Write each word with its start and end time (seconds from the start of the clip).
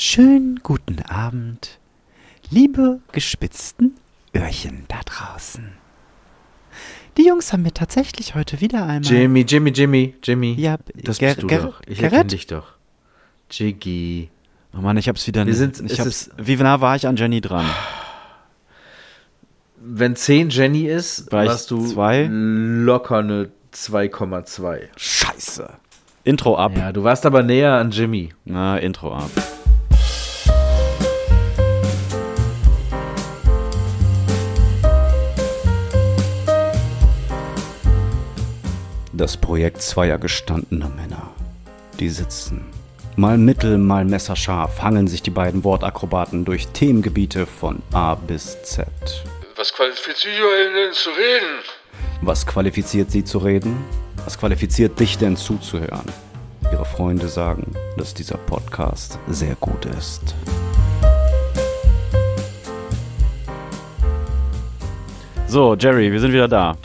Schönen 0.00 0.60
guten 0.62 1.02
Abend, 1.08 1.80
liebe 2.50 3.00
gespitzten 3.10 3.96
Öhrchen 4.32 4.84
da 4.86 5.00
draußen. 5.04 5.72
Die 7.16 7.26
Jungs 7.26 7.52
haben 7.52 7.62
mir 7.64 7.74
tatsächlich 7.74 8.36
heute 8.36 8.60
wieder 8.60 8.86
einmal. 8.86 9.10
Jimmy, 9.10 9.40
Jimmy, 9.40 9.70
Jimmy, 9.70 10.14
Jimmy. 10.22 10.54
Ja, 10.56 10.76
das 11.02 11.18
Ger 11.18 11.30
bist 11.30 11.42
du 11.42 11.46
Ger 11.48 11.62
doch. 11.62 11.80
Ich 11.88 11.98
Gerrit? 11.98 12.12
erkenne 12.12 12.24
dich 12.26 12.46
doch. 12.46 12.74
Jiggy. 13.50 14.28
Oh 14.72 14.80
Mann, 14.80 14.96
ich 14.98 15.08
hab's 15.08 15.26
wieder 15.26 15.40
Wir 15.44 15.46
nicht. 15.46 15.56
sind- 15.76 15.90
ich 15.90 15.98
hab's, 15.98 16.30
wie 16.36 16.54
nah 16.54 16.80
war 16.80 16.94
ich 16.94 17.04
an 17.08 17.16
Jenny 17.16 17.40
dran? 17.40 17.66
Wenn 19.80 20.14
10 20.14 20.50
Jenny 20.50 20.86
ist, 20.86 21.32
War 21.32 21.46
warst 21.46 21.72
du 21.72 21.84
zwei? 21.84 22.28
locker 22.30 23.18
eine 23.18 23.50
2,2. 23.74 24.90
Scheiße. 24.96 25.68
Intro 26.22 26.56
ab. 26.56 26.76
Ja, 26.76 26.92
du 26.92 27.02
warst 27.02 27.26
aber 27.26 27.42
näher 27.42 27.72
an 27.72 27.90
Jimmy. 27.90 28.28
Na, 28.44 28.78
Intro 28.78 29.12
ab. 29.12 29.30
Das 39.18 39.36
Projekt 39.36 39.82
zweier 39.82 40.16
gestandener 40.16 40.88
Männer. 40.90 41.30
Die 41.98 42.08
sitzen. 42.08 42.64
Mal 43.16 43.36
mittel, 43.36 43.76
mal 43.76 44.04
messerscharf 44.04 44.80
hangeln 44.80 45.08
sich 45.08 45.22
die 45.22 45.32
beiden 45.32 45.64
Wortakrobaten 45.64 46.44
durch 46.44 46.68
Themengebiete 46.68 47.44
von 47.44 47.82
A 47.92 48.14
bis 48.14 48.62
Z. 48.62 48.86
Was 49.56 49.72
qualifiziert 49.72 50.36
euch 50.40 50.72
denn 50.72 50.92
zu 50.92 51.10
reden? 51.10 51.48
Was 52.22 52.46
qualifiziert 52.46 53.10
sie 53.10 53.24
zu 53.24 53.38
reden? 53.38 53.84
Was 54.24 54.38
qualifiziert 54.38 55.00
dich 55.00 55.18
denn 55.18 55.36
zuzuhören? 55.36 56.06
Ihre 56.70 56.84
Freunde 56.84 57.26
sagen, 57.26 57.72
dass 57.96 58.14
dieser 58.14 58.38
Podcast 58.38 59.18
sehr 59.26 59.56
gut 59.56 59.84
ist. 59.98 60.36
So, 65.48 65.74
Jerry, 65.74 66.12
wir 66.12 66.20
sind 66.20 66.32
wieder 66.32 66.46
da. 66.46 66.76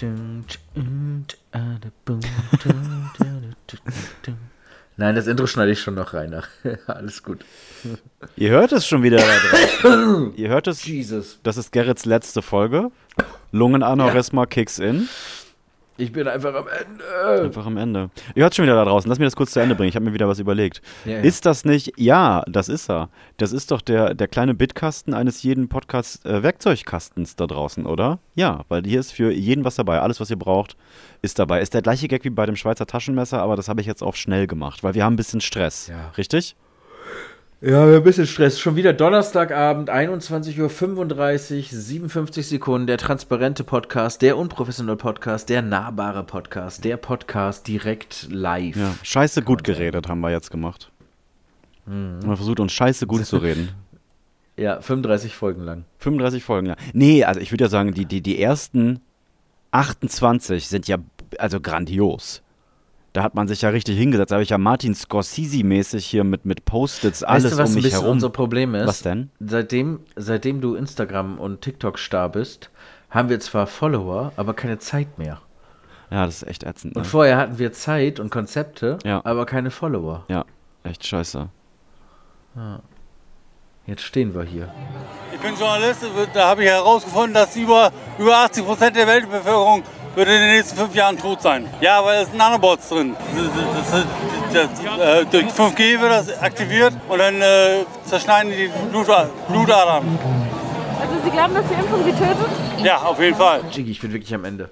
Nein, 4.96 5.16
das 5.16 5.28
Intro 5.28 5.48
schneide 5.48 5.72
ich 5.72 5.82
schon 5.82 5.96
noch 5.96 6.14
rein. 6.14 6.36
Alles 6.88 7.24
gut. 7.24 7.44
Ihr 8.36 8.50
hört 8.50 8.72
es 8.72 8.88
schon 8.88 9.02
wieder. 9.04 9.20
Ihr 10.36 10.50
hört 10.50 10.68
es. 10.68 10.86
Jesus. 10.86 11.40
Das 11.44 11.58
ist 11.58 11.72
Gerrits 11.72 12.06
letzte 12.06 12.42
Folge. 12.42 12.92
Lungenaneurysma 13.52 14.46
kicks 14.46 14.80
in. 14.80 15.08
Ich 15.98 16.12
bin 16.12 16.28
einfach 16.28 16.56
am 16.56 16.66
Ende. 16.68 17.44
Einfach 17.44 17.66
am 17.68 17.78
Ende. 17.78 18.10
Ihr 18.34 18.44
hört 18.44 18.56
schon 18.56 18.64
wieder 18.64 18.76
da 18.76 18.86
draußen. 18.86 19.08
Lass 19.08 19.20
mir 19.20 19.26
das 19.26 19.36
kurz 19.36 19.52
zu 19.52 19.60
Ende 19.60 19.76
bringen. 19.76 19.90
Ich 19.90 19.96
habe 19.96 20.06
mir 20.06 20.14
wieder 20.14 20.28
was 20.28 20.40
überlegt. 20.40 20.82
Ja, 21.06 21.14
ja. 21.14 21.20
Ist 21.20 21.46
das 21.46 21.66
nicht? 21.66 21.94
Ja, 21.98 22.44
das 22.48 22.68
ist 22.68 22.90
er. 22.90 23.10
Das 23.38 23.52
ist 23.52 23.70
doch 23.70 23.82
der, 23.82 24.16
der 24.16 24.28
kleine 24.28 24.56
Bitkasten 24.56 25.14
eines 25.14 25.44
jeden 25.44 25.70
Podcast-Werkzeugkastens 25.70 27.36
da 27.36 27.46
draußen, 27.46 27.86
oder? 27.86 28.20
Ja, 28.34 28.62
weil 28.70 28.84
hier 28.86 29.00
ist 29.00 29.12
für 29.12 29.32
jeden 29.32 29.64
was 29.66 29.76
dabei. 29.76 30.00
Alles, 30.00 30.20
was 30.20 30.32
ihr 30.32 30.38
braucht, 30.38 30.76
ist 31.22 31.38
dabei. 31.38 31.62
Ist 31.62 31.76
der 31.76 31.84
gleiche 31.84 32.08
Gag 32.08 32.24
wie 32.24 32.32
bei 32.32 32.48
dem 32.48 32.56
Schweizer 32.56 32.88
Taschenmesser, 32.88 33.40
aber 33.42 33.56
das 33.56 33.70
habe 33.70 33.82
ich 33.82 33.88
jetzt 33.88 34.02
auf 34.02 34.16
schnell 34.16 34.48
gemacht, 34.48 34.84
weil 34.84 34.96
wir 34.96 35.04
haben 35.04 35.14
ein 35.14 35.18
bisschen 35.18 35.42
Stress. 35.42 35.88
Ja. 35.88 36.12
Richtig? 36.18 36.56
Ja, 37.66 37.86
ein 37.86 38.04
bisschen 38.04 38.28
Stress. 38.28 38.60
Schon 38.60 38.76
wieder 38.76 38.92
Donnerstagabend, 38.92 39.90
21.35 39.90 40.60
Uhr, 40.60 41.80
57 41.80 42.46
Sekunden. 42.46 42.88
Der 42.88 42.98
transparente 42.98 43.64
Podcast, 43.64 44.22
der 44.22 44.38
unprofessionelle 44.38 44.98
Podcast, 44.98 45.48
der 45.48 45.62
nahbare 45.62 46.26
Podcast, 46.26 46.84
der 46.84 46.98
Podcast 46.98 47.66
direkt 47.66 48.28
live. 48.30 48.76
Ja. 48.76 48.94
Scheiße 49.02 49.44
gut 49.44 49.64
geredet 49.64 50.10
haben 50.10 50.20
wir 50.20 50.30
jetzt 50.30 50.52
gemacht. 50.52 50.92
Mhm. 51.86 52.20
Man 52.26 52.36
versucht 52.36 52.60
uns 52.60 52.74
scheiße 52.74 53.08
gut 53.08 53.26
zu 53.26 53.38
reden. 53.38 53.70
Ja, 54.56 54.82
35 54.82 55.34
Folgen 55.34 55.64
lang. 55.64 55.86
35 55.98 56.44
Folgen, 56.44 56.68
ja. 56.68 56.76
Nee, 56.94 57.24
also 57.24 57.40
ich 57.40 57.52
würde 57.52 57.64
ja 57.64 57.70
sagen, 57.72 57.92
die, 57.96 58.06
die, 58.06 58.22
die 58.22 58.40
ersten 58.40 59.00
28 59.72 60.68
sind 60.68 60.88
ja 60.88 60.98
also 61.40 61.60
grandios. 61.60 62.43
Da 63.14 63.22
hat 63.22 63.36
man 63.36 63.48
sich 63.48 63.62
ja 63.62 63.70
richtig 63.70 63.98
hingesetzt. 63.98 64.32
Da 64.32 64.36
habe 64.36 64.44
ich 64.44 64.50
ja 64.50 64.58
Martin 64.58 64.94
Scorsese-mäßig 64.96 66.04
hier 66.06 66.24
mit, 66.24 66.46
mit 66.46 66.66
Post-its 66.66 67.24
alles 67.24 67.46
weißt 67.46 67.54
du, 67.54 67.58
was 67.60 67.70
um 67.70 67.72
ein 67.72 67.76
mich 67.76 67.84
bisschen 67.86 68.00
herum. 68.02 68.14
unser 68.16 68.30
Problem 68.32 68.74
ist? 68.76 68.88
Was 68.88 69.02
denn? 69.04 69.30
Seitdem, 69.40 70.00
seitdem 70.16 70.62
du 70.62 70.74
Instagram 70.76 71.38
und 71.40 71.62
TikTok 71.62 72.00
star 72.00 72.30
bist, 72.30 72.72
haben 73.12 73.30
wir 73.30 73.40
zwar 73.40 73.68
Follower, 73.68 74.34
aber 74.36 74.56
keine 74.56 74.80
Zeit 74.80 75.20
mehr. 75.20 75.40
Ja, 76.10 76.26
das 76.26 76.42
ist 76.42 76.48
echt 76.50 76.64
ätzend. 76.64 76.96
Ne? 76.96 77.02
Und 77.02 77.06
vorher 77.08 77.38
hatten 77.38 77.60
wir 77.60 77.72
Zeit 77.72 78.20
und 78.20 78.30
Konzepte, 78.32 78.98
Ja. 79.04 79.22
aber 79.24 79.46
keine 79.46 79.70
Follower. 79.70 80.26
Ja, 80.28 80.46
echt 80.84 81.06
scheiße. 81.06 81.50
Jetzt 83.86 84.02
stehen 84.04 84.34
wir 84.34 84.44
hier. 84.44 84.74
Ich 85.34 85.40
bin 85.40 85.56
Journalist, 85.56 86.04
da 86.34 86.48
habe 86.50 86.64
ich 86.64 86.70
herausgefunden, 86.70 87.34
dass 87.34 87.56
über, 87.56 87.92
über 88.18 88.38
80 88.38 88.66
Prozent 88.66 88.96
der 88.96 89.08
Weltbevölkerung 89.08 89.84
wird 90.16 90.28
in 90.28 90.34
den 90.34 90.52
nächsten 90.56 90.78
fünf 90.78 90.94
Jahren 90.96 91.18
tot 91.18 91.42
sein. 91.42 91.66
Ja, 91.82 92.04
weil 92.04 92.22
es 92.24 92.30
sind 92.30 92.38
Nanobots 92.38 92.90
drin. 92.90 93.16
Das, 93.36 93.46
das, 93.92 94.06
das, 94.54 94.70
das, 94.84 95.00
äh, 95.00 95.26
durch 95.26 95.46
5G 95.52 96.00
wird 96.00 96.12
das 96.12 96.40
aktiviert 96.42 96.94
und 97.10 97.18
dann 97.20 97.42
äh, 97.42 97.86
zerschneiden 98.06 98.52
die 98.52 98.70
Blut, 98.92 99.08
Blutadern. 99.48 100.04
Also 101.00 101.14
Sie 101.24 101.30
glauben, 101.32 101.54
dass 101.56 101.66
die 101.68 101.74
Impfung 101.74 102.04
Sie 102.06 102.12
tötet? 102.12 102.84
Ja, 102.84 102.98
auf 102.98 103.20
jeden 103.20 103.36
Fall. 103.36 103.62
Jiggy, 103.72 103.92
ich 103.92 104.00
bin 104.02 104.14
wirklich 104.14 104.34
am 104.34 104.46
Ende. 104.46 104.70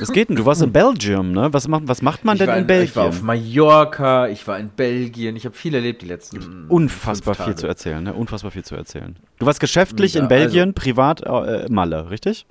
Was 0.00 0.10
geht 0.12 0.28
denn? 0.28 0.36
Du 0.36 0.44
warst 0.44 0.62
in 0.62 0.72
Belgium, 0.72 1.32
ne? 1.32 1.52
Was 1.52 1.68
macht, 1.68 1.82
was 1.86 2.02
macht 2.02 2.24
man 2.24 2.34
Ich 2.36 2.40
denn 2.40 2.50
in 2.50 2.56
in, 2.62 2.66
Belgien? 2.66 2.88
ich 2.88 2.96
war 2.96 3.04
auf 3.06 3.22
Mallorca, 3.22 4.26
ich 4.28 4.46
war 4.46 4.58
in 4.58 4.68
Belgien, 4.70 5.36
ich 5.36 5.44
habe 5.44 5.54
viel 5.56 5.74
erlebt 5.74 6.02
die 6.02 6.06
letzten 6.06 6.66
Unfassbar 6.68 7.34
fünf 7.34 7.44
viel 7.46 7.54
Tage. 7.54 7.60
zu 7.60 7.66
erzählen, 7.68 8.02
ne? 8.02 8.12
Unfassbar 8.14 8.50
viel 8.50 8.64
zu 8.64 8.74
erzählen. 8.74 9.16
Du 9.38 9.46
warst 9.46 9.60
geschäftlich 9.60 10.14
Ja, 10.14 10.22
in 10.22 10.28
Belgien, 10.28 10.74
privat 10.74 11.22
äh, 11.22 11.66
Malle, 11.68 12.10
richtig? 12.10 12.46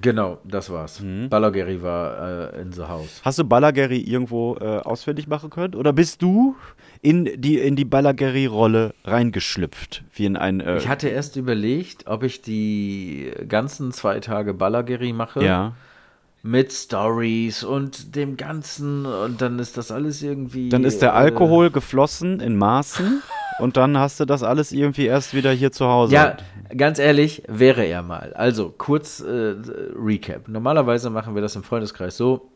Genau, 0.00 0.38
das 0.44 0.70
war's. 0.70 1.00
Mhm. 1.00 1.28
Balagueri 1.28 1.82
war 1.82 2.52
äh, 2.54 2.62
in 2.62 2.72
the 2.72 2.82
house. 2.82 3.20
Hast 3.24 3.38
du 3.38 3.44
Balagueri 3.44 3.98
irgendwo 4.00 4.56
äh, 4.60 4.78
ausfindig 4.78 5.26
machen 5.28 5.50
können? 5.50 5.74
Oder 5.74 5.92
bist 5.92 6.22
du 6.22 6.56
in 7.02 7.28
die, 7.36 7.58
in 7.58 7.76
die 7.76 7.84
Balagueri-Rolle 7.84 8.94
reingeschlüpft? 9.04 10.04
Wie 10.14 10.24
in 10.26 10.36
ein. 10.36 10.60
Äh, 10.60 10.78
Ich 10.78 10.88
hatte 10.88 11.08
erst 11.08 11.36
überlegt, 11.36 12.06
ob 12.06 12.22
ich 12.22 12.42
die 12.42 13.32
ganzen 13.48 13.92
zwei 13.92 14.20
Tage 14.20 14.54
Balagueri 14.54 15.12
mache. 15.12 15.44
ja. 15.44 15.72
Mit 16.44 16.72
Stories 16.72 17.62
und 17.62 18.16
dem 18.16 18.36
Ganzen 18.36 19.06
und 19.06 19.40
dann 19.40 19.60
ist 19.60 19.76
das 19.76 19.92
alles 19.92 20.24
irgendwie. 20.24 20.70
Dann 20.70 20.82
ist 20.82 21.00
der 21.00 21.10
äh, 21.10 21.12
Alkohol 21.12 21.70
geflossen 21.70 22.40
in 22.40 22.56
Maßen 22.56 23.22
und 23.58 23.76
dann 23.76 23.98
hast 23.98 24.20
du 24.20 24.24
das 24.24 24.42
alles 24.42 24.72
irgendwie 24.72 25.06
erst 25.06 25.34
wieder 25.34 25.52
hier 25.52 25.72
zu 25.72 25.86
Hause. 25.86 26.14
Ja, 26.14 26.36
ganz 26.76 26.98
ehrlich, 26.98 27.42
wäre 27.48 27.84
er 27.84 28.02
mal. 28.02 28.32
Also, 28.34 28.70
kurz 28.76 29.20
äh, 29.20 29.54
Recap. 29.96 30.48
Normalerweise 30.48 31.10
machen 31.10 31.34
wir 31.34 31.42
das 31.42 31.56
im 31.56 31.62
Freundeskreis 31.62 32.16
so, 32.16 32.48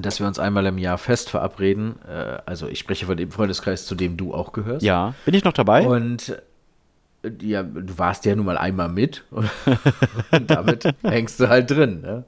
dass 0.00 0.20
wir 0.20 0.26
uns 0.26 0.38
einmal 0.38 0.66
im 0.66 0.78
Jahr 0.78 0.98
fest 0.98 1.30
verabreden. 1.30 1.96
Äh, 2.08 2.38
also, 2.46 2.66
ich 2.68 2.78
spreche 2.78 3.06
von 3.06 3.16
dem 3.16 3.30
Freundeskreis, 3.30 3.86
zu 3.86 3.94
dem 3.94 4.16
du 4.16 4.34
auch 4.34 4.52
gehörst. 4.52 4.84
Ja. 4.84 5.14
Bin 5.24 5.34
ich 5.34 5.44
noch 5.44 5.52
dabei? 5.52 5.86
Und 5.86 6.40
äh, 7.22 7.30
ja, 7.42 7.62
du 7.62 7.98
warst 7.98 8.24
ja 8.24 8.34
nun 8.34 8.46
mal 8.46 8.58
einmal 8.58 8.88
mit 8.88 9.24
und 10.30 10.50
damit 10.50 10.92
hängst 11.02 11.40
du 11.40 11.48
halt 11.48 11.70
drin. 11.70 12.00
Ne? 12.00 12.24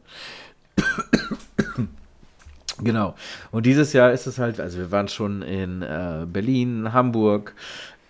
Genau. 2.85 3.15
Und 3.51 3.67
dieses 3.67 3.93
Jahr 3.93 4.13
ist 4.13 4.27
es 4.27 4.39
halt, 4.39 4.61
also 4.61 4.79
wir 4.79 4.91
waren 4.91 5.09
schon 5.09 5.43
in 5.43 5.83
äh, 5.83 6.27
Berlin, 6.27 6.93
Hamburg. 6.93 7.55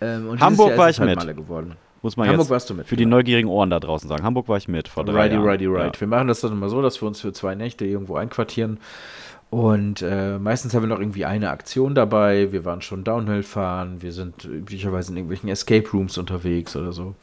Ähm, 0.01 0.29
und 0.29 0.41
Hamburg 0.41 0.69
Jahr 0.69 0.77
war 0.77 0.89
ich 0.89 0.99
halt 0.99 1.25
mit. 1.25 1.35
Geworden. 1.35 1.75
Muss 2.01 2.17
man 2.17 2.27
Hamburg 2.27 2.43
jetzt 2.43 2.49
warst 2.49 2.69
du 2.69 2.73
mit, 2.73 2.85
für 2.85 2.97
die 2.97 3.05
genau. 3.05 3.15
neugierigen 3.15 3.49
Ohren 3.49 3.69
da 3.69 3.79
draußen 3.79 4.09
sagen. 4.09 4.23
Hamburg 4.23 4.49
war 4.49 4.57
ich 4.57 4.67
mit 4.67 4.89
vor 4.89 5.05
drei 5.05 5.21
Righty, 5.21 5.35
Jahren. 5.35 5.47
righty, 5.47 5.65
right. 5.67 5.95
Ja. 5.95 6.01
Wir 6.01 6.07
machen 6.07 6.27
das 6.27 6.41
dann 6.41 6.51
immer 6.51 6.67
so, 6.67 6.81
dass 6.81 7.01
wir 7.01 7.07
uns 7.07 7.21
für 7.21 7.31
zwei 7.31 7.55
Nächte 7.55 7.85
irgendwo 7.85 8.17
einquartieren. 8.17 8.79
Und 9.49 10.01
äh, 10.01 10.39
meistens 10.39 10.73
haben 10.73 10.81
wir 10.81 10.87
noch 10.87 10.99
irgendwie 10.99 11.25
eine 11.25 11.51
Aktion 11.51 11.95
dabei. 11.95 12.51
Wir 12.51 12.65
waren 12.65 12.81
schon 12.81 13.03
Downhill 13.03 13.43
fahren. 13.43 14.01
Wir 14.01 14.11
sind 14.11 14.43
üblicherweise 14.43 15.11
in 15.11 15.17
irgendwelchen 15.17 15.47
Escape 15.47 15.87
Rooms 15.93 16.17
unterwegs 16.17 16.75
oder 16.75 16.91
so. 16.91 17.15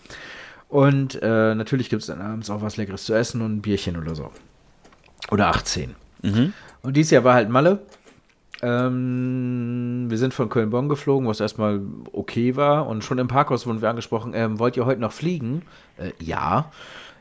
Und 0.68 1.20
äh, 1.20 1.54
natürlich 1.54 1.90
gibt 1.90 2.02
es 2.02 2.06
dann 2.06 2.22
abends 2.22 2.48
auch 2.48 2.62
was 2.62 2.76
Leckeres 2.76 3.04
zu 3.04 3.12
essen 3.14 3.42
und 3.42 3.56
ein 3.56 3.62
Bierchen 3.62 3.96
oder 3.96 4.14
so. 4.14 4.30
Oder 5.30 5.48
18. 5.48 5.96
Mhm. 6.22 6.52
Und 6.82 6.96
dieses 6.96 7.10
Jahr 7.10 7.24
war 7.24 7.34
halt 7.34 7.48
Malle. 7.50 7.80
Ähm, 8.62 10.06
wir 10.08 10.18
sind 10.18 10.34
von 10.34 10.48
Köln-Bonn 10.48 10.88
geflogen, 10.88 11.26
was 11.28 11.40
erstmal 11.40 11.80
okay 12.12 12.56
war. 12.56 12.86
Und 12.86 13.04
schon 13.04 13.18
im 13.18 13.28
Parkhaus 13.28 13.66
wurden 13.66 13.80
wir 13.82 13.88
angesprochen, 13.90 14.32
ähm, 14.34 14.58
wollt 14.58 14.76
ihr 14.76 14.86
heute 14.86 15.00
noch 15.00 15.12
fliegen? 15.12 15.62
Äh, 15.96 16.10
ja. 16.20 16.70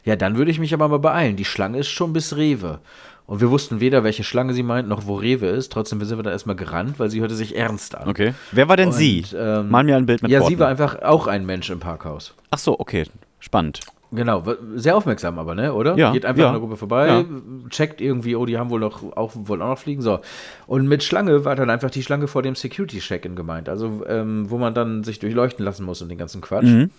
Ja, 0.05 0.15
dann 0.15 0.37
würde 0.37 0.51
ich 0.51 0.59
mich 0.59 0.73
aber 0.73 0.87
mal 0.87 0.99
beeilen. 0.99 1.35
Die 1.35 1.45
Schlange 1.45 1.77
ist 1.79 1.89
schon 1.89 2.13
bis 2.13 2.35
Rewe. 2.35 2.79
Und 3.25 3.41
wir 3.41 3.51
wussten 3.51 3.79
weder, 3.79 4.03
welche 4.03 4.23
Schlange 4.23 4.53
sie 4.53 4.63
meint, 4.63 4.87
noch 4.87 5.05
wo 5.05 5.15
Rewe 5.15 5.45
ist. 5.47 5.71
Trotzdem 5.71 6.03
sind 6.03 6.17
wir 6.17 6.23
da 6.23 6.31
erstmal 6.31 6.55
gerannt, 6.55 6.97
weil 6.99 7.09
sie 7.11 7.21
hörte 7.21 7.35
sich 7.35 7.55
ernst 7.55 7.95
an. 7.95 8.09
Okay. 8.09 8.33
Wer 8.51 8.67
war 8.69 8.75
denn 8.75 8.87
Und, 8.89 8.95
sie? 8.95 9.23
ähm, 9.35 9.69
Mal 9.69 9.83
mir 9.83 9.97
ein 9.97 10.07
Bild 10.07 10.23
mit 10.23 10.31
Ja, 10.31 10.39
Worten. 10.39 10.53
sie 10.53 10.59
war 10.59 10.67
einfach 10.67 11.01
auch 11.03 11.27
ein 11.27 11.45
Mensch 11.45 11.69
im 11.69 11.79
Parkhaus. 11.79 12.33
Ach 12.49 12.57
so, 12.57 12.79
okay. 12.79 13.05
Spannend. 13.39 13.81
Genau, 14.11 14.43
sehr 14.75 14.95
aufmerksam 14.97 15.37
aber, 15.37 15.53
ne, 15.53 15.73
oder? 15.73 15.95
Ja, 15.95 16.11
Geht 16.11 16.25
einfach 16.25 16.41
ja. 16.41 16.47
an 16.47 16.53
der 16.53 16.61
Gruppe 16.61 16.77
vorbei, 16.77 17.07
Ja. 17.07 17.25
checkt 17.69 18.01
irgendwie, 18.01 18.35
oh, 18.35 18.45
die 18.45 18.57
haben 18.57 18.71
wohl 18.71 18.79
noch 18.79 19.03
auch, 19.15 19.33
wollen 19.35 19.61
auch 19.61 19.69
noch 19.69 19.77
fliegen, 19.77 20.01
so. 20.01 20.19
Und 20.65 20.87
mit 20.87 21.03
Schlange 21.03 21.45
war 21.45 21.55
dann 21.55 21.69
einfach 21.69 21.91
die 21.91 22.01
Schlange 22.01 22.27
vor 22.27 22.41
dem 22.41 22.55
Security-Check-In 22.55 23.35
gemeint, 23.35 23.69
also 23.69 24.03
ähm, 24.07 24.49
wo 24.49 24.57
man 24.57 24.73
dann 24.73 25.03
sich 25.03 25.19
durchleuchten 25.19 25.63
lassen 25.63 25.85
muss 25.85 26.01
und 26.01 26.09
den 26.09 26.17
ganzen 26.17 26.41
Quatsch. 26.41 26.63
Mhm. 26.65 26.89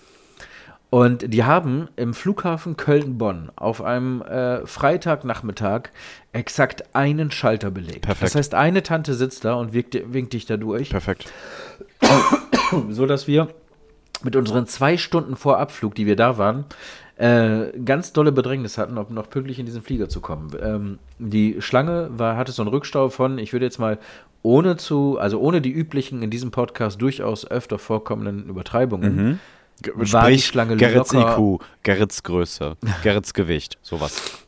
Und 0.91 1.33
die 1.33 1.45
haben 1.45 1.89
im 1.95 2.15
Flughafen 2.15 2.77
Köln-Bonn 2.77 3.53
auf 3.55 3.81
einem 3.81 4.23
äh, 4.23 4.67
Freitagnachmittag 4.67 5.91
exakt 6.33 6.97
einen 6.97 7.31
Schalter 7.31 7.71
belegt. 7.71 8.03
Perfekt. 8.03 8.23
Das 8.23 8.35
heißt, 8.35 8.55
eine 8.55 8.83
Tante 8.83 9.15
sitzt 9.15 9.45
da 9.45 9.55
und 9.55 9.73
winkt, 9.73 9.97
winkt 10.13 10.33
dich 10.33 10.47
da 10.47 10.57
durch 10.57 10.91
Perfekt. 10.91 11.33
so 12.91 13.07
dass 13.07 13.29
wir 13.29 13.49
mit 14.23 14.37
unseren 14.37 14.67
zwei 14.67 14.97
Stunden 14.97 15.37
vor 15.37 15.59
Abflug, 15.59 15.95
die 15.95 16.07
wir 16.07 16.17
da 16.17 16.37
waren, 16.39 16.65
äh, 17.17 17.79
ganz 17.85 18.13
dolle 18.13 18.33
Bedrängnis 18.33 18.79
hatten, 18.79 18.97
ob 18.99 19.11
noch 19.11 19.29
pünktlich 19.29 19.59
in 19.59 19.67
diesen 19.67 19.83
Flieger 19.83 20.09
zu 20.09 20.21
kommen. 20.21 20.51
Ähm, 20.63 20.99
die 21.19 21.61
Schlange 21.61 22.09
war, 22.13 22.37
hatte 22.37 22.53
so 22.53 22.63
einen 22.63 22.71
Rückstau 22.71 23.09
von, 23.11 23.39
ich 23.39 23.53
würde 23.53 23.67
jetzt 23.67 23.79
mal 23.79 23.99
ohne 24.43 24.77
zu, 24.79 25.19
also 25.19 25.39
ohne 25.39 25.61
die 25.61 25.71
üblichen 25.71 26.23
in 26.23 26.31
diesem 26.31 26.51
Podcast 26.51 27.01
durchaus 27.03 27.47
öfter 27.51 27.79
vorkommenden 27.79 28.49
Übertreibungen, 28.49 29.39
G- 29.83 29.91
War 29.95 30.29
die 30.31 30.39
Schlange 30.41 30.77
Gerrits 30.77 31.13
locker- 31.13 31.39
IQ, 31.39 31.61
Gerrits 31.83 32.23
Größe, 32.23 32.77
Gerrits 33.03 33.33
Gewicht, 33.35 33.79
sowas. 33.83 34.45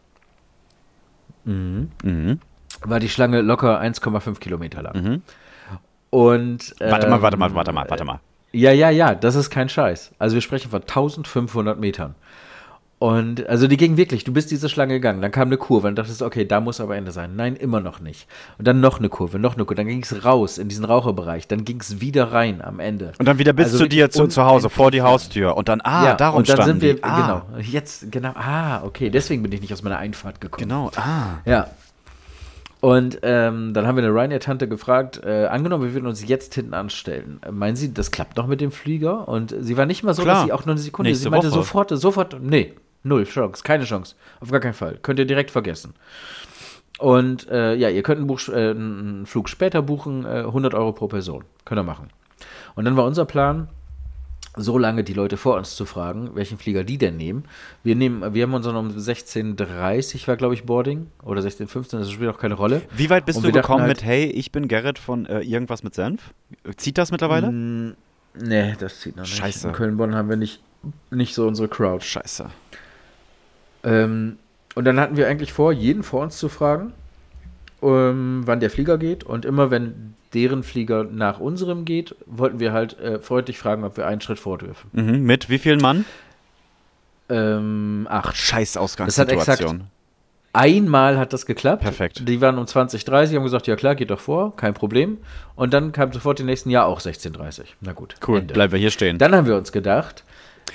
Mhm. 1.45 2.39
war 2.85 3.01
die 3.01 3.09
Schlange 3.09 3.41
locker 3.41 3.81
1,5 3.81 4.39
Kilometer 4.41 4.83
lang. 4.83 5.23
Und 6.11 6.75
Warte 6.79 7.09
mal, 7.09 7.17
ähm, 7.17 7.23
warte 7.23 7.37
mal, 7.37 7.55
warte 7.55 7.73
mal, 7.73 7.87
warte 7.89 8.05
mal. 8.05 8.21
Ja, 8.53 8.71
ja, 8.71 8.91
ja, 8.91 9.15
das 9.15 9.35
ist 9.35 9.51
kein 9.51 9.69
Scheiß. 9.69 10.13
Also 10.19 10.35
wir 10.35 10.43
sprechen 10.43 10.71
von 10.71 10.83
1500 10.83 11.79
Metern. 11.79 12.15
Und 13.03 13.49
also 13.49 13.67
die 13.67 13.77
ging 13.77 13.97
wirklich, 13.97 14.23
du 14.23 14.33
bist 14.33 14.53
diese 14.53 14.69
Schlange 14.69 14.95
gegangen, 14.95 15.21
dann 15.23 15.33
kam 15.33 15.49
eine 15.49 15.57
Kurve 15.57 15.89
und 15.89 15.97
dachtest, 15.97 16.23
okay, 16.23 16.45
da 16.45 16.61
muss 16.61 16.81
aber 16.81 16.97
Ende 16.97 17.11
sein. 17.11 17.35
Nein, 17.35 17.57
immer 17.57 17.81
noch 17.81 17.99
nicht. 17.99 18.29
Und 18.59 18.69
dann 18.69 18.79
noch 18.79 19.01
eine 19.01 19.09
Kurve, 19.09 19.41
noch 19.41 19.57
eine 19.57 19.65
Kurve, 19.65 19.75
dann 19.75 19.89
ging 19.89 20.05
es 20.05 20.25
raus 20.25 20.57
in 20.57 20.69
diesen 20.69 20.85
Raucherbereich, 20.85 21.49
dann 21.49 21.65
ging 21.65 21.81
es 21.81 22.01
wieder 22.01 22.31
rein 22.31 22.63
am 22.63 22.79
Ende. 22.79 23.11
Und 23.19 23.27
dann 23.27 23.41
wieder 23.41 23.55
bis 23.55 23.73
Also 23.73 23.79
zu 23.79 23.89
dir 23.89 24.09
zu, 24.09 24.29
zu 24.29 24.45
Hause, 24.45 24.71
vor 24.71 24.93
die 24.93 25.03
Haustür. 25.03 25.57
Und 25.57 25.69
dann, 25.69 25.81
ah, 25.83 26.15
darum 26.15 26.39
und 26.39 26.49
dann 26.49 26.65
sind 26.65 26.81
wir, 26.81 26.95
die. 26.95 27.03
Ah, 27.03 27.43
genau, 27.49 27.61
jetzt, 27.61 28.13
genau, 28.13 28.35
ah, 28.37 28.85
okay, 28.85 29.11
deswegen 29.11 29.43
bin 29.43 29.51
ich 29.51 29.61
nicht 29.61 29.73
aus 29.73 29.83
meiner 29.83 29.99
Einfahrt 29.99 30.41
gekommen. 30.41 30.69
Genau, 30.69 30.93
ah. 30.95 31.41
Ja. 31.45 31.71
Und 32.82 33.20
ähm, 33.23 33.75
dann 33.75 33.87
haben 33.87 33.94
wir 33.96 34.02
eine 34.02 34.12
Ryanair-Tante 34.12 34.67
gefragt, 34.67 35.20
äh, 35.25 35.46
angenommen, 35.46 35.84
wir 35.84 35.94
würden 35.94 36.08
uns 36.08 36.26
jetzt 36.26 36.52
hinten 36.56 36.75
anstellen. 36.75 37.38
Äh, 37.46 37.52
meinen 37.52 37.76
Sie, 37.76 37.94
das 37.94 38.11
klappt 38.11 38.37
noch 38.37 38.49
mit 38.49 38.61
dem 38.61 38.73
Flieger? 38.73 39.29
Und 39.29 39.55
sie 39.56 39.76
war 39.76 39.87
nicht 39.87 40.02
mal 40.02 40.14
so, 40.14 40.23
Klar. 40.23 40.34
dass 40.34 40.44
sie 40.46 40.52
auch 40.52 40.67
nur 40.67 40.73
eine 40.75 40.81
Sekunde, 40.81 41.11
Nächste 41.11 41.23
sie 41.23 41.31
meinte 41.31 41.46
Woche. 41.46 41.58
sofort, 41.61 41.90
sofort, 41.90 42.43
nee, 42.43 42.73
null 43.05 43.23
Chance, 43.23 43.62
keine 43.62 43.84
Chance, 43.84 44.17
auf 44.40 44.50
gar 44.50 44.58
keinen 44.58 44.75
Fall. 44.75 44.99
Könnt 45.00 45.20
ihr 45.20 45.26
direkt 45.26 45.52
vergessen. 45.52 45.94
Und 46.99 47.49
äh, 47.50 47.76
ja, 47.76 47.88
ihr 47.88 48.02
könnt 48.02 48.19
einen, 48.19 48.26
Buch, 48.26 48.40
äh, 48.49 48.70
einen 48.70 49.26
Flug 49.26 49.49
später 49.49 49.81
buchen, 49.81 50.25
äh, 50.25 50.40
100 50.40 50.75
Euro 50.75 50.90
pro 50.90 51.06
Person. 51.06 51.44
Könnt 51.64 51.79
ihr 51.79 51.84
machen. 51.84 52.08
Und 52.75 52.84
dann 52.84 52.96
war 52.96 53.05
unser 53.05 53.26
Plan, 53.26 53.69
so 54.57 54.77
lange 54.79 55.03
die 55.05 55.15
Leute 55.15 55.37
vor 55.37 55.57
uns 55.57 55.77
zu 55.77 55.87
fragen, 55.87 56.31
welchen 56.35 56.59
Flieger 56.59 56.85
die 56.85 56.99
denn 56.99 57.17
nehmen. 57.17 57.45
Wir 57.83 57.95
nehmen, 57.97 58.35
wir 58.35 58.43
haben 58.43 58.53
unseren 58.55 58.77
um 58.77 58.89
16.30 58.91 60.29
war, 60.29 60.37
glaube 60.37 60.55
ich, 60.55 60.65
Boarding. 60.65 61.07
Oder 61.23 61.41
16.15, 61.41 61.99
das 61.99 62.11
spielt 62.11 62.29
auch 62.29 62.39
keine 62.39 62.55
Rolle. 62.55 62.83
Wie 62.95 63.09
weit 63.11 63.25
bist 63.25 63.39
Und 63.39 63.45
du 63.47 63.53
gekommen 63.53 63.83
halt- 63.83 63.89
mit, 64.01 64.05
hey, 64.05 64.25
ich 64.27 64.53
bin 64.53 64.69
Gerrit 64.69 64.99
von 64.99 65.27
äh, 65.27 65.41
irgendwas 65.41 65.83
mit 65.83 65.95
Senf? 65.95 66.35
Zieht 66.77 66.99
das 66.99 67.11
mittlerweile? 67.11 67.51
Mm, 67.51 67.97
Nee, 68.41 68.75
das 68.79 69.01
zieht 69.01 69.17
noch 69.17 69.25
nicht. 69.25 69.37
Scheiße. 69.37 69.69
In 69.69 69.75
Köln-Bonn 69.75 70.15
haben 70.15 70.31
wir 70.31 70.37
nicht, 70.37 70.63
nicht 71.11 71.35
so 71.35 71.47
unsere 71.47 71.69
Crowd. 71.69 72.03
Scheiße. 72.03 72.47
Ähm, 73.85 74.39
und 74.75 74.85
dann 74.85 74.99
hatten 75.01 75.17
wir 75.17 75.29
eigentlich 75.29 75.53
vor, 75.53 75.73
jeden 75.73 76.03
vor 76.03 76.23
uns 76.23 76.39
zu 76.39 76.49
fragen, 76.49 76.93
ähm, 77.82 78.43
wann 78.44 78.61
der 78.61 78.70
Flieger 78.70 78.99
geht. 78.99 79.25
Und 79.25 79.44
immer 79.44 79.70
wenn 79.70 80.14
deren 80.34 80.62
Flieger 80.62 81.05
nach 81.05 81.40
unserem 81.40 81.84
geht, 81.84 82.14
wollten 82.26 82.61
wir 82.61 82.73
halt 82.73 82.99
äh, 82.99 83.19
freundlich 83.19 83.58
fragen, 83.58 83.84
ob 83.84 83.96
wir 83.96 84.06
einen 84.06 84.20
Schritt 84.20 84.38
vor 84.38 84.58
dürfen. 84.58 84.90
Mhm. 84.93 85.23
Mit 85.23 85.50
wie 85.50 85.58
vielen 85.58 85.81
Mann? 85.81 86.05
Ähm, 87.29 88.06
acht. 88.11 88.37
Scheiß 88.37 88.73
Das 88.73 88.81
hat 88.81 88.82
Ausgangssituation. 88.82 89.84
Einmal 90.55 91.17
hat 91.17 91.32
das 91.32 91.46
geklappt. 91.46 91.82
Perfekt. 91.82 92.29
Die 92.29 92.40
waren 92.43 92.58
um 92.58 92.67
20.30 92.67 93.37
haben 93.37 93.43
gesagt, 93.43 93.67
ja 93.67 93.76
klar, 93.76 93.94
geht 93.94 94.11
doch 94.11 94.20
vor, 94.20 94.55
kein 94.55 94.75
Problem. 94.75 95.17
Und 95.55 95.73
dann 95.73 95.93
kam 95.93 96.12
sofort 96.12 96.38
die 96.38 96.43
nächsten 96.43 96.69
Jahr 96.69 96.87
auch 96.87 97.00
16.30 97.00 97.62
Na 97.81 97.93
gut. 97.93 98.17
Cool, 98.26 98.40
Ende. 98.40 98.52
bleiben 98.52 98.73
wir 98.73 98.79
hier 98.79 98.90
stehen. 98.90 99.17
Dann 99.17 99.34
haben 99.34 99.46
wir 99.46 99.56
uns 99.56 99.73
gedacht, 99.73 100.25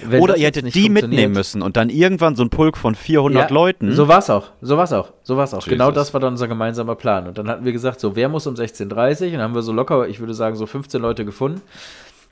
wenn 0.03 0.21
Oder 0.21 0.37
ihr 0.37 0.45
hättet 0.45 0.65
nicht 0.65 0.75
die 0.75 0.89
mitnehmen 0.89 1.33
müssen 1.33 1.61
und 1.61 1.75
dann 1.75 1.89
irgendwann 1.89 2.35
so 2.35 2.43
ein 2.43 2.49
Pulk 2.49 2.77
von 2.77 2.93
400 2.93 3.49
Ja, 3.49 3.53
Leuten. 3.53 3.93
So 3.93 4.07
war's 4.07 4.29
auch. 4.29 4.51
So 4.61 4.77
war's 4.77 4.93
auch. 4.93 5.11
So 5.23 5.37
war's 5.37 5.53
auch. 5.53 5.59
Jesus. 5.59 5.71
Genau 5.71 5.91
das 5.91 6.13
war 6.13 6.21
dann 6.21 6.33
unser 6.33 6.47
gemeinsamer 6.47 6.95
Plan. 6.95 7.27
Und 7.27 7.37
dann 7.37 7.47
hatten 7.49 7.65
wir 7.65 7.71
gesagt, 7.71 7.99
so, 7.99 8.15
wer 8.15 8.29
muss 8.29 8.45
um 8.45 8.55
16.30 8.55 9.25
Und 9.27 9.33
dann 9.33 9.41
haben 9.41 9.55
wir 9.55 9.63
so 9.63 9.73
locker, 9.73 10.07
ich 10.07 10.19
würde 10.19 10.33
sagen, 10.33 10.55
so 10.55 10.65
15 10.65 11.01
Leute 11.01 11.25
gefunden. 11.25 11.61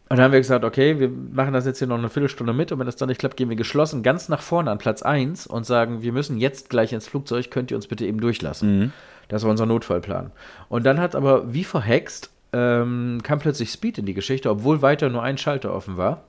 Und 0.08 0.18
dann 0.18 0.26
haben 0.26 0.34
wir 0.34 0.40
gesagt, 0.40 0.64
okay, 0.64 1.00
wir 1.00 1.10
machen 1.10 1.54
das 1.54 1.66
jetzt 1.66 1.80
hier 1.80 1.88
noch 1.88 1.98
eine 1.98 2.10
Viertelstunde 2.10 2.54
mit 2.54 2.72
und 2.72 2.78
wenn 2.78 2.86
das 2.86 2.96
dann 2.96 3.10
nicht 3.10 3.18
klappt, 3.18 3.38
gehen 3.38 3.50
wir 3.50 3.56
geschlossen 3.56 4.04
ganz 4.04 4.30
nach 4.30 4.42
vorne 4.42 4.70
an 4.70 4.78
Platz 4.78 5.02
1 5.02 5.48
und 5.48 5.66
sagen, 5.66 6.04
wir 6.04 6.14
müssen 6.14 6.38
jetzt 6.38 6.70
gleich 6.70 6.94
ins 6.94 7.08
Flugzeug, 7.08 7.50
könnt 7.50 7.72
ihr 7.72 7.78
uns 7.78 7.88
bitte 7.88 8.06
eben 8.06 8.22
durchlassen. 8.22 8.80
Mhm. 8.80 8.92
Das 9.30 9.42
war 9.42 9.50
unser 9.50 9.66
Notfallplan. 9.66 10.32
Und 10.70 10.86
dann 10.86 11.00
hat 11.00 11.16
aber, 11.16 11.52
wie 11.52 11.64
verhext, 11.64 12.30
ähm, 12.54 13.22
kam 13.24 13.40
plötzlich 13.40 13.72
Speed 13.72 13.98
in 13.98 14.06
die 14.06 14.14
Geschichte, 14.14 14.52
obwohl 14.52 14.84
weiter 14.84 15.10
nur 15.10 15.24
ein 15.24 15.40
Schalter 15.40 15.74
offen 15.74 15.98
war. 15.98 16.22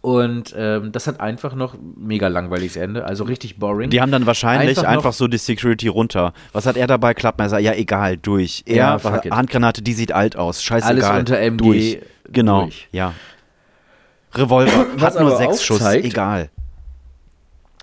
Und 0.00 0.54
ähm, 0.56 0.92
das 0.92 1.06
hat 1.06 1.20
einfach 1.20 1.54
noch 1.54 1.76
mega 1.96 2.28
langweiliges 2.28 2.76
Ende, 2.76 3.04
also 3.04 3.24
richtig 3.24 3.58
boring. 3.58 3.90
Die 3.90 4.00
haben 4.00 4.12
dann 4.12 4.26
wahrscheinlich 4.26 4.78
Einfach 4.78 4.90
einfach, 4.90 5.12
so 5.12 5.26
die 5.26 5.38
Security 5.38 5.88
runter. 5.88 6.32
Was 6.52 6.66
hat 6.66 6.76
er 6.76 6.86
dabei? 6.86 7.14
Klappmesser. 7.14 7.58
Ja, 7.58 7.72
egal, 7.72 8.16
durch. 8.16 8.62
Er, 8.66 8.76
Ja, 8.76 8.96
it. 8.96 9.32
Handgranate, 9.32 9.82
die 9.82 9.92
sieht 9.92 10.12
alt 10.12 10.36
aus. 10.36 10.62
Scheißegal. 10.62 11.04
Alles 11.04 11.18
unter 11.18 11.38
MG 11.38 11.56
Durch. 11.56 11.98
Genau. 12.30 12.62
durch. 12.62 12.88
Ja. 12.92 13.14
Revolver. 14.34 14.86
Was 14.96 15.14
hat 15.14 15.22
nur 15.22 15.36
sechs 15.36 15.64
Schuss. 15.64 15.84
Egal. 15.84 16.50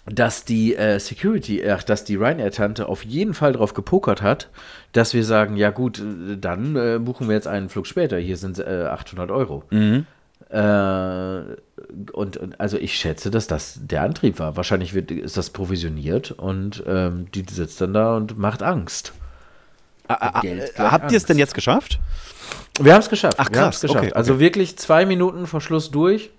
dass 0.05 0.45
die 0.45 0.75
äh, 0.75 0.99
Security, 0.99 1.67
ach, 1.67 1.83
dass 1.83 2.05
die 2.05 2.15
Ryanair-Tante 2.15 2.87
auf 2.87 3.03
jeden 3.03 3.33
Fall 3.33 3.53
drauf 3.53 3.73
gepokert 3.73 4.21
hat, 4.21 4.49
dass 4.93 5.15
wir 5.15 5.23
sagen, 5.23 5.57
ja 5.57 5.71
gut, 5.71 5.99
äh, 5.99 6.37
dann 6.37 6.75
äh, 6.75 6.99
buchen 6.99 7.27
wir 7.27 7.35
jetzt 7.35 7.47
einen 7.47 7.69
Flug 7.69 7.87
später. 7.87 8.17
Hier 8.17 8.37
sind 8.37 8.59
äh, 8.59 8.85
800 8.85 9.31
Euro. 9.31 9.63
Mhm. 9.71 10.05
Äh, 10.49 11.55
und, 12.13 12.37
und 12.37 12.59
also 12.59 12.77
ich 12.77 12.95
schätze, 12.97 13.31
dass 13.31 13.47
das 13.47 13.79
der 13.81 14.03
Antrieb 14.03 14.39
war. 14.39 14.55
Wahrscheinlich 14.55 14.93
wird, 14.93 15.11
ist 15.11 15.37
das 15.37 15.49
provisioniert 15.49 16.31
und 16.31 16.83
ähm, 16.87 17.27
die 17.33 17.45
sitzt 17.49 17.81
dann 17.81 17.93
da 17.93 18.15
und 18.15 18.37
macht 18.37 18.63
Angst. 18.63 19.13
Geld 20.41 20.61
Äh, 20.61 20.73
gleich 20.75 20.91
habt 20.91 21.11
ihr 21.11 21.17
es 21.17 21.25
denn 21.25 21.37
jetzt 21.37 21.55
geschafft? 21.55 21.99
Wir 22.79 22.93
haben 22.93 23.01
es 23.01 23.09
geschafft. 23.09 23.37
Ach, 23.39 23.51
krass. 23.51 23.81
geschafft. 23.81 23.97
Okay, 23.97 24.07
okay. 24.09 24.15
Also 24.15 24.39
wirklich 24.39 24.77
zwei 24.77 25.05
Minuten 25.05 25.47
vor 25.47 25.61
Schluss 25.61 25.89
durch. 25.91 26.29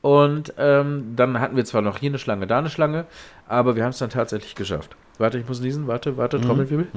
Und 0.00 0.52
ähm, 0.58 1.14
dann 1.16 1.40
hatten 1.40 1.56
wir 1.56 1.64
zwar 1.64 1.80
noch 1.80 1.98
hier 1.98 2.10
eine 2.10 2.18
Schlange, 2.18 2.46
da 2.46 2.58
eine 2.58 2.68
Schlange, 2.68 3.06
aber 3.48 3.74
wir 3.74 3.84
haben 3.84 3.90
es 3.90 3.98
dann 3.98 4.10
tatsächlich 4.10 4.54
geschafft. 4.54 4.96
Warte, 5.16 5.38
ich 5.38 5.48
muss 5.48 5.60
niesen. 5.60 5.86
Warte, 5.86 6.18
warte, 6.18 6.38
Mhm. 6.38 6.42
Trommelwirbel. 6.42 6.88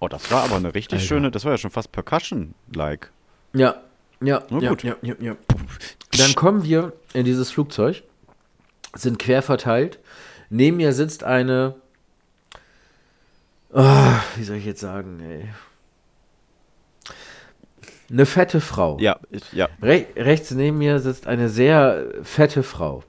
Oh, 0.00 0.08
das 0.08 0.30
war 0.30 0.44
aber 0.44 0.56
eine 0.56 0.74
richtig 0.74 1.04
schöne, 1.04 1.30
das 1.30 1.44
war 1.44 1.52
ja 1.52 1.58
schon 1.58 1.70
fast 1.70 1.92
Percussion-like. 1.92 3.10
Ja, 3.54 3.76
ja, 4.22 4.42
Na 4.50 4.58
ja, 4.60 4.70
gut. 4.70 4.82
ja, 4.82 4.96
ja, 5.02 5.14
ja. 5.20 5.36
Dann 6.18 6.34
kommen 6.34 6.62
wir 6.64 6.92
in 7.12 7.24
dieses 7.24 7.50
Flugzeug, 7.50 8.02
sind 8.94 9.18
quer 9.18 9.42
verteilt. 9.42 9.98
Neben 10.50 10.76
mir 10.78 10.92
sitzt 10.92 11.24
eine, 11.24 11.74
Ah, 13.74 14.20
wie 14.36 14.44
soll 14.44 14.56
ich 14.56 14.66
jetzt 14.66 14.80
sagen, 14.80 15.20
ey. 15.20 15.48
Eine 18.10 18.26
fette 18.26 18.60
Frau. 18.60 18.98
Ja, 19.00 19.18
ich, 19.30 19.50
ja. 19.54 19.68
Re 19.80 20.04
rechts 20.16 20.50
neben 20.50 20.76
mir 20.78 20.98
sitzt 20.98 21.26
eine 21.26 21.48
sehr 21.48 22.06
fette 22.22 22.62
Frau. 22.62 23.02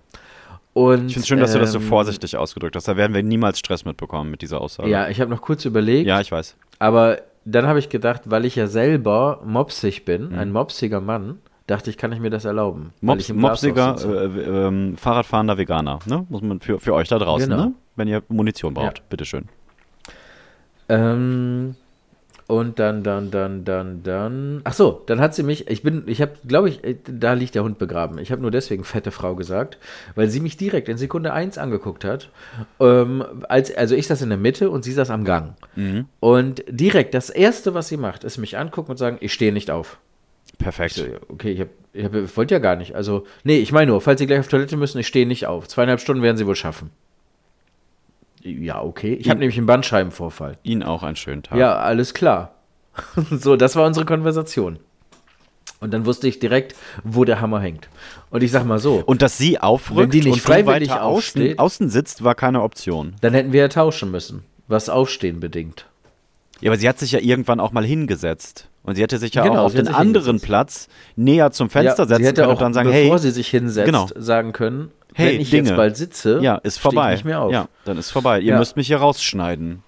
Und, 0.74 1.08
Ich 1.08 1.14
finde 1.14 1.20
es 1.20 1.28
schön, 1.28 1.40
dass 1.40 1.52
du 1.52 1.60
das 1.60 1.74
so 1.74 1.80
ähm, 1.80 1.84
vorsichtig 1.88 2.38
ausgedrückt 2.38 2.76
hast. 2.78 2.88
Da 2.88 2.96
werden 2.96 3.14
wir 3.14 3.22
niemals 3.22 3.60
Stress 3.60 3.84
mitbekommen 3.84 4.32
mit 4.32 4.42
dieser 4.42 4.62
Aussage. 4.62 4.90
Ja, 4.90 5.10
ich 5.10 5.20
habe 5.20 5.30
noch 5.30 5.42
kurz 5.42 5.66
überlegt, 5.66 6.08
Ja, 6.08 6.22
ich 6.22 6.32
weiß. 6.32 6.56
aber 6.80 7.22
dann 7.46 7.68
habe 7.68 7.80
ich 7.80 7.90
gedacht, 7.90 8.22
weil 8.26 8.46
ich 8.46 8.56
ja 8.56 8.68
selber 8.68 9.42
mopsig 9.46 10.06
bin, 10.06 10.30
Mhm. 10.30 10.40
ein 10.40 10.52
mopsiger 10.52 11.02
Mann, 11.02 11.40
dachte 11.68 11.90
ich, 11.90 11.98
kann 11.98 12.12
ich 12.12 12.20
mir 12.20 12.30
das 12.30 12.46
erlauben. 12.46 12.92
Mops, 13.02 13.32
mopsiger, 13.34 13.96
äh, 14.06 14.26
ähm, 14.68 14.98
Fahrradfahrender 14.98 15.58
Veganer, 15.58 16.00
ne? 16.06 16.26
Muss 16.30 16.42
man 16.42 16.60
für, 16.60 16.80
für 16.80 16.94
euch 16.94 17.08
da 17.08 17.20
draußen, 17.20 17.50
Genau. 17.50 17.64
ne? 17.66 17.74
Wenn 17.96 18.08
ihr 18.08 18.24
Munition 18.28 18.74
braucht, 18.74 19.00
Ja. 19.00 19.04
bitteschön. 19.10 19.46
Ähm, 20.90 21.76
und 22.48 22.80
dann, 22.80 23.04
dann, 23.04 23.32
dann, 23.32 23.64
dann, 23.64 24.04
dann. 24.04 24.62
Ach 24.64 24.74
so, 24.74 25.02
dann 25.06 25.22
hat 25.22 25.34
sie 25.34 25.44
mich. 25.44 25.70
Ich 25.70 25.82
bin, 25.82 26.04
ich 26.08 26.22
habe, 26.22 26.34
glaube 26.48 26.70
ich, 26.70 26.84
äh, 26.84 26.98
da 27.08 27.34
liegt 27.34 27.56
der 27.56 27.64
Hund 27.64 27.78
begraben. 27.78 28.18
Ich 28.18 28.32
habe 28.32 28.42
nur 28.42 28.52
deswegen 28.52 28.84
fette 28.84 29.12
Frau 29.12 29.36
gesagt, 29.36 29.78
weil 30.16 30.30
sie 30.30 30.40
mich 30.40 30.58
direkt 30.58 30.90
in 30.90 30.98
Sekunde 30.98 31.34
1 31.34 31.58
angeguckt 31.58 32.04
hat. 32.04 32.30
Ähm, 32.80 33.24
als, 33.48 33.74
also 33.76 33.96
ich 33.96 34.08
saß 34.08 34.22
in 34.22 34.30
der 34.30 34.38
Mitte 34.38 34.70
und 34.70 34.84
sie 34.84 34.92
saß 34.92 35.10
am 35.10 35.24
Gang. 35.24 35.56
Und 36.20 36.64
direkt 36.68 37.14
das 37.14 37.30
erste, 37.30 37.74
was 37.74 37.88
sie 37.88 37.98
macht, 37.98 38.24
ist 38.24 38.38
mich 38.38 38.58
angucken 38.58 38.92
und 38.92 38.98
sagen, 38.98 39.18
ich 39.22 39.34
stehe 39.34 39.54
nicht 39.54 39.72
auf. 39.72 39.98
Perfekt. 40.58 40.96
so, 40.96 41.06
okay, 41.30 41.52
ich, 41.52 41.62
hab, 41.62 41.68
ich, 41.94 42.06
hab, 42.06 42.14
ich 42.14 42.38
wollte 42.38 42.56
ja 42.56 42.60
gar 42.60 42.76
nicht. 42.76 42.96
Also, 42.96 43.26
nee, 43.44 43.58
ich 43.58 43.72
meine 43.72 43.92
nur, 43.92 44.02
falls 44.02 44.20
Sie 44.20 44.28
gleich 44.28 44.40
auf 44.40 44.48
Toilette 44.48 44.78
müssen, 44.78 45.00
ich 45.00 45.08
stehe 45.08 45.26
nicht 45.26 45.48
auf. 45.48 45.68
Zweieinhalb 45.68 46.00
Stunden 46.00 46.22
werden 46.22 46.38
Sie 46.38 46.46
wohl 46.46 46.56
schaffen. 46.56 46.92
Ja, 48.44 48.82
okay. 48.82 49.14
Ich 49.14 49.30
habe 49.30 49.40
nämlich 49.40 49.58
einen 49.58 49.68
Bandscheibenvorfall. 49.68 50.58
Ihnen 50.64 50.84
auch 50.84 51.04
einen 51.04 51.16
schönen 51.16 51.44
Tag. 51.44 51.58
Ja, 51.58 51.78
alles 51.78 52.14
klar. 52.14 52.56
so, 53.32 53.56
das 53.56 53.76
war 53.76 53.86
unsere 53.86 54.06
Konversation. 54.06 54.80
Und 55.80 55.92
dann 55.94 56.06
wusste 56.06 56.28
ich 56.28 56.40
direkt, 56.40 56.76
wo 57.04 57.26
der 57.26 57.42
Hammer 57.42 57.60
hängt. 57.60 57.90
Und 58.30 58.42
ich 58.44 58.52
sag 58.52 58.66
mal 58.66 58.80
so, 58.80 59.04
Und 59.06 59.22
dass 59.22 59.38
sie 59.38 59.60
aufrückt 59.60 60.00
Wenn 60.00 60.10
die 60.12 60.20
nicht 60.22 60.34
und 60.34 60.40
freiwillig 60.42 60.90
weiter 60.90 61.04
außen, 61.04 61.42
aufsteht- 61.42 61.58
außen 61.60 61.90
sitzt, 61.90 62.24
war 62.24 62.36
keine 62.36 62.62
Option. 62.62 63.16
dann 63.22 63.34
hätten 63.34 63.52
wir 63.52 63.62
ja 63.62 63.68
tauschen 63.68 64.12
müssen, 64.12 64.44
was 64.68 64.90
Aufstehen 64.90 65.40
bedingt. 65.40 65.86
Ja, 66.62 66.72
aber 66.72 66.78
sie 66.80 66.88
hat 66.88 67.00
sich 67.00 67.12
ja 67.12 67.20
irgendwann 67.20 67.60
auch 67.60 67.74
mal 67.74 67.84
hingesetzt. 67.84 68.70
Und 68.84 68.96
sie 68.96 69.02
hätte 69.02 69.18
sich 69.18 69.34
ja 69.34 69.44
Genau, 69.44 69.62
auch 69.62 69.66
auf 69.66 69.74
den 69.74 69.88
anderen 69.90 70.26
hingesetzt. 70.38 70.46
Platz 70.46 70.88
näher 71.18 71.52
zum 71.52 71.70
Fenster 71.70 72.04
ja, 72.04 72.08
setzen 72.08 72.22
sie 72.24 72.28
hätte 72.30 72.42
können 72.42 72.48
auch, 72.54 72.58
und 72.60 72.62
dann 72.62 72.74
sagen, 72.74 72.90
bevor 72.90 73.12
hey, 73.16 73.20
sie 73.20 73.32
sich 73.32 73.48
hinsetzt, 73.50 73.86
genau. 73.86 74.08
sagen 74.16 74.54
können, 74.54 74.92
Hey, 75.16 75.34
wenn 75.36 75.42
ich 75.42 75.50
Dinge. 75.50 75.70
jetzt 75.70 75.78
bald 75.78 75.98
sitze, 75.98 76.40
ja, 76.42 76.56
ist 76.58 76.76
stehe 76.80 76.82
vorbei. 76.92 77.12
ich 77.14 77.18
nicht 77.20 77.26
mehr 77.26 77.42
auf. 77.42 77.52
Ja, 77.52 77.68
dann 77.86 77.98
ist 77.98 78.12
vorbei. 78.12 78.40
Ihr 78.40 78.54
Ja. 78.54 78.60
müsst 78.60 78.76
mich 78.76 78.88
hier 78.88 78.98
rausschneiden. 78.98 79.84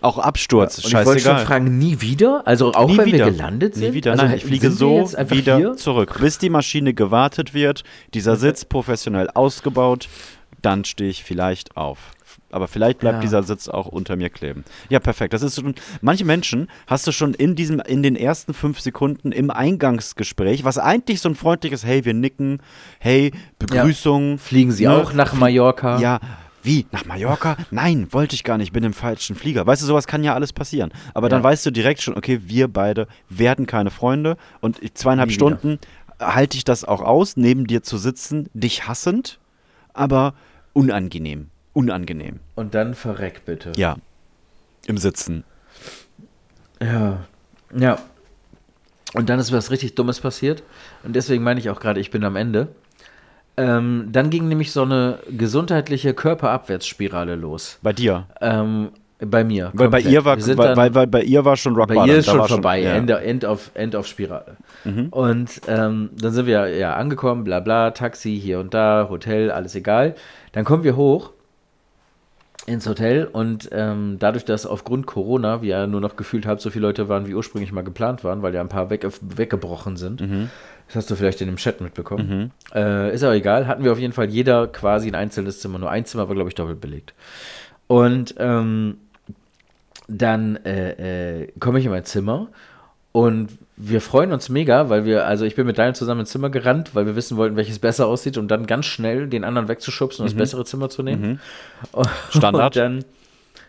Auch 0.00 0.18
Absturz, 0.18 0.78
Und 0.78 0.86
ich 0.88 0.92
wollte 0.94 1.06
schon 1.08 1.18
scheißegal. 1.32 1.46
fragen, 1.46 1.78
nie 1.78 2.00
wieder? 2.02 2.42
Also 2.44 2.72
auch 2.74 2.88
Nie 2.88 2.98
wenn 2.98 3.06
wieder. 3.06 3.24
wir 3.26 3.32
gelandet 3.32 3.74
sind? 3.74 3.88
Nie 3.88 3.94
wieder. 3.94 4.12
Also 4.12 4.26
Nein, 4.26 4.36
ich 4.36 4.44
fliege 4.44 4.70
so 4.70 5.10
wieder 5.30 5.56
hier? 5.56 5.76
zurück. 5.76 6.16
Bis 6.20 6.36
die 6.38 6.50
Maschine 6.50 6.92
gewartet 6.92 7.54
wird, 7.54 7.84
dieser 8.12 8.36
Sitz 8.36 8.66
professionell 8.66 9.30
ausgebaut, 9.32 10.08
dann 10.60 10.84
stehe 10.84 11.08
ich 11.08 11.24
vielleicht 11.24 11.76
auf. 11.78 11.98
Aber 12.54 12.68
vielleicht 12.68 13.00
bleibt 13.00 13.16
Ja. 13.16 13.20
dieser 13.20 13.42
Sitz 13.42 13.68
auch 13.68 13.86
unter 13.88 14.14
mir 14.14 14.30
kleben. 14.30 14.64
Ja, 14.88 15.00
perfekt. 15.00 15.32
Das 15.32 15.42
ist 15.42 15.56
schon, 15.56 15.74
manche 16.02 16.24
Menschen 16.24 16.68
hast 16.86 17.04
du 17.06 17.10
schon 17.10 17.34
in 17.34 17.56
diesem, 17.56 17.80
in 17.80 18.04
den 18.04 18.14
ersten 18.14 18.54
fünf 18.54 18.78
Sekunden 18.78 19.32
im 19.32 19.50
Eingangsgespräch, 19.50 20.62
was 20.62 20.78
eigentlich 20.78 21.20
so 21.20 21.28
ein 21.28 21.34
freundliches, 21.34 21.84
hey, 21.84 22.04
wir 22.04 22.14
nicken, 22.14 22.60
hey, 23.00 23.32
Begrüßung. 23.58 24.38
Fliegen 24.38 24.70
Sie 24.70 24.86
ne? 24.86 24.94
auch 24.94 25.12
nach 25.12 25.32
Mallorca? 25.32 25.98
Ja, 25.98 26.20
wie? 26.62 26.86
Nach 26.92 27.04
Mallorca? 27.04 27.56
Nein, 27.72 28.06
wollte 28.12 28.34
ich 28.36 28.44
gar 28.44 28.56
nicht. 28.56 28.68
Ich 28.68 28.72
bin 28.72 28.84
im 28.84 28.92
falschen 28.94 29.34
Flieger. 29.34 29.66
Weißt 29.66 29.82
du, 29.82 29.86
sowas 29.86 30.06
kann 30.06 30.22
ja 30.22 30.34
alles 30.34 30.52
passieren. 30.52 30.92
Aber 31.12 31.28
dann 31.28 31.40
Ja. 31.40 31.44
weißt 31.44 31.66
du 31.66 31.72
direkt 31.72 32.02
schon, 32.02 32.16
okay, 32.16 32.40
wir 32.46 32.68
beide 32.68 33.08
werden 33.28 33.66
keine 33.66 33.90
Freunde. 33.90 34.36
Und 34.60 34.80
zweieinhalb 34.96 35.28
Nie 35.28 35.34
wieder. 35.34 35.46
Stunden 35.58 35.78
halte 36.20 36.56
ich 36.56 36.62
das 36.64 36.84
auch 36.84 37.02
aus, 37.02 37.36
neben 37.36 37.66
dir 37.66 37.82
zu 37.82 37.98
sitzen, 37.98 38.48
dich 38.54 38.86
hassend, 38.86 39.40
aber 39.92 40.34
unangenehm. 40.72 41.50
Unangenehm. 41.74 42.40
Und 42.54 42.74
dann 42.74 42.94
verreck 42.94 43.42
bitte. 43.44 43.72
Ja. 43.76 43.96
Im 44.86 44.96
Sitzen. 44.96 45.44
Ja. 46.80 47.18
Ja. 47.76 47.98
Und 49.14 49.28
dann 49.28 49.38
ist 49.38 49.52
was 49.52 49.70
richtig 49.70 49.94
Dummes 49.94 50.20
passiert. 50.20 50.62
Und 51.04 51.14
deswegen 51.14 51.44
meine 51.44 51.60
ich 51.60 51.70
auch 51.70 51.80
gerade, 51.80 52.00
ich 52.00 52.10
bin 52.10 52.24
am 52.24 52.36
Ende. 52.36 52.68
Ähm, 53.56 54.08
dann 54.10 54.30
ging 54.30 54.48
nämlich 54.48 54.72
so 54.72 54.82
eine 54.82 55.18
gesundheitliche 55.30 56.14
Körperabwärtsspirale 56.14 57.36
los. 57.36 57.78
Bei 57.82 57.92
dir. 57.92 58.26
Ähm, 58.40 58.90
bei 59.20 59.44
mir. 59.44 59.70
Weil 59.74 59.88
bei 59.88 60.00
ihr 60.00 60.24
war, 60.24 60.36
weil, 60.36 60.56
dann- 60.56 60.76
weil, 60.76 60.94
weil 60.94 61.06
bei 61.06 61.22
ihr 61.22 61.44
war 61.44 61.56
schon 61.56 61.76
Rock 61.76 61.88
Bei 61.88 62.04
ihr 62.06 62.16
ist 62.16 62.26
schon 62.28 62.46
vorbei, 62.46 62.80
ja. 62.82 62.94
End, 62.94 63.10
End, 63.10 63.44
auf, 63.44 63.70
End 63.74 63.94
auf 63.94 64.08
Spirale. 64.08 64.56
Mhm. 64.82 65.06
Und 65.10 65.60
ähm, 65.68 66.10
dann 66.20 66.32
sind 66.32 66.46
wir 66.46 66.68
ja 66.68 66.94
angekommen, 66.96 67.44
bla 67.44 67.60
bla, 67.60 67.92
Taxi 67.92 68.38
hier 68.40 68.58
und 68.58 68.74
da, 68.74 69.06
Hotel, 69.08 69.52
alles 69.52 69.76
egal. 69.76 70.16
Dann 70.52 70.64
kommen 70.64 70.82
wir 70.82 70.96
hoch 70.96 71.30
ins 72.66 72.88
Hotel 72.88 73.26
und 73.26 73.68
ähm, 73.72 74.16
dadurch, 74.18 74.44
dass 74.44 74.64
aufgrund 74.64 75.06
Corona 75.06 75.60
wir 75.60 75.68
ja 75.68 75.86
nur 75.86 76.00
noch 76.00 76.16
gefühlt 76.16 76.46
halb 76.46 76.60
so 76.60 76.70
viele 76.70 76.86
Leute 76.86 77.08
waren, 77.08 77.26
wie 77.26 77.34
ursprünglich 77.34 77.72
mal 77.72 77.84
geplant 77.84 78.24
waren, 78.24 78.42
weil 78.42 78.54
ja 78.54 78.60
ein 78.60 78.68
paar 78.68 78.90
weg, 78.90 79.06
weggebrochen 79.20 79.96
sind. 79.96 80.22
Mhm. 80.22 80.50
Das 80.86 80.96
hast 80.96 81.10
du 81.10 81.16
vielleicht 81.16 81.40
in 81.40 81.46
dem 81.48 81.56
Chat 81.56 81.80
mitbekommen. 81.80 82.52
Äh, 82.74 83.14
ist 83.14 83.22
aber 83.22 83.34
egal. 83.34 83.66
Hatten 83.66 83.84
wir 83.84 83.92
auf 83.92 83.98
jeden 83.98 84.12
Fall 84.12 84.28
jeder 84.30 84.66
quasi 84.66 85.08
ein 85.08 85.14
einzelnes 85.14 85.60
Zimmer. 85.60 85.78
Nur 85.78 85.90
ein 85.90 86.04
Zimmer 86.04 86.28
war, 86.28 86.34
glaube 86.34 86.48
ich, 86.48 86.54
doppelt 86.54 86.80
belegt. 86.80 87.14
Und 87.86 88.34
ähm, 88.38 88.98
dann 90.08 90.56
äh, 90.64 91.42
äh, 91.42 91.52
komme 91.58 91.78
ich 91.78 91.86
in 91.86 91.90
mein 91.90 92.04
Zimmer 92.04 92.48
und 93.14 93.50
wir 93.76 94.00
freuen 94.00 94.32
uns 94.32 94.48
mega, 94.48 94.88
weil 94.88 95.04
wir, 95.04 95.24
also 95.24 95.44
ich 95.44 95.54
bin 95.54 95.68
mit 95.68 95.78
Daniel 95.78 95.94
zusammen 95.94 96.22
ins 96.22 96.30
Zimmer 96.30 96.50
gerannt, 96.50 96.96
weil 96.96 97.06
wir 97.06 97.14
wissen 97.14 97.36
wollten, 97.36 97.54
welches 97.54 97.78
besser 97.78 98.08
aussieht 98.08 98.36
und 98.36 98.48
dann 98.48 98.66
ganz 98.66 98.86
schnell 98.86 99.28
den 99.28 99.44
anderen 99.44 99.68
wegzuschubsen 99.68 100.24
und 100.24 100.32
das 100.32 100.36
bessere 100.36 100.64
Zimmer 100.64 100.90
zu 100.90 101.04
nehmen. 101.04 101.40
Und 101.92 102.08
Standard. 102.30 102.74
dann 102.74 103.04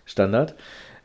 Standard. 0.03 0.55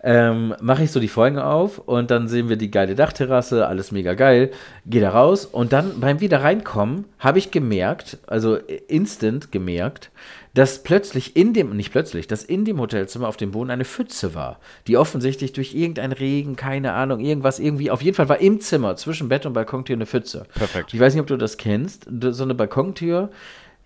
Ähm, 0.02 0.54
mache 0.62 0.84
ich 0.84 0.90
so 0.90 1.00
die 1.00 1.08
Folgen 1.08 1.38
auf 1.38 1.76
und 1.76 2.10
dann 2.10 2.28
sehen 2.28 2.48
wir 2.48 2.56
die 2.56 2.70
geile 2.70 2.94
Dachterrasse, 2.94 3.66
alles 3.66 3.92
mega 3.92 4.14
geil. 4.14 4.50
Gehe 4.86 5.02
da 5.02 5.10
raus 5.10 5.44
und 5.44 5.74
dann 5.74 6.00
beim 6.00 6.20
wieder 6.20 6.42
reinkommen 6.42 7.04
habe 7.18 7.38
ich 7.38 7.50
gemerkt, 7.50 8.16
also 8.26 8.56
instant 8.56 9.52
gemerkt, 9.52 10.10
dass 10.54 10.82
plötzlich 10.82 11.36
in 11.36 11.54
dem, 11.54 11.76
nicht 11.76 11.92
plötzlich, 11.92 12.26
dass 12.26 12.42
in 12.42 12.64
dem 12.64 12.80
Hotelzimmer 12.80 13.28
auf 13.28 13.36
dem 13.36 13.52
Boden 13.52 13.70
eine 13.70 13.84
Pfütze 13.84 14.34
war, 14.34 14.58
die 14.86 14.96
offensichtlich 14.96 15.52
durch 15.52 15.74
irgendeinen 15.74 16.12
Regen, 16.12 16.56
keine 16.56 16.92
Ahnung, 16.92 17.20
irgendwas 17.20 17.58
irgendwie, 17.58 17.90
auf 17.90 18.02
jeden 18.02 18.16
Fall 18.16 18.28
war 18.28 18.40
im 18.40 18.60
Zimmer 18.60 18.96
zwischen 18.96 19.28
Bett 19.28 19.46
und 19.46 19.52
Balkontür 19.52 19.94
eine 19.94 20.06
Pfütze. 20.06 20.46
Perfekt. 20.54 20.92
Ich 20.92 20.98
weiß 20.98 21.14
nicht, 21.14 21.20
ob 21.20 21.28
du 21.28 21.36
das 21.36 21.56
kennst, 21.56 22.08
so 22.10 22.42
eine 22.42 22.54
Balkontür, 22.54 23.30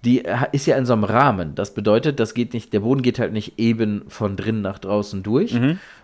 die 0.04 0.22
ist 0.52 0.66
ja 0.66 0.76
in 0.76 0.84
so 0.84 0.92
einem 0.92 1.04
Rahmen. 1.04 1.54
Das 1.54 1.72
bedeutet, 1.72 2.20
das 2.20 2.34
geht 2.34 2.52
nicht, 2.52 2.72
der 2.74 2.80
Boden 2.80 3.00
geht 3.00 3.18
halt 3.18 3.32
nicht 3.32 3.58
eben 3.58 4.04
von 4.08 4.36
drinnen 4.36 4.60
nach 4.60 4.78
draußen 4.78 5.22
durch, 5.22 5.58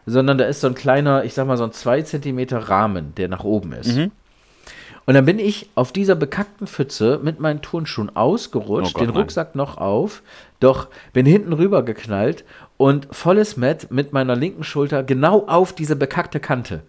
sondern 0.06 0.38
da 0.38 0.46
ist 0.46 0.62
so 0.62 0.68
ein 0.68 0.74
kleiner, 0.74 1.24
ich 1.24 1.34
sag 1.34 1.46
mal 1.46 1.58
so 1.58 1.64
ein 1.64 1.72
2 1.72 2.02
Zentimeter 2.02 2.58
Rahmen, 2.58 3.14
der 3.16 3.28
nach 3.28 3.44
oben 3.44 3.72
ist. 3.72 3.98
Und 5.06 5.14
dann 5.14 5.24
bin 5.24 5.38
ich 5.38 5.70
auf 5.74 5.92
dieser 5.92 6.14
bekackten 6.14 6.66
Pfütze 6.66 7.20
mit 7.22 7.40
meinen 7.40 7.62
Turnschuhen 7.62 8.14
ausgerutscht, 8.14 8.90
Oh 8.94 8.98
Gott, 8.98 9.00
den 9.02 9.14
nein. 9.14 9.22
Rucksack 9.22 9.54
noch 9.54 9.78
auf, 9.78 10.22
doch 10.60 10.88
bin 11.12 11.26
hinten 11.26 11.52
rüber 11.52 11.82
geknallt 11.82 12.44
und 12.76 13.08
volles 13.10 13.56
Met 13.56 13.90
mit 13.90 14.12
meiner 14.12 14.36
linken 14.36 14.62
Schulter 14.62 15.02
genau 15.02 15.46
auf 15.46 15.72
diese 15.72 15.96
bekackte 15.96 16.38
Kante. 16.38 16.82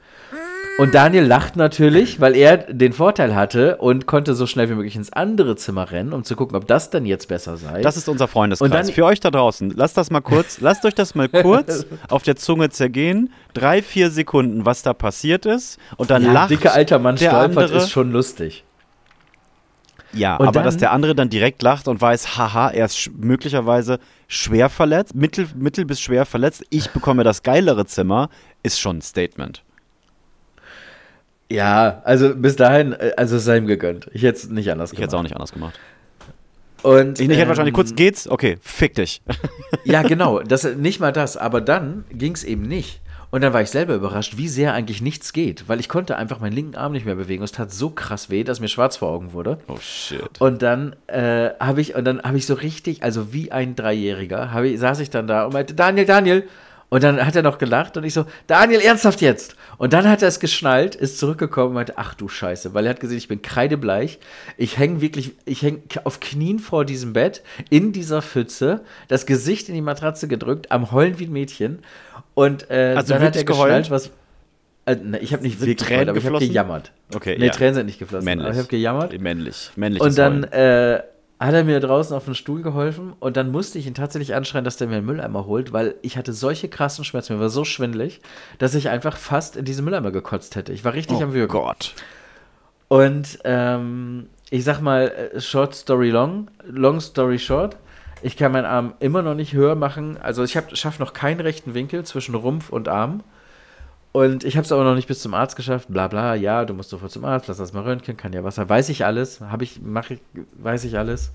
Und 0.78 0.96
Daniel 0.96 1.24
lacht 1.26 1.58
natürlich, 1.58 2.20
weil 2.22 2.36
er 2.36 2.58
den 2.58 2.92
Vorteil 2.94 3.36
hatte 3.36 3.78
und 3.78 4.08
konnte 4.08 4.34
so 4.34 4.48
schnell 4.48 4.68
wie 4.70 4.74
möglich 4.74 4.96
ins 4.96 5.14
andere 5.14 5.56
Zimmer 5.56 5.92
rennen, 5.92 6.12
um 6.12 6.24
zu 6.24 6.36
gucken, 6.36 6.56
ob 6.58 6.66
das 6.66 6.90
dann 6.90 7.06
jetzt 7.06 7.28
besser 7.28 7.58
sei. 7.58 7.82
Das 7.82 7.98
ist 7.98 8.10
unser 8.10 8.28
Freundeskreis. 8.28 8.66
Und 8.66 8.74
dann- 8.74 8.86
Für 8.92 9.06
euch 9.06 9.20
da 9.20 9.30
draußen, 9.30 9.74
lasst 9.76 9.98
das 9.98 10.10
mal 10.10 10.22
kurz, 10.22 10.60
lasst 10.62 10.84
euch 10.86 10.96
das 10.96 11.14
mal 11.14 11.30
kurz 11.30 11.86
auf 12.10 12.24
der 12.24 12.36
Zunge 12.36 12.70
zergehen. 12.70 13.32
Drei, 13.54 13.84
vier 13.84 14.10
Sekunden, 14.10 14.66
was 14.66 14.82
da 14.82 14.94
passiert 14.94 15.46
ist. 15.46 15.78
Und 15.98 16.10
dann 16.10 16.24
ja, 16.24 16.32
lacht 16.32 16.50
dicke 16.50 16.72
alter 16.72 16.98
Mann 16.98 17.16
der 17.18 17.30
stolpert, 17.30 17.58
andere. 17.66 17.78
ist 17.78 17.92
schon 17.92 18.12
lustig. 18.12 18.64
Ja, 20.14 20.38
Und 20.38 20.48
aber 20.48 20.54
dann- 20.56 20.64
dass 20.64 20.78
der 20.78 20.92
andere 20.94 21.14
dann 21.14 21.30
direkt 21.30 21.62
lacht 21.62 21.88
und 21.88 22.02
weiß, 22.02 22.38
haha, 22.38 22.70
er 22.72 22.86
ist 22.86 22.98
sch 22.98 23.12
möglicherweise 23.16 24.00
schwer 24.28 24.68
verletzt, 24.70 25.14
mittel, 25.14 25.48
mittel 25.56 25.86
bis 25.86 26.02
schwer 26.02 26.26
verletzt, 26.26 26.64
ich 26.72 26.90
bekomme 26.90 27.24
das 27.24 27.44
geilere 27.44 27.86
Zimmer, 27.86 28.30
ist 28.64 28.80
schon 28.80 28.98
ein 28.98 29.02
Statement. 29.02 29.64
Ja, 31.52 32.02
also 32.06 32.36
bis 32.36 32.56
dahin, 32.56 32.94
äh, 32.94 33.12
also 33.18 33.36
es 33.38 33.46
sei 33.46 33.58
ihm 33.58 33.68
gegönnt. 33.68 34.10
Ich 34.14 34.24
hätte 34.24 34.38
es 34.38 34.50
nicht 34.50 34.72
anders 34.72 34.94
Ich 34.94 35.00
hätte 35.00 35.10
es 35.10 35.14
auch 35.14 35.24
nicht 35.24 35.36
anders 35.36 35.52
gemacht. 35.52 35.78
Und, 36.84 37.20
Ich, 37.20 37.26
ich 37.26 37.32
hätte 37.32 37.44
ähm, 37.44 37.48
wahrscheinlich 37.50 37.74
kurz, 37.74 37.96
geht's? 37.96 38.28
Okay, 38.28 38.58
fick 38.62 38.96
dich. 38.96 39.22
Ja, 39.84 40.04
genau. 40.04 40.40
Das, 40.40 40.64
nicht 40.64 41.00
mal 41.00 41.12
das. 41.12 41.38
Aber 41.38 41.62
dann 41.62 42.06
ging 42.12 42.34
es 42.34 42.44
eben 42.44 42.64
nicht. 42.64 43.02
Und 43.32 43.42
dann 43.42 43.54
war 43.54 43.62
ich 43.62 43.70
selber 43.70 43.96
überrascht, 43.96 44.38
wie 44.38 44.48
sehr 44.48 44.74
eigentlich 44.74 45.02
nichts 45.02 45.34
geht. 45.34 45.68
Weil 45.68 45.80
ich 45.80 45.90
konnte 45.90 46.18
einfach 46.18 46.40
meinen 46.40 46.54
linken 46.54 46.76
Arm 46.76 46.92
nicht 46.92 47.06
mehr 47.06 47.16
bewegen. 47.16 47.44
Es 47.44 47.52
tat 47.52 47.72
so 47.72 47.90
krass 47.90 48.30
weh, 48.30 48.44
dass 48.44 48.60
mir 48.60 48.68
schwarz 48.68 48.98
vor 48.98 49.10
Augen 49.10 49.34
wurde. 49.34 49.58
Oh 49.68 49.78
shit. 49.82 50.40
Und 50.40 50.62
dann 50.62 50.96
äh, 51.08 51.52
habe 51.60 51.82
ich, 51.82 51.96
und 51.96 52.06
dann 52.06 52.22
habe 52.22 52.38
ich 52.38 52.46
so 52.46 52.54
richtig, 52.54 53.04
also 53.04 53.34
wie 53.34 53.52
ein 53.52 53.76
Dreijähriger, 53.76 54.64
ich, 54.64 54.80
saß 54.80 55.00
ich 55.00 55.10
dann 55.10 55.28
da 55.28 55.46
und 55.46 55.54
meinte, 55.54 55.74
Daniel, 55.74 56.06
Daniel. 56.06 56.48
Und 56.90 57.04
dann 57.04 57.26
hat 57.26 57.36
er 57.38 57.42
noch 57.42 57.58
gelacht 57.58 57.96
und 57.96 58.04
ich 58.04 58.14
so, 58.14 58.26
Daniel, 58.48 58.82
ernsthaft 58.82 59.22
jetzt. 59.22 59.56
Und 59.82 59.94
dann 59.94 60.08
hat 60.08 60.22
er 60.22 60.28
es 60.28 60.40
geschnallt, 60.40 60.94
ist 60.94 61.18
zurückgekommen 61.18 61.70
und 61.70 61.74
meinte, 61.74 61.94
ach 61.96 62.14
du 62.14 62.28
Scheiße, 62.28 62.76
weil 62.76 62.86
er 62.86 62.92
hat 62.92 63.00
gesehen, 63.00 63.18
ich 63.18 63.28
bin 63.28 63.42
kreidebleich. 63.42 64.20
Ich 64.56 64.78
hänge 64.78 65.02
wirklich, 65.02 65.32
ich 65.46 65.64
hänge 65.64 65.80
auf 66.04 66.20
Knien 66.20 66.60
vor 66.60 66.86
diesem 66.86 67.14
Bett, 67.14 67.42
in 67.72 67.92
dieser 67.92 68.22
Pfütze, 68.22 68.82
das 69.08 69.26
Gesicht 69.26 69.70
in 69.70 69.74
die 69.74 69.82
Matratze 69.82 70.28
gedrückt, 70.28 70.72
am 70.72 70.92
Heulen 70.92 71.18
wie 71.18 71.26
ein 71.26 71.32
Mädchen. 71.32 71.80
Und 72.36 72.70
äh, 72.70 72.94
Also 72.96 73.16
dann 73.16 73.24
hat 73.24 73.36
er 73.36 73.44
geheult? 73.44 73.86
geschnallt, 73.86 73.90
was. 73.90 74.12
Äh, 74.86 74.98
ne, 74.98 75.18
ich 75.18 75.34
habe 75.34 75.42
nicht 75.42 75.58
Sind 75.58 75.68
wirklich 75.68 75.90
geheult, 75.90 76.10
aber 76.10 76.18
ich 76.20 76.26
habe 76.28 76.38
gejammert. 76.38 76.92
Okay, 77.16 77.38
Nee, 77.40 77.48
ja. 77.48 77.52
Tränen 77.52 77.74
sind 77.74 77.88
nicht 77.88 77.98
geflossen. 77.98 78.26
Männlich. 78.26 78.52
Ich 78.52 78.58
habe 78.60 78.68
gejammert. 78.68 79.20
Männlich. 79.20 79.72
Männlich. 79.76 80.04
Und 80.04 80.16
dann 80.16 80.44
äh, 80.44 81.02
hat 81.42 81.56
er 81.56 81.64
mir 81.64 81.80
draußen 81.80 82.16
auf 82.16 82.26
den 82.26 82.36
Stuhl 82.36 82.62
geholfen 82.62 83.14
und 83.20 83.36
dann 83.36 83.52
musste 83.52 83.80
ich 83.80 83.88
ihn 83.88 83.96
tatsächlich 83.96 84.36
anschreien, 84.36 84.64
dass 84.64 84.78
der 84.78 84.88
mir 84.88 84.98
einen 84.98 85.08
Mülleimer 85.08 85.48
holt, 85.48 85.74
weil 85.74 85.96
ich 86.04 86.16
hatte 86.16 86.34
solche 86.34 86.70
krassen 86.70 87.04
Schmerzen, 87.04 87.34
mir 87.34 87.40
war 87.40 87.50
so 87.50 87.66
schwindelig, 87.66 88.22
dass 88.60 88.76
ich 88.76 88.90
einfach 88.90 89.18
fast 89.18 89.56
in 89.58 89.66
diesen 89.66 89.84
Mülleimer 89.84 90.12
gekotzt 90.12 90.56
hätte. 90.56 90.72
Ich 90.72 90.86
war 90.86 90.94
richtig 90.94 91.24
am 91.24 91.32
oh 91.32 91.34
Würgen. 91.34 91.52
Gott. 91.52 91.96
Und 92.90 93.40
ähm, 93.44 94.30
ich 94.52 94.64
sag 94.64 94.82
mal, 94.82 95.08
äh, 95.08 95.42
short 95.42 95.74
story 95.74 96.12
long, 96.12 96.52
long 96.64 97.00
story 97.00 97.40
short. 97.40 97.76
Ich 98.22 98.38
kann 98.38 98.52
meinen 98.52 98.66
Arm 98.66 98.94
immer 99.00 99.24
noch 99.24 99.34
nicht 99.34 99.54
höher 99.54 99.74
machen. 99.74 100.18
Also 100.22 100.44
ich 100.44 100.52
schaffe 100.74 101.02
noch 101.02 101.14
keinen 101.14 101.40
rechten 101.40 101.74
Winkel 101.74 102.06
zwischen 102.06 102.36
Rumpf 102.36 102.70
und 102.70 102.88
Arm. 102.88 103.24
Und 104.12 104.44
ich 104.44 104.58
habe 104.58 104.66
es 104.66 104.72
aber 104.72 104.84
noch 104.84 104.96
nicht 104.96 105.08
bis 105.08 105.22
zum 105.22 105.34
Arzt 105.34 105.56
geschafft. 105.56 105.88
Bla 105.90 106.08
bla, 106.08 106.36
ja, 106.36 106.66
du 106.66 106.74
musst 106.74 106.90
sofort 106.90 107.12
zum 107.12 107.24
Arzt, 107.24 107.48
lass 107.48 107.58
das 107.58 107.74
mal 107.74 107.84
röntgen, 107.84 108.18
kann 108.18 108.34
ja 108.34 108.44
Wasser. 108.44 108.68
Weiß 108.68 108.90
ich 108.90 109.06
alles, 109.06 109.40
habe 109.40 109.64
ich, 109.64 109.82
mache 109.82 110.16
ich, 110.16 110.20
weiß 110.56 110.84
ich 110.84 110.98
alles. 110.98 111.32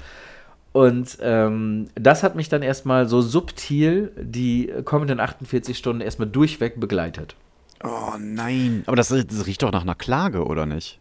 Und 0.73 1.16
ähm, 1.23 1.88
das 1.95 2.23
hat 2.23 2.37
mich 2.37 2.50
dann 2.50 2.61
erstmal 2.61 3.09
so 3.09 3.23
subtil 3.23 4.12
die 4.21 4.71
kommenden 4.85 5.21
48 5.21 5.76
Stunden 5.76 6.02
erstmal 6.02 6.28
durchweg 6.28 6.78
begleitet. 6.78 7.35
Oh 7.83 8.18
nein. 8.18 8.83
Aber 8.87 8.97
das, 8.97 9.09
das 9.09 9.47
riecht 9.47 9.62
doch 9.62 9.73
nach 9.73 9.83
einer 9.83 9.95
Klage, 9.95 10.45
oder 10.45 10.66
nicht? 10.66 10.99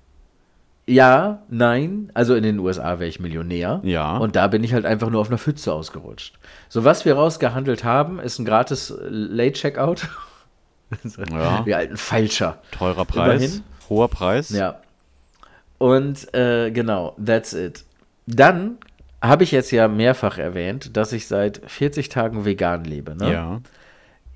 Ja, 0.87 1.41
nein. 1.49 2.09
Also 2.13 2.35
in 2.35 2.43
den 2.43 2.59
USA 2.59 2.99
wäre 2.99 3.07
ich 3.07 3.19
Millionär. 3.19 3.81
Ja. 3.83 4.17
Und 4.17 4.37
da 4.37 4.47
bin 4.47 4.63
ich 4.63 4.73
halt 4.73 4.85
einfach 4.85 5.09
nur 5.09 5.19
auf 5.19 5.27
einer 5.27 5.37
Pfütze 5.37 5.73
ausgerutscht. 5.73 6.37
So, 6.69 6.85
was 6.85 7.03
wir 7.03 7.15
rausgehandelt 7.15 7.83
haben, 7.83 8.19
ist 8.19 8.39
ein 8.39 8.45
gratis 8.45 8.93
Late-Checkout. 8.97 10.07
Ja. 11.31 11.65
Wie 11.65 11.75
alten 11.75 11.97
Falscher. 11.97 12.61
Teurer 12.71 13.05
Preis. 13.05 13.41
Immerhin. 13.41 13.63
Hoher 13.89 14.07
Preis. 14.07 14.49
Ja. 14.49 14.81
Und 15.77 16.33
äh, 16.33 16.71
genau, 16.71 17.15
that's 17.23 17.53
it. 17.53 17.83
Dann 18.27 18.77
habe 19.21 19.43
ich 19.43 19.51
jetzt 19.51 19.71
ja 19.71 19.87
mehrfach 19.87 20.37
erwähnt, 20.37 20.95
dass 20.95 21.13
ich 21.13 21.27
seit 21.27 21.61
40 21.65 22.09
Tagen 22.09 22.45
vegan 22.45 22.83
lebe. 22.83 23.15
Ne? 23.15 23.31
Ja. 23.31 23.61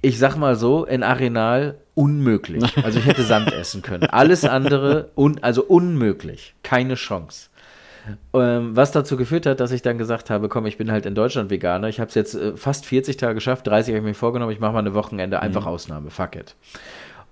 Ich 0.01 0.17
sag 0.17 0.37
mal 0.37 0.55
so, 0.55 0.85
in 0.85 1.03
Arenal 1.03 1.77
unmöglich. 1.93 2.63
Also 2.83 2.99
ich 2.99 3.05
hätte 3.05 3.23
Sand 3.23 3.51
essen 3.53 3.81
können. 3.81 4.05
Alles 4.05 4.45
andere, 4.45 5.11
un, 5.15 5.39
also 5.41 5.63
unmöglich. 5.63 6.55
Keine 6.63 6.95
Chance. 6.95 7.48
Ähm, 8.33 8.75
was 8.75 8.91
dazu 8.91 9.17
geführt 9.17 9.45
hat, 9.45 9.59
dass 9.59 9.71
ich 9.71 9.81
dann 9.81 9.97
gesagt 9.97 10.29
habe, 10.29 10.49
komm, 10.49 10.65
ich 10.65 10.77
bin 10.77 10.91
halt 10.91 11.05
in 11.05 11.15
Deutschland 11.15 11.49
Veganer. 11.49 11.89
Ich 11.89 11.99
habe 11.99 12.09
es 12.09 12.15
jetzt 12.15 12.35
äh, 12.35 12.55
fast 12.55 12.85
40 12.85 13.17
Tage 13.17 13.35
geschafft, 13.35 13.67
30 13.67 13.93
habe 13.93 13.99
ich 13.99 14.03
mir 14.03 14.13
vorgenommen, 14.13 14.51
ich 14.51 14.59
mache 14.59 14.73
mal 14.73 14.79
eine 14.79 14.93
Wochenende 14.93 15.41
einfach 15.41 15.65
Ausnahme, 15.65 16.09
fuck 16.09 16.35
it. 16.35 16.55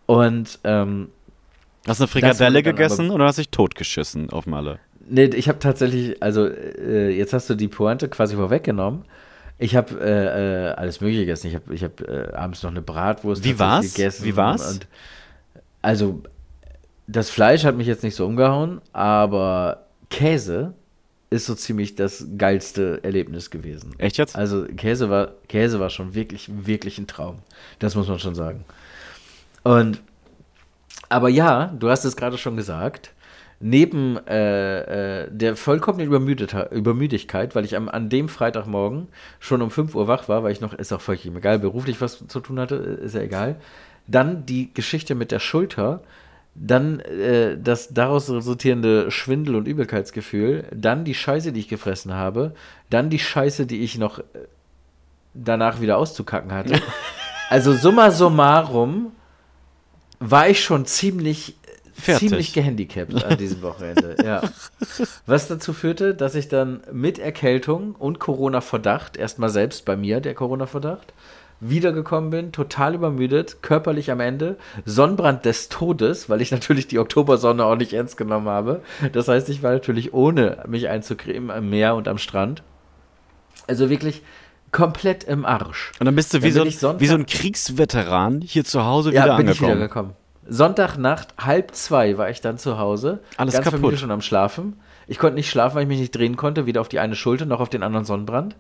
Und 0.06 0.60
ähm, 0.64 1.10
Hast 1.88 2.00
du 2.00 2.04
eine 2.04 2.08
Frikadelle 2.10 2.64
gegessen 2.64 3.12
oder 3.12 3.26
hast 3.26 3.38
du 3.38 3.42
dich 3.42 3.50
totgeschissen 3.50 4.30
auf 4.30 4.46
Malle? 4.46 4.80
Nee, 5.10 5.26
ich 5.26 5.48
habe 5.48 5.60
tatsächlich, 5.60 6.22
also 6.22 6.48
äh, 6.48 7.10
jetzt 7.10 7.34
hast 7.34 7.50
du 7.50 7.56
die 7.56 7.70
Pointe 7.70 8.10
quasi 8.10 8.36
vorweggenommen. 8.36 9.06
Ich 9.58 9.76
habe 9.76 10.00
äh, 10.00 10.68
äh, 10.68 10.74
alles 10.74 11.02
Mögliche 11.02 11.22
gegessen. 11.22 11.48
Ich 11.48 11.56
habe 11.56 11.74
ich 11.74 11.84
hab, 11.84 12.02
äh, 12.02 12.32
abends 12.34 12.62
noch 12.62 12.72
eine 12.72 12.82
Bratwurst 12.82 13.44
Wie 13.44 13.58
war's? 13.58 13.94
gegessen. 13.94 14.26
Wie 14.26 14.36
war's? 14.36 14.74
Und, 14.74 14.88
also, 15.82 16.22
das 17.08 17.30
Fleisch 17.30 17.64
hat 17.64 17.76
mich 17.76 17.88
jetzt 17.88 18.04
nicht 18.04 18.16
so 18.16 18.26
umgehauen, 18.26 18.82
aber 18.92 19.87
Käse 20.10 20.74
ist 21.30 21.46
so 21.46 21.56
ziemlich 21.56 21.96
das 21.96 22.26
geilste 22.38 23.04
Erlebnis 23.04 23.50
gewesen. 23.50 23.96
Echt 23.98 24.18
jetzt? 24.18 24.36
Also 24.36 24.66
Käse 24.66 25.10
war, 25.10 25.32
Käse 25.48 25.80
war 25.80 25.90
schon 25.90 26.16
wirklich, 26.16 26.50
wirklich 26.66 26.98
ein 26.98 27.08
Traum. 27.08 27.40
Das 27.80 27.96
muss 27.96 28.08
man 28.08 28.20
schon 28.20 28.36
sagen. 28.36 28.64
Und 29.64 30.02
aber 31.10 31.30
ja, 31.30 31.74
du 31.78 31.90
hast 31.90 32.06
es 32.06 32.16
gerade 32.16 32.38
schon 32.38 32.58
gesagt, 32.58 33.14
neben 33.60 34.18
äh, 34.28 35.24
äh, 35.24 35.30
der 35.32 35.56
vollkommenen 35.56 36.08
Übermüdigkeit, 36.08 37.56
weil 37.56 37.66
ich 37.66 37.76
am, 37.76 37.90
an 37.90 38.10
dem 38.10 38.30
Freitagmorgen 38.30 39.08
schon 39.40 39.62
um 39.62 39.72
5 39.72 39.96
Uhr 39.96 40.08
wach 40.08 40.30
war, 40.30 40.44
weil 40.44 40.52
ich 40.52 40.62
noch, 40.62 40.74
ist 40.74 40.94
auch 40.94 41.02
vollkommen 41.02 41.38
egal, 41.38 41.60
beruflich 41.60 42.00
was 42.02 42.28
zu 42.28 42.40
tun 42.40 42.60
hatte, 42.60 42.76
ist 42.76 43.16
ja 43.16 43.22
egal. 43.22 43.56
Dann 44.06 44.46
die 44.46 44.74
Geschichte 44.74 45.16
mit 45.16 45.32
der 45.32 45.40
Schulter, 45.40 46.02
dann 46.60 47.00
äh, 47.02 47.58
das 47.58 47.94
daraus 47.94 48.30
resultierende 48.30 49.12
Schwindel- 49.12 49.56
und 49.56 49.68
Übelkeitsgefühl, 49.68 50.66
dann 50.74 51.06
die 51.06 51.14
Scheiße, 51.14 51.52
die 51.52 51.60
ich 51.60 51.68
gefressen 51.68 52.14
habe, 52.14 52.54
dann 52.90 53.10
die 53.10 53.20
Scheiße, 53.20 53.68
die 53.68 53.82
ich 53.84 53.98
noch 53.98 54.20
äh, 54.20 54.24
danach 55.34 55.82
wieder 55.82 55.98
auszukacken 55.98 56.52
hatte. 56.52 56.82
also 57.50 57.74
summa 57.74 58.10
summarum 58.10 59.12
war 60.20 60.50
ich 60.50 60.64
schon 60.64 60.88
ziemlich, 60.88 61.56
Fertig. 61.94 62.30
ziemlich 62.30 62.54
gehandicapt 62.54 63.24
an 63.24 63.38
diesem 63.38 63.62
Wochenende. 63.62 64.16
ja. 64.26 64.42
Was 65.28 65.48
dazu 65.48 65.74
führte, 65.74 66.16
dass 66.16 66.34
ich 66.34 66.48
dann 66.48 66.82
mit 66.92 67.20
Erkältung 67.20 67.94
und 67.94 68.18
Corona-Verdacht, 68.18 69.16
erstmal 69.16 69.50
selbst 69.50 69.86
bei 69.86 69.96
mir 69.96 70.22
der 70.22 70.34
Corona-Verdacht, 70.34 71.14
wiedergekommen 71.60 72.30
bin, 72.30 72.52
total 72.52 72.94
übermüdet, 72.96 73.64
körperlich 73.64 74.12
am 74.12 74.20
Ende, 74.20 74.58
Sonnenbrand 74.86 75.46
des 75.46 75.70
Todes, 75.70 76.30
weil 76.30 76.42
ich 76.42 76.52
natürlich 76.52 76.88
die 76.88 77.00
Oktobersonne 77.00 77.66
auch 77.66 77.76
nicht 77.76 77.94
ernst 77.94 78.18
genommen 78.18 78.48
habe. 78.48 78.82
Das 79.14 79.28
heißt, 79.28 79.50
ich 79.50 79.64
war 79.64 79.72
natürlich 79.72 80.14
ohne 80.14 80.64
mich 80.68 80.88
einzucremen 80.88 81.50
am 81.52 81.70
Meer 81.70 81.96
und 81.96 82.08
am 82.08 82.18
Strand. 82.18 82.64
Also 83.68 83.90
wirklich 83.90 84.22
komplett 84.72 85.24
im 85.24 85.46
Arsch. 85.46 85.92
Und 86.00 86.06
dann 86.06 86.16
bist 86.16 86.34
du 86.34 86.44
wie, 86.44 86.52
so, 86.52 86.60
bin 86.60 86.68
ein, 86.68 86.70
ich 86.70 86.80
Sonntag- 86.80 87.00
wie 87.02 87.08
so 87.08 87.16
ein 87.16 87.26
Kriegsveteran 87.26 88.42
hier 88.42 88.64
zu 88.64 88.86
Hause 88.86 89.12
Ja, 89.14 89.24
wieder 89.26 89.38
bin 89.38 89.46
ich 89.48 89.52
angekommen. 89.54 89.76
wiedergekommen. 89.76 90.12
Sonntagnacht, 90.50 91.34
halb 91.38 91.76
zwei 91.76 92.18
war 92.18 92.30
ich 92.30 92.40
dann 92.42 92.58
zu 92.58 92.78
Hause. 92.78 93.20
Alles 93.36 93.56
ganz 93.56 93.70
kaputt. 93.70 93.98
Schon 94.00 94.12
am 94.12 94.22
Schlafen. 94.22 94.80
Ich 95.08 95.20
konnte 95.20 95.36
nicht 95.36 95.50
schlafen, 95.50 95.76
weil 95.76 95.84
ich 95.84 95.88
mich 95.90 96.00
nicht 96.00 96.16
drehen 96.16 96.36
konnte, 96.38 96.66
weder 96.66 96.82
auf 96.82 96.90
die 96.90 97.00
eine 97.00 97.16
Schulter 97.16 97.46
noch 97.46 97.60
auf 97.60 97.70
den 97.70 97.84
anderen 97.84 98.06
Sonnenbrand. 98.06 98.56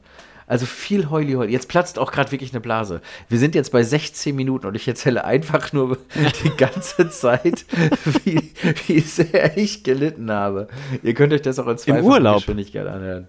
Also 0.47 0.65
viel 0.65 1.09
Heuli 1.09 1.33
Heuli. 1.33 1.51
Jetzt 1.51 1.67
platzt 1.67 1.99
auch 1.99 2.11
gerade 2.11 2.31
wirklich 2.31 2.53
eine 2.53 2.61
Blase. 2.61 3.01
Wir 3.27 3.37
sind 3.37 3.53
jetzt 3.53 3.71
bei 3.71 3.83
16 3.83 4.33
Minuten 4.33 4.65
und 4.65 4.75
ich 4.75 4.87
erzähle 4.87 5.25
einfach 5.25 5.73
nur 5.73 5.97
die 6.43 6.49
ganze 6.55 7.09
Zeit, 7.09 7.65
wie, 8.23 8.53
wie 8.87 9.01
sehr 9.01 9.57
ich 9.57 9.83
gelitten 9.83 10.31
habe. 10.31 10.69
Ihr 11.03 11.13
könnt 11.13 11.33
euch 11.33 11.41
das 11.41 11.59
auch 11.59 11.67
in 11.67 12.01
Urlaub. 12.01 12.37
Geschwindigkeit 12.37 12.87
anhören. 12.87 13.27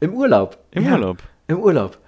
Im 0.00 0.14
Urlaub. 0.14 0.58
Im 0.70 0.86
Urlaub. 0.86 1.18
Im 1.48 1.58
Urlaub. 1.58 1.98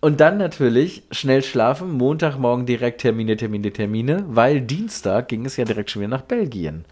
Und 0.00 0.20
dann 0.20 0.36
natürlich 0.36 1.04
schnell 1.10 1.42
schlafen, 1.42 1.92
Montagmorgen 1.92 2.66
direkt 2.66 3.00
Termine, 3.00 3.36
Termine, 3.36 3.72
Termine, 3.72 4.24
weil 4.26 4.60
Dienstag 4.60 5.28
ging 5.28 5.46
es 5.46 5.56
ja 5.56 5.64
direkt 5.64 5.90
schon 5.90 6.02
wieder 6.02 6.10
nach 6.10 6.22
Belgien. 6.22 6.84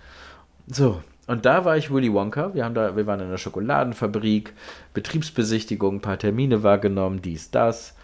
So, 0.69 1.03
und 1.31 1.47
da 1.47 1.65
war 1.65 1.77
ich 1.77 1.93
Willy 1.93 2.13
Wonka. 2.13 2.55
Wir, 2.55 2.65
haben 2.65 2.75
da, 2.75 2.97
wir 2.97 3.07
waren 3.07 3.21
in 3.21 3.31
der 3.31 3.37
Schokoladenfabrik, 3.37 4.53
Betriebsbesichtigung, 4.95 5.99
ein 5.99 6.01
paar 6.01 6.19
Termine 6.19 6.65
wahrgenommen, 6.65 7.23
dies, 7.23 7.53
das. 7.53 7.95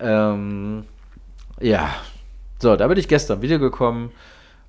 Ähm, 0.00 0.82
ja, 1.60 1.94
so, 2.58 2.74
da 2.74 2.88
bin 2.88 2.98
ich 2.98 3.06
gestern 3.06 3.40
wiedergekommen. 3.40 4.10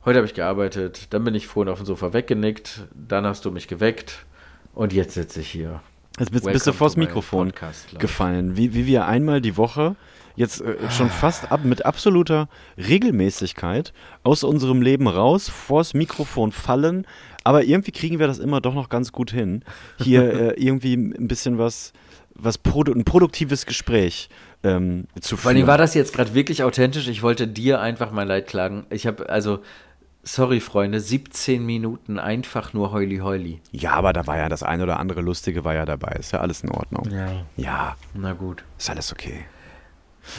Heute 0.05 0.17
habe 0.17 0.27
ich 0.27 0.35
gearbeitet, 0.35 1.07
dann 1.11 1.23
bin 1.23 1.33
ich 1.33 1.47
vorhin 1.47 1.73
auf 1.73 1.79
dem 1.79 1.87
Sofa 1.87 2.13
weggenickt, 2.13 2.81
dann 2.93 3.25
hast 3.25 3.45
du 3.45 3.51
mich 3.51 3.67
geweckt 3.67 4.27
und 4.75 4.93
jetzt 4.93 5.15
sitze 5.15 5.39
ich 5.39 5.49
hier. 5.49 5.81
Jetzt 6.19 6.31
bist, 6.31 6.45
bist 6.45 6.67
du 6.67 6.73
vors 6.73 6.95
Mikrofon 6.95 7.47
podcast 7.47 7.97
gefallen. 7.97 8.55
Wie, 8.55 8.75
wie 8.75 8.85
wir 8.85 9.07
einmal 9.07 9.41
die 9.41 9.57
Woche 9.57 9.95
jetzt 10.35 10.61
äh, 10.61 10.89
schon 10.91 11.09
fast 11.09 11.51
ab, 11.51 11.61
mit 11.63 11.85
absoluter 11.85 12.47
Regelmäßigkeit 12.77 13.93
aus 14.23 14.43
unserem 14.43 14.81
Leben 14.81 15.07
raus, 15.07 15.49
vors 15.49 15.93
Mikrofon 15.93 16.51
fallen. 16.51 17.07
Aber 17.43 17.63
irgendwie 17.63 17.91
kriegen 17.91 18.19
wir 18.19 18.27
das 18.27 18.39
immer 18.39 18.61
doch 18.61 18.73
noch 18.73 18.89
ganz 18.89 19.11
gut 19.11 19.31
hin. 19.31 19.63
Hier 19.97 20.33
äh, 20.57 20.63
irgendwie 20.63 20.93
ein 20.95 21.27
bisschen 21.27 21.57
was, 21.57 21.93
was 22.35 22.57
produ 22.57 22.93
ein 22.93 23.03
produktives 23.03 23.65
Gespräch 23.65 24.29
ähm, 24.63 25.07
zu 25.19 25.35
Vor 25.37 25.49
allem 25.49 25.57
führen. 25.57 25.67
war 25.67 25.77
das 25.77 25.93
jetzt 25.93 26.13
gerade 26.13 26.33
wirklich 26.33 26.63
authentisch. 26.63 27.07
Ich 27.07 27.21
wollte 27.21 27.47
dir 27.47 27.81
einfach 27.81 28.11
mein 28.11 28.27
Leid 28.27 28.47
klagen. 28.47 28.85
Ich 28.89 29.05
habe, 29.05 29.29
also, 29.29 29.59
sorry, 30.23 30.61
Freunde, 30.61 31.01
17 31.01 31.65
Minuten 31.65 32.17
einfach 32.17 32.73
nur 32.73 32.91
Heuli 32.93 33.17
Heuli. 33.17 33.59
ja, 33.71 33.91
aber 33.91 34.13
da 34.13 34.25
war 34.25 34.37
ja 34.37 34.47
das 34.47 34.63
ein 34.63 34.81
oder 34.81 34.99
andere 34.99 35.21
Lustige 35.21 35.65
war 35.65 35.73
ja 35.73 35.85
dabei. 35.85 36.15
Ist 36.17 36.31
ja 36.31 36.39
alles 36.39 36.63
in 36.63 36.71
Ordnung. 36.71 37.09
Ja. 37.11 37.45
Ja, 37.57 37.95
Na 38.13 38.31
gut. 38.33 38.63
ist 38.77 38.89
alles 38.89 39.11
okay. 39.11 39.45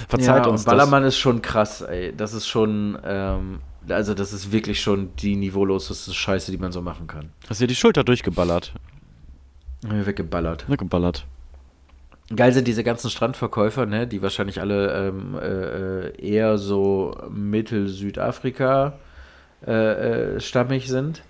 Verzeiht 0.09 0.47
ja, 0.47 0.51
uns 0.51 0.64
Ballermann 0.64 1.05
ist 1.05 1.19
schon 1.19 1.43
krass, 1.43 1.83
ey. 1.83 2.14
Das 2.17 2.33
ist 2.33 2.47
schon, 2.49 2.99
ähm, 3.05 3.61
also, 3.88 4.14
das 4.14 4.33
ist 4.33 4.53
wirklich 4.53 4.81
schon 4.81 5.11
die 5.16 5.37
niveauloseste 5.37 6.12
Scheiße, 6.12 6.51
die 6.51 6.59
man 6.59 6.73
so 6.73 6.81
machen 6.81 7.07
kann. 7.07 7.31
Hast 7.49 7.61
dir 7.61 7.66
die 7.66 7.75
Schulter 7.75 8.05
durchgeballert? 8.05 8.73
Weggeballert. 9.83 10.68
Weggeballert. 10.68 11.27
Geil 12.35 12.53
sind 12.53 12.66
diese 12.66 12.85
ganzen 12.85 13.11
Strandverkäufer, 13.11 13.85
ne, 13.85 14.07
die 14.07 14.23
wahrscheinlich 14.23 14.61
alle 14.61 15.09
ähm, 15.09 15.38
äh, 15.38 16.27
eher 16.27 16.57
so 16.57 17.14
Mittel-Südafrika 17.31 18.94
äh, 19.66 19.73
äh, 20.37 20.40
stammig 20.40 20.88
sind. 20.88 21.23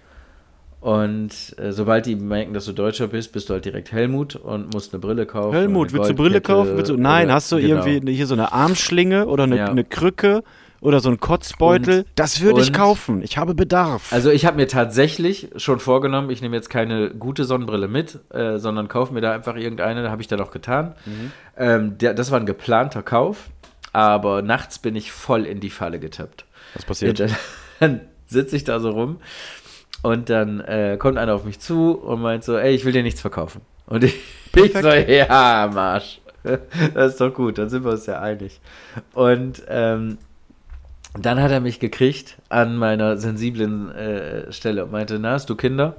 Und 0.80 1.30
äh, 1.58 1.72
sobald 1.72 2.06
die 2.06 2.14
merken, 2.14 2.52
dass 2.52 2.66
du 2.66 2.72
Deutscher 2.72 3.08
bist, 3.08 3.32
bist 3.32 3.48
du 3.48 3.54
halt 3.54 3.64
direkt 3.64 3.90
Helmut 3.90 4.36
und 4.36 4.72
musst 4.72 4.92
eine 4.92 5.00
Brille 5.00 5.24
kaufen. 5.24 5.54
Helmut, 5.54 5.92
willst 5.92 6.10
du 6.10 6.14
Brille 6.14 6.40
kaufen? 6.40 6.76
Du, 6.84 6.96
nein, 6.96 7.32
hast 7.32 7.50
du 7.50 7.56
genau. 7.56 7.84
irgendwie 7.86 8.12
hier 8.12 8.26
so 8.26 8.34
eine 8.34 8.52
Armschlinge 8.52 9.26
oder 9.26 9.44
eine, 9.44 9.56
Ja. 9.56 9.66
eine 9.68 9.82
Krücke 9.82 10.44
oder 10.84 11.00
so 11.00 11.08
einen 11.08 11.18
Kotzbeutel? 11.18 12.00
Und- 12.00 12.06
das 12.14 12.42
würde 12.42 12.60
ich 12.60 12.72
kaufen. 12.72 13.22
Ich 13.22 13.38
habe 13.38 13.54
Bedarf. 13.54 14.12
Also 14.12 14.30
ich 14.30 14.44
habe 14.44 14.56
mir 14.58 14.68
tatsächlich 14.68 15.48
schon 15.56 15.80
vorgenommen, 15.80 16.28
ich 16.30 16.42
nehme 16.42 16.54
jetzt 16.54 16.68
keine 16.68 17.10
gute 17.10 17.44
Sonnenbrille 17.44 17.88
mit, 17.88 18.18
äh, 18.32 18.58
sondern 18.58 18.86
kaufe 18.88 19.14
mir 19.14 19.22
da 19.22 19.32
einfach 19.32 19.56
irgendeine, 19.56 20.02
da 20.02 20.10
habe 20.10 20.20
ich 20.20 20.28
dann 20.28 20.40
auch 20.40 20.50
getan. 20.50 20.94
Mhm. 21.06 21.32
Ähm, 21.56 21.98
der, 21.98 22.12
das 22.12 22.30
war 22.30 22.38
ein 22.38 22.44
geplanter 22.46 23.02
Kauf, 23.02 23.48
aber 23.94 24.42
nachts 24.42 24.78
bin 24.78 24.94
ich 24.94 25.10
voll 25.10 25.46
in 25.46 25.58
die 25.60 25.70
Falle 25.70 25.98
getappt. 25.98 26.44
Was 26.74 26.84
passiert? 26.84 27.18
Ja, 27.18 27.26
dann 27.28 27.36
dann 27.80 28.00
sitze 28.26 28.54
ich 28.56 28.64
da 28.64 28.78
so 28.78 28.90
rum 28.90 29.20
und 30.02 30.28
dann 30.28 30.60
äh, 30.60 30.96
kommt 30.98 31.16
einer 31.16 31.34
auf 31.34 31.44
mich 31.44 31.60
zu 31.60 31.92
und 31.92 32.20
meint 32.20 32.44
so, 32.44 32.58
ey, 32.58 32.74
ich 32.74 32.84
will 32.84 32.92
dir 32.92 33.02
nichts 33.02 33.22
verkaufen. 33.22 33.62
Und 33.86 34.04
ich, 34.04 34.16
ich 34.54 34.72
so, 34.72 34.88
ja, 34.88 35.70
Marsch. 35.72 36.20
Das 36.92 37.12
ist 37.12 37.20
doch 37.22 37.32
gut, 37.32 37.56
dann 37.56 37.70
sind 37.70 37.84
wir 37.84 37.92
uns 37.92 38.04
ja 38.04 38.20
einig. 38.20 38.60
Und 39.14 39.62
ähm, 39.66 40.18
Dann 41.18 41.40
hat 41.40 41.52
er 41.52 41.60
mich 41.60 41.78
gekriegt 41.78 42.38
an 42.48 42.76
meiner 42.76 43.16
sensiblen 43.16 43.90
äh, 43.92 44.52
Stelle 44.52 44.84
und 44.84 44.92
meinte, 44.92 45.18
na, 45.18 45.32
hast 45.32 45.48
du 45.48 45.54
Kinder? 45.54 45.96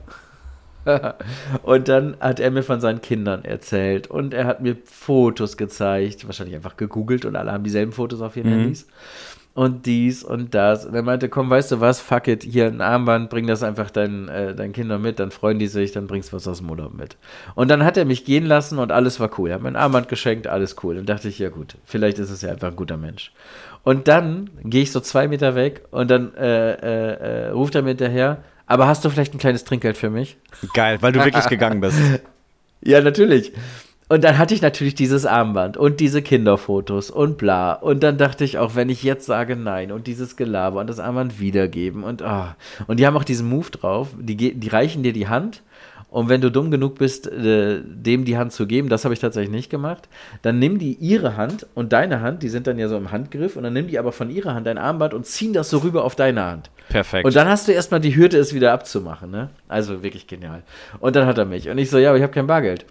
und 1.63 1.87
dann 1.87 2.15
hat 2.19 2.39
er 2.39 2.51
mir 2.51 2.63
von 2.63 2.79
seinen 2.79 3.01
Kindern 3.01 3.43
erzählt 3.43 4.07
und 4.07 4.33
er 4.33 4.45
hat 4.45 4.61
mir 4.61 4.77
Fotos 4.85 5.57
gezeigt, 5.57 6.27
wahrscheinlich 6.27 6.55
einfach 6.55 6.77
gegoogelt 6.77 7.25
und 7.25 7.35
alle 7.35 7.51
haben 7.51 7.63
dieselben 7.63 7.91
Fotos 7.91 8.21
auf 8.21 8.37
ihren 8.37 8.51
Handys. 8.51 8.87
Und 9.55 9.85
dies 9.85 10.21
und 10.21 10.53
das. 10.53 10.85
Und 10.85 10.95
er 10.95 11.01
meinte, 11.01 11.29
komm, 11.29 11.49
weißt 11.49 11.71
du 11.71 11.79
was, 11.79 12.01
fuck 12.01 12.27
it, 12.27 12.43
hier 12.43 12.67
ein 12.67 12.81
Armband, 12.81 13.29
bring 13.29 13.47
das 13.47 13.63
einfach 13.63 13.89
deinen, 13.89 14.27
äh, 14.27 14.53
deinen 14.53 14.73
Kindern 14.73 15.01
mit, 15.01 15.17
dann 15.17 15.31
freuen 15.31 15.59
die 15.59 15.67
sich, 15.67 15.93
dann 15.93 16.07
bringst 16.07 16.31
du 16.33 16.35
was 16.35 16.45
aus 16.45 16.57
dem 16.57 16.69
Urlaub 16.69 16.93
mit. 16.93 17.15
Und 17.55 17.69
dann 17.69 17.85
hat 17.85 17.95
er 17.95 18.03
mich 18.03 18.25
gehen 18.25 18.45
lassen 18.45 18.79
und 18.79 18.91
alles 18.91 19.21
war 19.21 19.31
cool. 19.39 19.49
Er 19.49 19.55
hat 19.55 19.61
mir 19.61 19.69
ein 19.69 19.77
Armband 19.77 20.09
geschenkt, 20.09 20.45
alles 20.45 20.75
cool. 20.83 20.97
Und 20.97 21.07
dachte 21.07 21.29
ich, 21.29 21.39
ja 21.39 21.47
gut, 21.47 21.75
vielleicht 21.85 22.19
ist 22.19 22.31
es 22.31 22.41
ja 22.41 22.51
einfach 22.51 22.67
ein 22.67 22.75
guter 22.75 22.97
Mensch. 22.97 23.31
Und 23.83 24.09
dann 24.09 24.49
gehe 24.65 24.81
ich 24.81 24.91
so 24.91 24.99
zwei 24.99 25.29
Meter 25.29 25.55
weg 25.55 25.83
und 25.89 26.11
dann 26.11 26.35
äh, 26.35 26.73
äh, 26.73 27.45
äh, 27.45 27.49
ruft 27.51 27.75
er 27.75 27.81
mir 27.81 27.89
hinterher, 27.89 28.43
aber 28.65 28.87
hast 28.87 29.05
du 29.05 29.09
vielleicht 29.09 29.33
ein 29.33 29.39
kleines 29.39 29.63
Trinkgeld 29.63 29.95
für 29.95 30.09
mich? 30.09 30.35
Geil, 30.73 30.97
weil 30.99 31.13
du 31.13 31.23
wirklich 31.23 31.47
gegangen 31.47 31.79
bist. 31.79 31.97
Ja, 32.81 33.01
natürlich. 33.01 33.51
Und 34.07 34.23
dann 34.23 34.37
hatte 34.37 34.53
ich 34.53 34.61
natürlich 34.61 34.93
dieses 34.93 35.25
Armband 35.25 35.77
und 35.77 35.99
diese 35.99 36.21
Kinderfotos 36.21 37.09
und 37.09 37.37
bla. 37.37 37.73
Und 37.73 38.03
dann 38.03 38.17
dachte 38.17 38.43
ich 38.43 38.59
auch, 38.59 38.75
wenn 38.75 38.89
ich 38.89 39.01
jetzt 39.01 39.25
sage 39.25 39.55
nein 39.55 39.91
und 39.91 40.05
dieses 40.05 40.35
Gelaber 40.35 40.79
und 40.79 40.87
das 40.87 40.99
Armband 40.99 41.39
wiedergeben 41.39 42.03
und 42.03 42.21
ah. 42.21 42.55
Und 42.85 42.99
die 42.99 43.07
haben 43.07 43.17
auch 43.17 43.23
diesen 43.23 43.49
Move 43.49 43.71
drauf, 43.71 44.09
die, 44.19 44.53
die 44.53 44.67
reichen 44.67 45.01
dir 45.01 45.13
die 45.13 45.27
Hand 45.27 45.63
und 46.15 46.29
wenn 46.29 46.39
du 46.39 46.49
dumm 46.49 46.71
genug 46.71 46.95
bist, 46.95 47.27
äh, 47.27 47.81
dem 47.83 48.23
die 48.23 48.37
Hand 48.37 48.53
zu 48.53 48.67
geben, 48.67 48.87
das 48.87 49.03
habe 49.03 49.13
ich 49.13 49.19
tatsächlich 49.19 49.51
nicht 49.51 49.69
gemacht, 49.69 50.07
dann 50.43 50.59
nimm 50.59 50.79
die 50.79 50.93
ihre 50.93 51.35
Hand 51.35 51.67
und 51.75 51.91
deine 51.91 52.21
Hand, 52.21 52.41
die 52.41 52.47
sind 52.47 52.67
dann 52.67 52.79
ja 52.79 52.87
so 52.87 52.95
im 52.95 53.11
Handgriff 53.11 53.57
und 53.57 53.63
dann 53.63 53.73
nimm 53.73 53.87
die 53.87 53.99
aber 53.99 54.13
von 54.13 54.29
ihrer 54.29 54.53
Hand 54.53 54.65
dein 54.65 54.77
Armband 54.77 55.13
und 55.13 55.25
ziehen 55.25 55.51
das 55.51 55.69
so 55.69 55.79
rüber 55.79 56.05
auf 56.05 56.15
deine 56.15 56.45
Hand. 56.45 56.69
Perfekt. 56.87 57.25
Und 57.25 57.35
dann 57.35 57.49
hast 57.49 57.67
du 57.67 57.73
erstmal 57.73 57.99
die 57.99 58.15
Hürde, 58.15 58.37
es 58.37 58.53
wieder 58.53 58.71
abzumachen, 58.71 59.29
ne? 59.29 59.49
Also 59.67 60.03
wirklich 60.03 60.25
genial. 60.25 60.63
Und 61.01 61.17
dann 61.17 61.25
hat 61.25 61.37
er 61.37 61.43
mich. 61.43 61.67
Und 61.67 61.79
ich 61.79 61.89
so, 61.89 61.97
ja, 61.97 62.11
aber 62.11 62.17
ich 62.17 62.23
habe 62.23 62.31
kein 62.31 62.47
Bargeld. 62.47 62.85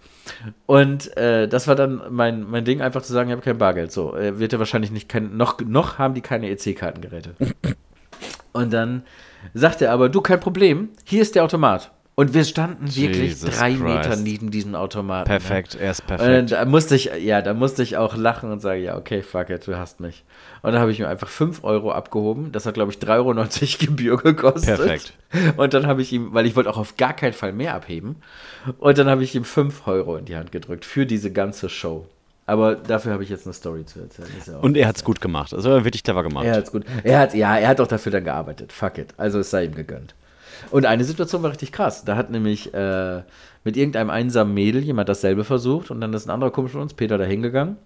Und 0.67 1.17
äh, 1.17 1.49
das 1.49 1.69
war 1.69 1.75
dann 1.75 2.03
mein, 2.11 2.49
mein 2.49 2.65
Ding, 2.65 2.81
einfach 2.81 3.03
zu 3.03 3.13
sagen, 3.13 3.29
ich 3.29 3.33
habe 3.33 3.43
kein 3.43 3.59
Bargeld. 3.59 3.93
So, 3.93 4.13
er 4.13 4.39
wird 4.39 4.53
ja 4.53 4.59
wahrscheinlich 4.59 4.91
nicht 4.91 5.09
kein, 5.09 5.37
noch, 5.37 5.61
noch 5.61 5.99
haben 5.99 6.15
die 6.15 6.21
keine 6.21 6.49
EC-Kartengeräte. 6.51 7.35
Und 8.53 8.73
dann 8.73 9.03
sagt 9.53 9.83
er 9.83 9.93
aber, 9.93 10.09
du, 10.09 10.21
kein 10.21 10.41
Problem, 10.41 10.91
hier 11.05 11.23
ist 11.23 11.35
der 11.35 11.45
Automat. 11.45 11.91
Und 12.17 12.33
wir 12.33 12.45
standen 12.45 12.87
wirklich 12.95 13.31
Jesus 13.41 13.51
drei 13.59 13.71
Christ. 13.71 13.83
Meter 13.83 14.17
neben 14.17 14.51
diesem 14.53 14.77
Automaten. 14.77 15.29
ne? 15.29 15.39
perfekt, 15.39 15.75
er 15.75 15.91
ist 15.91 16.01
Und 16.03 16.07
perfekt. 16.07 16.53
da 16.53 16.65
musste 16.65 16.95
ich, 16.95 17.11
ja, 17.19 17.43
da 17.43 17.55
musste 17.55 17.83
ich 17.83 17.97
auch 17.97 18.17
lachen 18.17 18.53
und 18.53 18.61
sagen, 18.61 18.83
ja, 18.83 18.97
okay, 18.97 19.23
fuck 19.23 19.51
it, 19.51 19.67
du 19.67 19.77
hast 19.77 19.99
mich. 19.99 20.23
Und 20.63 20.73
dann 20.73 20.81
habe 20.81 20.93
ich 20.93 21.01
mir 21.01 21.09
einfach 21.09 21.29
5 21.29 21.65
Euro 21.65 21.91
abgehoben. 21.91 22.53
Das 22.53 22.67
hat, 22.67 22.75
glaube 22.75 22.93
ich, 22.93 22.99
3,90 22.99 23.09
Euro 23.19 23.87
Gebühr 23.87 24.17
gekostet. 24.17 24.77
Perfekt. 24.77 25.15
Und 25.57 25.75
dann 25.75 25.89
habe 25.89 26.03
ich 26.03 26.13
ihm, 26.13 26.33
weil 26.33 26.47
ich 26.47 26.55
wollte 26.55 26.71
auch 26.71 26.79
auf 26.79 26.97
gar 26.97 27.15
keinen 27.15 27.33
Fall 27.33 27.53
mehr 27.53 27.75
abheben. 27.75 28.17
Und 28.79 28.97
dann 28.97 29.09
habe 29.09 29.25
ich 29.25 29.35
ihm 29.35 29.45
5 29.45 29.87
Euro 29.89 30.17
in 30.17 30.25
die 30.25 30.37
Hand 30.37 30.53
gedrückt 30.53 30.85
für 30.85 31.07
diese 31.07 31.33
ganze 31.33 31.69
Show. 31.69 32.07
Aber 32.47 32.77
dafür 32.77 33.13
habe 33.13 33.25
ich 33.25 33.31
jetzt 33.31 33.47
eine 33.47 33.55
Story 33.55 33.87
zu 33.87 34.01
erzählen. 34.01 34.29
Ja 34.47 34.59
Und 34.59 34.77
er 34.77 34.87
hat's 34.87 35.03
gut 35.03 35.21
gemacht. 35.21 35.53
Also 35.53 35.71
er 35.71 35.77
hat 35.79 35.85
wirklich 35.85 36.03
clever 36.05 36.23
gemacht. 36.23 36.45
er 36.45 36.55
hat's 36.57 36.71
gut. 36.71 36.85
Er 37.03 37.19
hat, 37.19 37.35
ja, 37.35 37.57
er 37.57 37.69
hat 37.69 37.81
auch 37.81 37.87
dafür 37.87 38.13
dann 38.13 38.25
gearbeitet. 38.25 38.73
Fuck 38.73 38.99
it. 38.99 39.15
Also 39.17 39.41
es 39.41 39.51
sei 39.51 39.65
ihm 39.65 39.75
gegönnt. 39.75 40.15
Und 40.71 40.87
eine 40.87 41.05
Situation 41.05 41.43
war 41.43 41.51
richtig 41.51 41.73
krass. 41.73 42.05
Da 42.05 42.17
hat 42.17 42.31
nämlich 42.31 42.73
äh, 42.75 43.23
mit 43.65 43.77
irgendeinem 43.77 44.11
einsamen 44.11 44.55
Mädel 44.55 44.83
jemand 44.83 45.09
dasselbe 45.09 45.45
versucht 45.45 45.91
und 45.91 46.01
dann 46.01 46.13
ist 46.13 46.27
ein 46.27 46.31
anderer 46.31 46.51
Kumpel 46.51 46.73
von 46.73 46.83
uns, 46.83 46.95
Peter, 46.95 47.19
da 47.19 47.25
hingegangen 47.25 47.77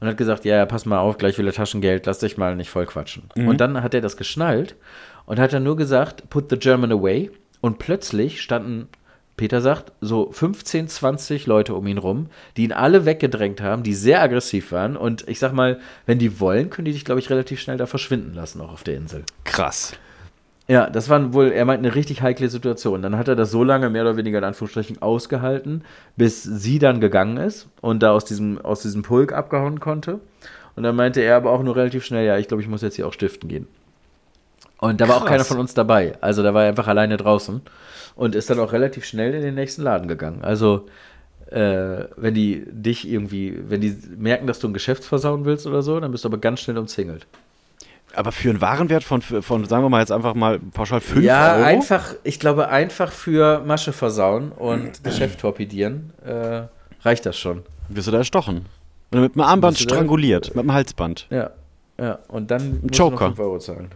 und 0.00 0.08
hat 0.08 0.16
gesagt, 0.16 0.44
ja, 0.44 0.56
ja, 0.56 0.66
pass 0.66 0.86
mal 0.86 0.98
auf, 0.98 1.18
gleich 1.18 1.38
will 1.38 1.46
er 1.46 1.52
Taschengeld, 1.52 2.06
lass 2.06 2.18
dich 2.18 2.36
mal 2.36 2.56
nicht 2.56 2.70
voll 2.70 2.86
quatschen. 2.86 3.24
Und 3.36 3.60
dann 3.60 3.82
hat 3.82 3.94
er 3.94 4.00
das 4.00 4.16
geschnallt 4.16 4.74
und 5.26 5.38
hat 5.38 5.52
dann 5.52 5.62
nur 5.62 5.76
gesagt, 5.76 6.28
put 6.30 6.50
the 6.50 6.58
German 6.58 6.90
away 6.90 7.30
und 7.60 7.78
plötzlich 7.78 8.40
standen 8.40 8.88
Peter 9.36 9.62
sagt, 9.62 9.92
so 10.02 10.30
15, 10.30 10.88
20 10.88 11.46
Leute 11.46 11.74
um 11.74 11.86
ihn 11.86 11.96
rum, 11.96 12.26
die 12.58 12.64
ihn 12.64 12.72
alle 12.72 13.06
weggedrängt 13.06 13.62
haben, 13.62 13.82
die 13.82 13.94
sehr 13.94 14.20
aggressiv 14.20 14.70
waren. 14.70 14.98
Und 14.98 15.26
ich 15.28 15.38
sag 15.38 15.54
mal, 15.54 15.80
wenn 16.04 16.18
die 16.18 16.40
wollen, 16.40 16.68
können 16.68 16.84
die 16.84 16.92
dich, 16.92 17.06
glaube 17.06 17.20
ich, 17.20 17.30
relativ 17.30 17.58
schnell 17.58 17.78
da 17.78 17.86
verschwinden 17.86 18.34
lassen, 18.34 18.60
auch 18.60 18.70
auf 18.70 18.82
der 18.82 18.96
Insel. 18.96 19.24
Krass. 19.44 19.94
Ja, 20.70 20.88
das 20.88 21.08
war 21.08 21.34
wohl, 21.34 21.50
er 21.50 21.64
meint, 21.64 21.84
eine 21.84 21.96
richtig 21.96 22.22
heikle 22.22 22.48
Situation. 22.48 23.02
Dann 23.02 23.18
hat 23.18 23.26
er 23.26 23.34
das 23.34 23.50
so 23.50 23.64
lange, 23.64 23.90
mehr 23.90 24.02
oder 24.02 24.16
weniger 24.16 24.38
in 24.38 24.44
Anführungsstrichen, 24.44 25.02
ausgehalten, 25.02 25.82
bis 26.16 26.44
sie 26.44 26.78
dann 26.78 27.00
gegangen 27.00 27.38
ist 27.38 27.66
und 27.80 28.04
da 28.04 28.12
aus 28.12 28.24
diesem, 28.24 28.60
aus 28.64 28.80
diesem 28.82 29.02
Pulk 29.02 29.32
abgehauen 29.32 29.80
konnte. 29.80 30.20
Und 30.76 30.84
dann 30.84 30.94
meinte 30.94 31.22
er 31.22 31.34
aber 31.34 31.50
auch 31.50 31.64
nur 31.64 31.74
relativ 31.74 32.04
schnell, 32.04 32.24
ja, 32.24 32.38
ich 32.38 32.46
glaube, 32.46 32.62
ich 32.62 32.68
muss 32.68 32.82
jetzt 32.82 32.94
hier 32.94 33.08
auch 33.08 33.12
stiften 33.12 33.48
gehen. 33.48 33.66
Und 34.78 35.00
da 35.00 35.08
war 35.08 35.16
auch 35.16 35.20
Krass. 35.22 35.30
keiner 35.30 35.44
von 35.44 35.58
uns 35.58 35.74
dabei. 35.74 36.12
Also 36.20 36.44
da 36.44 36.54
war 36.54 36.62
er 36.62 36.68
einfach 36.68 36.86
alleine 36.86 37.16
draußen 37.16 37.62
und 38.14 38.36
ist 38.36 38.48
dann 38.48 38.60
auch 38.60 38.72
relativ 38.72 39.04
schnell 39.04 39.34
in 39.34 39.42
den 39.42 39.56
nächsten 39.56 39.82
Laden 39.82 40.06
gegangen. 40.06 40.44
Also 40.44 40.86
äh, 41.46 42.04
wenn 42.16 42.34
die 42.34 42.64
dich 42.70 43.10
irgendwie, 43.10 43.58
wenn 43.66 43.80
die 43.80 43.96
merken, 44.16 44.46
dass 44.46 44.60
du 44.60 44.68
ein 44.68 44.72
Geschäft 44.72 45.02
versauen 45.02 45.44
willst 45.44 45.66
oder 45.66 45.82
so, 45.82 45.98
dann 45.98 46.12
bist 46.12 46.22
du 46.22 46.28
aber 46.28 46.38
ganz 46.38 46.60
schnell 46.60 46.78
umzingelt. 46.78 47.26
Aber 48.14 48.32
für 48.32 48.50
einen 48.50 48.60
Warenwert 48.60 49.04
von, 49.04 49.22
von 49.22 49.64
sagen 49.64 49.84
wir 49.84 49.88
mal 49.88 50.00
jetzt 50.00 50.12
einfach 50.12 50.34
mal 50.34 50.58
pauschal 50.58 51.00
5 51.00 51.24
ja, 51.24 51.54
Euro. 51.54 51.64
einfach, 51.64 52.14
ich 52.24 52.40
glaube, 52.40 52.68
einfach 52.68 53.12
für 53.12 53.60
Masche 53.60 53.92
versauen 53.92 54.52
und 54.52 55.04
Geschäft 55.04 55.40
torpedieren 55.40 56.12
äh, 56.24 56.62
reicht 57.02 57.26
das 57.26 57.38
schon. 57.38 57.62
Wirst 57.88 58.08
du 58.08 58.12
da 58.12 58.18
erstochen. 58.18 58.66
Oder 59.12 59.22
mit 59.22 59.34
einem 59.34 59.42
Armband 59.42 59.78
stranguliert, 59.78 60.48
mit 60.48 60.58
einem 60.58 60.72
Halsband. 60.72 61.26
Ja, 61.30 61.50
ja. 61.98 62.18
Und 62.28 62.50
dann 62.50 62.80
musst 62.82 62.96
Joker. 62.98 63.16
du 63.16 63.20
noch 63.22 63.36
5 63.36 63.38
Euro 63.40 63.58
zahlen. 63.58 63.90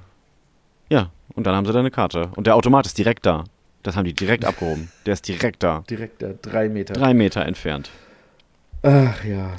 Ja, 0.89 1.11
und 1.35 1.47
dann 1.47 1.55
haben 1.55 1.67
sie 1.67 1.73
deine 1.73 1.91
Karte. 1.91 2.31
Und 2.37 2.47
der 2.47 2.55
Automat 2.57 2.87
ist 2.87 2.99
direkt 2.99 3.27
da. 3.27 3.45
Das 3.83 3.97
haben 3.97 4.05
die 4.05 4.15
direkt 4.15 4.45
abgehoben. 4.45 4.91
Der 5.07 5.13
ist 5.13 5.29
direkt 5.29 5.63
da. 5.63 5.85
Direkt 5.91 6.23
da, 6.23 6.31
drei 6.41 6.69
Meter. 6.69 6.95
Drei 6.95 7.15
Meter 7.15 7.45
entfernt. 7.45 7.91
Ach 8.83 9.23
ja. 9.25 9.53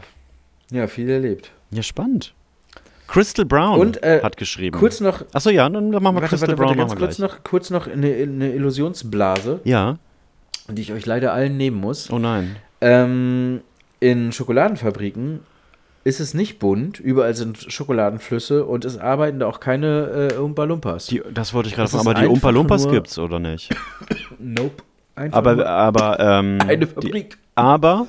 Ja, 0.72 0.88
viel 0.88 1.10
erlebt. 1.10 1.52
Ja, 1.72 1.84
spannend. 1.84 2.34
Crystal 3.08 3.46
Brown 3.46 3.80
Und, 3.80 4.04
äh, 4.04 4.22
hat 4.24 4.38
geschrieben. 4.38 4.78
Kurz 4.80 5.00
noch, 5.00 5.24
Achso, 5.34 5.50
ja, 5.50 5.70
dann 5.70 5.90
machen 5.90 6.04
wir 6.04 6.14
warte, 6.16 6.28
Crystal 6.28 6.50
warte, 6.50 6.56
Brown 6.56 6.68
warte, 6.70 6.78
ganz 6.80 6.90
machen 6.90 7.00
wir 7.02 7.06
kurz 7.08 7.18
gleich. 7.18 7.32
noch, 7.32 7.44
kurz 7.44 7.70
noch 7.70 7.88
eine, 7.88 8.14
eine 8.14 8.52
Illusionsblase, 8.54 9.60
Ja, 9.64 9.98
die 10.68 10.82
ich 10.82 10.92
euch 10.94 11.06
leider 11.06 11.34
allen 11.34 11.58
nehmen 11.58 11.78
muss. 11.80 12.10
oh 12.12 12.18
nein. 12.20 12.56
Ähm, 12.82 13.62
in 14.00 14.32
Schokoladenfabriken 14.32 15.40
ist 16.04 16.20
es 16.20 16.34
nicht 16.34 16.60
bunt, 16.60 17.00
überall 17.00 17.34
sind 17.36 17.58
Schokoladenflüsse 17.72 18.66
und 18.66 18.86
es 18.86 18.98
arbeiten 18.98 19.40
da 19.40 19.48
auch 19.48 19.60
keine 19.60 20.30
äh, 20.34 20.38
Umpa 20.38 20.64
Lumpas. 20.66 21.08
Die, 21.08 21.22
das 21.34 21.54
wollte 21.54 21.70
ich 21.70 21.76
gerade 21.76 21.90
fragen, 21.90 22.02
ist 22.02 22.08
aber 22.08 22.20
die 22.20 22.28
Umpa 22.28 22.50
Lumpas 22.52 22.84
nur- 22.84 22.94
gibt's, 22.94 23.18
oder 23.18 23.40
nicht? 23.40 23.74
Nope. 24.40 24.84
Einfach 25.16 25.38
Aber, 25.38 25.56
nur 25.56 25.68
aber, 25.68 26.20
ähm, 26.20 26.58
eine 26.68 26.86
die, 26.86 26.94
Fabrik. 26.94 27.38
aber, 27.56 28.08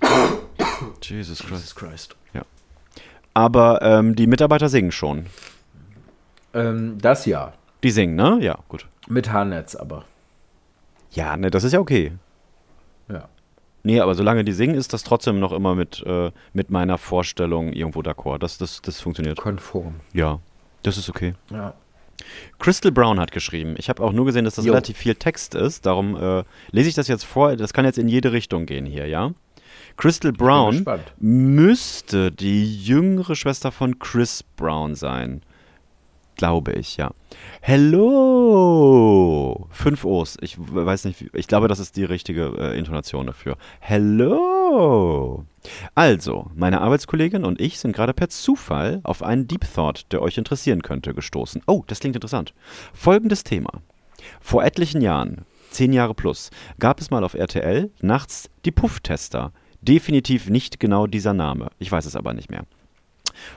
Jesus 1.02 1.38
Christ. 1.40 1.50
Jesus 1.50 1.74
Christ. 1.74 2.16
Aber 3.38 3.82
ähm, 3.82 4.16
die 4.16 4.26
Mitarbeiter 4.26 4.68
singen 4.68 4.90
schon. 4.90 5.26
Ähm, 6.54 6.98
das 7.00 7.24
ja. 7.24 7.52
Die 7.84 7.92
singen, 7.92 8.16
ne? 8.16 8.38
Ja, 8.40 8.58
gut. 8.66 8.88
Mit 9.06 9.30
Haarnetz 9.30 9.76
aber. 9.76 10.06
Ja, 11.12 11.36
ne, 11.36 11.48
das 11.48 11.62
ist 11.62 11.72
ja 11.72 11.78
okay. 11.78 12.10
Ja. 13.08 13.28
Nee, 13.84 14.00
aber 14.00 14.16
solange 14.16 14.42
die 14.42 14.50
singen, 14.50 14.74
ist 14.74 14.92
das 14.92 15.04
trotzdem 15.04 15.38
noch 15.38 15.52
immer 15.52 15.76
mit, 15.76 16.02
äh, 16.04 16.32
mit 16.52 16.70
meiner 16.70 16.98
Vorstellung 16.98 17.72
irgendwo 17.72 18.00
d'accord. 18.00 18.38
Das, 18.38 18.58
das, 18.58 18.82
das 18.82 19.00
funktioniert. 19.00 19.38
Konform. 19.38 20.00
Ja, 20.12 20.40
das 20.82 20.98
ist 20.98 21.08
okay. 21.08 21.34
Ja. 21.50 21.74
Crystal 22.58 22.90
Brown 22.90 23.20
hat 23.20 23.30
geschrieben. 23.30 23.76
Ich 23.78 23.88
habe 23.88 24.02
auch 24.02 24.10
nur 24.12 24.26
gesehen, 24.26 24.46
dass 24.46 24.56
das 24.56 24.64
Jo. 24.64 24.72
relativ 24.72 24.96
viel 24.96 25.14
Text 25.14 25.54
ist. 25.54 25.86
Darum 25.86 26.16
äh, 26.16 26.42
lese 26.72 26.88
ich 26.88 26.96
das 26.96 27.06
jetzt 27.06 27.24
vor. 27.24 27.54
Das 27.54 27.72
kann 27.72 27.84
jetzt 27.84 27.98
in 27.98 28.08
jede 28.08 28.32
Richtung 28.32 28.66
gehen 28.66 28.84
hier, 28.84 29.06
ja? 29.06 29.30
Crystal 29.98 30.32
Brown 30.32 30.86
müsste 31.18 32.30
die 32.30 32.84
jüngere 32.84 33.34
Schwester 33.34 33.72
von 33.72 33.98
Chris 33.98 34.44
Brown 34.44 34.94
sein. 34.94 35.42
Glaube 36.36 36.70
ich, 36.74 36.96
ja. 36.98 37.10
Hello! 37.60 38.06
Fünf 39.70 40.04
O's. 40.04 40.36
Ich 40.40 40.56
weiß 40.56 41.04
nicht, 41.04 41.24
ich 41.32 41.48
glaube, 41.48 41.66
das 41.66 41.80
ist 41.80 41.96
die 41.96 42.04
richtige 42.04 42.44
äh, 42.56 42.78
Intonation 42.78 43.26
dafür. 43.26 43.56
Hello! 43.80 45.44
Also, 45.96 46.48
meine 46.54 46.80
Arbeitskollegin 46.80 47.44
und 47.44 47.60
ich 47.60 47.80
sind 47.80 47.92
gerade 47.92 48.14
per 48.14 48.28
Zufall 48.28 49.00
auf 49.02 49.24
einen 49.24 49.48
Deep 49.48 49.66
Thought, 49.74 50.12
der 50.12 50.22
euch 50.22 50.38
interessieren 50.38 50.82
könnte, 50.82 51.12
gestoßen. 51.12 51.62
Oh, 51.66 51.82
das 51.88 51.98
klingt 51.98 52.14
interessant. 52.14 52.54
Folgendes 52.92 53.42
Thema. 53.42 53.82
Vor 54.40 54.62
etlichen 54.62 55.00
Jahren, 55.00 55.44
zehn 55.70 55.92
Jahre 55.92 56.14
plus, 56.14 56.50
gab 56.78 57.00
es 57.00 57.10
mal 57.10 57.24
auf 57.24 57.34
RTL 57.34 57.90
nachts 58.00 58.48
die 58.64 58.70
Pufftester. 58.70 59.52
Definitiv 59.80 60.48
nicht 60.48 60.80
genau 60.80 61.06
dieser 61.06 61.34
Name. 61.34 61.70
Ich 61.78 61.90
weiß 61.90 62.06
es 62.06 62.16
aber 62.16 62.34
nicht 62.34 62.50
mehr. 62.50 62.64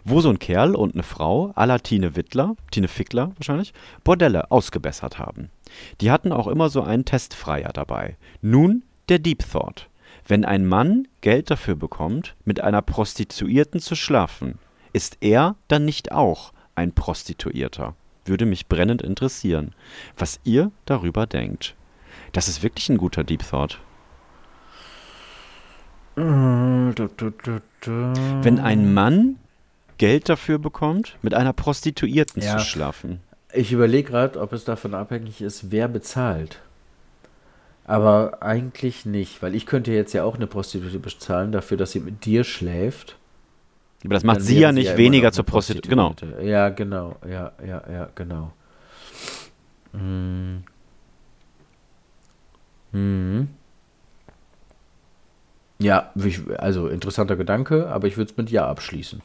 Wo 0.04 0.22
so 0.22 0.30
ein 0.30 0.40
Kerl 0.40 0.76
und 0.76 0.94
eine 0.94 1.04
Frau, 1.04 1.52
à 1.56 1.66
la 1.66 1.80
Tine 1.80 2.16
Wittler, 2.16 2.56
Tine 2.70 2.88
Fickler 2.88 3.32
wahrscheinlich, 3.38 3.74
Bordelle 4.04 4.52
ausgebessert 4.52 5.18
haben. 5.18 5.50
Die 6.02 6.12
hatten 6.12 6.32
auch 6.32 6.48
immer 6.48 6.70
so 6.70 6.82
einen 6.84 7.06
Testfreier 7.06 7.72
dabei. 7.74 8.18
Nun 8.42 8.84
der 9.10 9.20
Deep 9.20 9.44
Thought. 9.50 9.90
Wenn 10.28 10.46
ein 10.46 10.66
Mann 10.66 11.08
Geld 11.22 11.50
dafür 11.50 11.76
bekommt, 11.76 12.36
mit 12.46 12.62
einer 12.62 12.82
Prostituierten 12.82 13.80
zu 13.80 13.96
schlafen, 13.96 14.60
ist 14.94 15.18
er 15.22 15.56
dann 15.68 15.86
nicht 15.86 16.12
auch 16.12 16.54
ein 16.76 16.94
Prostituierter? 16.94 17.96
Würde 18.26 18.46
mich 18.46 18.68
brennend 18.68 19.02
interessieren, 19.02 19.74
was 20.16 20.40
ihr 20.44 20.72
darüber 20.86 21.26
denkt. 21.26 21.76
Das 22.34 22.48
ist 22.48 22.62
wirklich 22.62 22.90
ein 22.90 22.98
guter 22.98 23.24
Deep 23.24 23.44
Thought. 23.50 23.80
Wenn 28.44 28.60
ein 28.60 28.94
Mann 28.94 29.38
Geld 29.98 30.30
dafür 30.30 30.58
bekommt, 30.58 31.16
mit 31.22 31.34
einer 31.34 31.54
Prostituierten 31.54 32.42
Ja. 32.42 32.58
zu 32.58 32.66
schlafen. 32.66 33.20
Ich 33.54 33.72
überlege 33.72 34.10
gerade, 34.12 34.40
ob 34.40 34.54
es 34.54 34.66
davon 34.66 34.94
abhängig 34.96 35.42
ist, 35.42 35.72
wer 35.72 35.88
bezahlt. 35.88 36.60
Aber 37.86 38.42
eigentlich 38.42 39.06
nicht, 39.06 39.42
weil 39.44 39.54
ich 39.54 39.66
könnte 39.66 39.92
jetzt 39.92 40.14
ja 40.14 40.24
auch 40.24 40.36
eine 40.36 40.48
Prostituierte 40.48 41.00
bezahlen 41.00 41.52
dafür, 41.52 41.78
dass 41.78 41.92
sie 41.92 42.00
mit 42.00 42.26
dir 42.26 42.44
schläft. 42.44 43.18
Aber 44.04 44.14
das 44.14 44.24
macht 44.24 44.38
Dann 44.38 44.44
sie 44.44 44.60
ja 44.60 44.72
nicht 44.72 44.88
immer 44.88 44.98
weniger 44.98 45.28
noch 45.28 45.34
zur 45.34 45.44
eine 45.44 45.52
Prostituierten. 45.52 45.90
Genau. 45.90 46.10
Prostituierte. 46.10 46.48
Ja, 46.48 46.70
genau. 46.70 47.18
Ja, 47.30 47.52
ja, 47.66 47.84
ja, 47.92 48.10
genau. 48.16 48.54
Hm. 49.92 50.64
Hm. 52.94 53.50
Ja, 55.82 56.12
also 56.58 56.88
interessanter 56.88 57.36
Gedanke, 57.36 57.88
aber 57.90 58.08
ich 58.08 58.18
würde 58.18 58.32
es 58.32 58.38
mit 58.38 58.52
Ja 58.52 58.68
abschließen. 58.68 59.22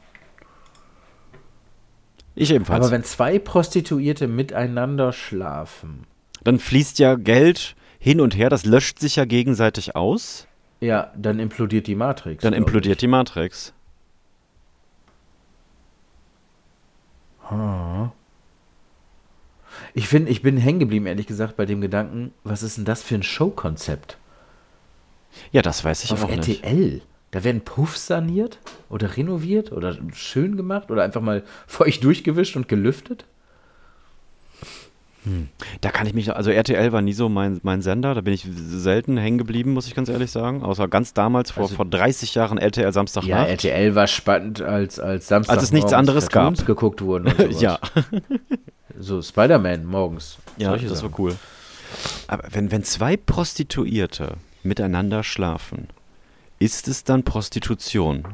Ich 2.35 2.51
ebenfalls. 2.51 2.85
Aber 2.85 2.91
wenn 2.91 3.03
zwei 3.03 3.39
Prostituierte 3.39 4.27
miteinander 4.27 5.11
schlafen, 5.13 6.05
Dann 6.43 6.59
fließt 6.59 6.99
ja 6.99 7.15
Geld 7.15 7.75
hin 7.99 8.21
und 8.21 8.35
her, 8.35 8.49
das 8.49 8.65
löscht 8.65 8.99
sich 8.99 9.15
ja 9.17 9.25
gegenseitig 9.25 9.95
aus. 9.95 10.47
ja, 10.79 11.11
dann 11.15 11.39
implodiert 11.39 11.87
die 11.87 11.95
Matrix. 11.95 12.43
Dann 12.43 12.53
implodiert 12.53 12.97
ich. 12.97 12.99
die 12.99 13.07
Matrix. 13.07 13.73
Ich 19.93 20.07
finde, 20.07 20.31
ich 20.31 20.41
bin 20.41 20.57
hängen 20.57 20.79
geblieben, 20.79 21.05
ehrlich 21.05 21.27
gesagt, 21.27 21.55
bei 21.55 21.65
dem 21.65 21.81
Gedanken, 21.81 22.33
was 22.43 22.61
ist 22.63 22.77
denn 22.77 22.85
das 22.85 23.01
für 23.01 23.15
ein 23.15 23.23
Showkonzept? 23.23 24.17
Ja, 25.51 25.61
das 25.61 25.83
weiß 25.83 26.03
ich 26.03 26.11
Auf 26.11 26.23
auch 26.23 26.29
nicht. 26.29 26.63
RTL. 26.63 27.01
Da 27.31 27.43
werden 27.43 27.61
Puffs 27.61 28.07
saniert 28.07 28.57
oder 28.89 29.17
renoviert 29.17 29.71
oder 29.71 29.97
schön 30.13 30.55
gemacht 30.57 30.89
oder 30.91 31.03
einfach 31.03 31.21
mal 31.21 31.43
feucht 31.67 32.03
durchgewischt 32.03 32.55
und 32.55 32.67
gelüftet. 32.67 33.25
Da 35.81 35.89
kann 35.89 36.07
ich 36.07 36.13
mich, 36.13 36.33
also 36.33 36.51
RTL 36.51 36.93
war 36.93 37.01
nie 37.01 37.11
so 37.11 37.27
mein, 37.27 37.59
mein 37.61 37.81
Sender, 37.81 38.15
da 38.15 38.21
bin 38.21 38.33
ich 38.33 38.47
selten 38.55 39.17
hängen 39.17 39.37
geblieben, 39.37 39.73
muss 39.73 39.85
ich 39.85 39.93
ganz 39.93 40.07
ehrlich 40.07 40.31
sagen. 40.31 40.63
Außer 40.63 40.87
ganz 40.87 41.13
damals, 41.13 41.51
vor, 41.51 41.63
Also- 41.63 41.75
vor 41.75 41.85
30 41.85 42.33
Jahren 42.33 42.57
RTL 42.57 42.93
Samstagnacht. 42.93 43.29
Ja, 43.29 43.43
RTL 43.45 43.93
war 43.93 44.07
spannend, 44.07 44.61
als, 44.61 45.01
als 45.01 45.27
Samstag 45.27 45.53
Als 45.55 45.63
es 45.63 45.71
nichts 45.73 45.91
anderes 45.91 46.29
Cartoons 46.29 46.59
gab. 46.59 46.67
geguckt 46.67 47.01
wurden. 47.01 47.33
Ja, 47.59 47.77
So 48.97 49.21
Spider-Man 49.21 49.85
morgens. 49.85 50.37
ja 50.57 50.69
Solche 50.69 50.87
das 50.87 50.99
Sachen. 50.99 51.11
war 51.11 51.19
cool. 51.19 51.35
Aber 52.27 52.43
wenn, 52.51 52.71
wenn 52.71 52.83
zwei 52.83 53.17
Prostituierte 53.17 54.35
miteinander 54.67 55.23
schlafen, 55.23 55.87
ist 56.59 56.87
es 56.87 57.03
dann 57.03 57.23
Prostitution? 57.23 58.25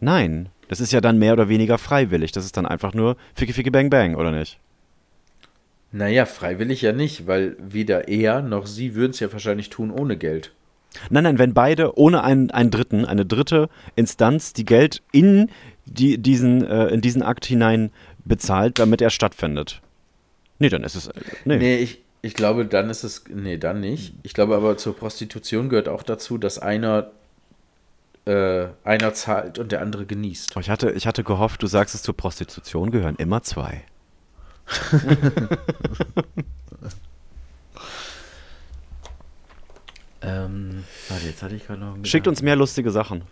Nein, 0.00 0.48
das 0.68 0.80
ist 0.80 0.92
ja 0.92 1.00
dann 1.00 1.18
mehr 1.18 1.32
oder 1.32 1.48
weniger 1.48 1.78
freiwillig. 1.78 2.32
Das 2.32 2.44
ist 2.44 2.56
dann 2.56 2.66
einfach 2.66 2.94
nur 2.94 3.16
Ficki 3.34 3.52
Ficki 3.52 3.70
Bang 3.70 3.90
Bang, 3.90 4.16
oder 4.16 4.30
nicht? 4.30 4.58
Naja, 5.92 6.26
freiwillig 6.26 6.82
ja 6.82 6.92
nicht, 6.92 7.26
weil 7.26 7.56
weder 7.60 8.08
er 8.08 8.42
noch 8.42 8.66
sie 8.66 8.94
würden 8.94 9.12
es 9.12 9.20
ja 9.20 9.32
wahrscheinlich 9.32 9.70
tun 9.70 9.90
ohne 9.90 10.16
Geld. 10.16 10.52
Nein, 11.10 11.24
nein, 11.24 11.38
wenn 11.38 11.54
beide 11.54 11.98
ohne 11.98 12.22
einen, 12.22 12.50
einen 12.50 12.70
Dritten, 12.70 13.04
eine 13.04 13.26
dritte 13.26 13.68
Instanz, 13.96 14.52
die 14.52 14.64
Geld 14.64 15.02
in, 15.12 15.50
die, 15.86 16.18
diesen, 16.18 16.66
äh, 16.66 16.86
in 16.88 17.00
diesen 17.00 17.22
Akt 17.22 17.46
hinein 17.46 17.90
bezahlt, 18.24 18.78
damit 18.78 19.02
er 19.02 19.10
stattfindet. 19.10 19.80
Nee, 20.58 20.68
dann 20.68 20.84
ist 20.84 20.94
es. 20.94 21.08
äh, 21.08 21.12
Nee. 21.44 21.56
Nee, 21.58 21.76
ich, 21.76 22.03
ich 22.24 22.34
glaube, 22.34 22.64
dann 22.64 22.88
ist 22.88 23.04
es. 23.04 23.24
Nee, 23.28 23.58
dann 23.58 23.80
nicht. 23.80 24.14
Ich 24.22 24.32
glaube 24.32 24.56
aber 24.56 24.78
zur 24.78 24.96
Prostitution 24.96 25.68
gehört 25.68 25.88
auch 25.88 26.02
dazu, 26.02 26.38
dass 26.38 26.58
einer, 26.58 27.10
äh, 28.24 28.66
einer 28.82 29.12
zahlt 29.12 29.58
und 29.58 29.72
der 29.72 29.82
andere 29.82 30.06
genießt. 30.06 30.56
Oh, 30.56 30.60
Ich, 30.60 30.70
hatte, 30.70 30.92
ich 30.92 31.06
hatte 31.06 31.22
gehofft, 31.22 31.62
du 31.62 31.66
sagst 31.66 31.94
es 31.94 32.02
zur 32.02 32.16
Prostitution 32.16 32.90
gehören 32.90 33.16
immer 33.16 33.42
zwei. 33.42 33.84
Ähm, 40.26 40.84
warte, 41.10 41.26
jetzt 41.26 41.42
hatte 41.42 41.54
ich 41.54 41.66
gerade 41.66 41.80
noch 41.80 41.96
Schickt 42.02 42.26
uns 42.26 42.40
mehr 42.40 42.56
lustige 42.56 42.90
Sachen. 42.90 43.24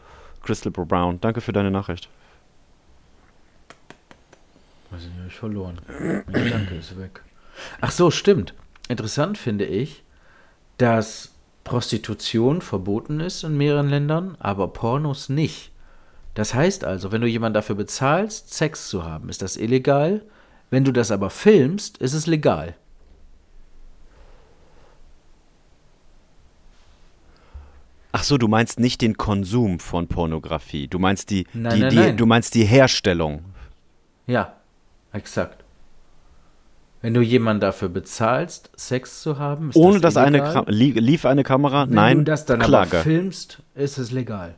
Crystal 0.43 0.71
Brown, 0.71 1.19
danke 1.23 1.41
für 1.41 1.55
deine 1.55 1.71
Nachricht. 1.71 2.11
Weiß 4.91 5.01
ich 5.01 5.09
nicht, 5.09 5.21
hab 5.21 5.27
ich 5.29 5.35
verloren. 5.35 5.81
Mein 6.27 6.45
Gedanke 6.45 6.75
ist 6.75 6.99
weg. 6.99 7.23
Ach 7.81 7.91
so, 7.91 8.11
stimmt. 8.11 8.53
Interessant 8.89 9.39
finde 9.39 9.65
ich, 9.65 10.03
dass 10.79 11.33
Prostitution 11.65 12.61
verboten 12.61 13.21
ist 13.21 13.45
in 13.45 13.57
mehreren 13.57 13.89
Ländern, 13.89 14.37
aber 14.41 14.69
Pornos 14.69 15.29
nicht. 15.29 15.71
Das 16.35 16.55
heißt 16.55 16.85
also, 16.85 17.13
wenn 17.13 17.21
du 17.21 17.27
jemanden 17.27 17.55
dafür 17.55 17.77
bezahlst, 17.77 18.53
Sex 18.55 18.89
zu 18.89 19.05
haben, 19.05 19.29
ist 19.29 19.43
das 19.43 19.57
illegal. 19.57 20.23
Wenn 20.71 20.85
du 20.85 20.93
das 20.93 21.11
aber 21.11 21.31
filmst, 21.31 21.99
ist 21.99 22.15
es 22.15 22.27
legal. 22.27 22.75
Ach 28.13 28.25
so, 28.25 28.37
du 28.37 28.47
meinst 28.47 28.79
nicht 28.79 29.01
den 29.01 29.17
Konsum 29.17 29.79
von 29.79 30.07
Pornografie. 30.07 30.87
Du 30.87 30.99
meinst 30.99 31.31
die, 31.31 31.47
Nein, 31.55 31.75
die, 31.75 31.81
nein, 31.81 31.91
die 31.91 31.97
nein. 31.97 32.17
du 32.17 32.27
meinst 32.27 32.55
die 32.55 32.65
Herstellung. 32.65 33.43
Ja, 34.27 34.55
exakt. 35.13 35.62
Wenn 37.03 37.15
du 37.15 37.21
jemanden 37.21 37.61
dafür 37.61 37.89
bezahlst, 37.89 38.71
Sex 38.77 39.23
zu 39.23 39.39
haben, 39.39 39.71
ist 39.71 39.77
Ohne 39.77 40.01
das 40.01 40.15
dass 40.15 40.25
eine. 40.25 40.39
Kam 40.39 40.65
li 40.69 40.93
lief 40.93 41.27
eine 41.27 41.43
Kamera? 41.43 41.87
Wenn 41.89 41.95
Nein. 41.95 42.19
du 42.19 42.25
das 42.25 42.47
dann 42.47 42.61
Klage. 42.61 42.93
aber 42.99 43.03
filmst, 43.03 43.59
ist 43.75 43.99
es 43.99 44.13
legal. 44.13 44.55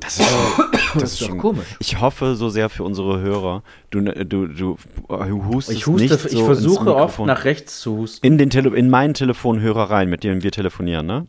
das 0.00 0.18
ist, 0.18 0.28
Das, 0.96 1.02
das 1.02 1.20
ist 1.20 1.28
doch 1.28 1.38
komisch. 1.38 1.66
Ich 1.78 2.00
hoffe 2.00 2.36
so 2.36 2.48
sehr 2.48 2.68
für 2.70 2.82
unsere 2.84 3.20
Hörer. 3.20 3.62
Du, 3.90 4.00
du, 4.00 4.46
du 4.46 4.76
hustest 5.08 5.78
Ich 5.78 5.86
huste, 5.86 6.02
nicht 6.14 6.24
ich 6.24 6.32
so 6.32 6.44
versuche 6.46 6.84
ins 6.84 6.88
oft 6.88 7.18
nach 7.20 7.44
rechts 7.44 7.80
zu 7.80 7.98
husten. 7.98 8.26
in 8.26 8.38
den 8.38 8.48
Tele 8.50 8.74
in 8.74 8.88
meinen 8.88 9.12
Telefonhörer 9.14 9.90
rein, 9.90 10.08
mit 10.08 10.24
dem 10.24 10.42
wir 10.42 10.52
telefonieren, 10.52 11.06
ne? 11.06 11.26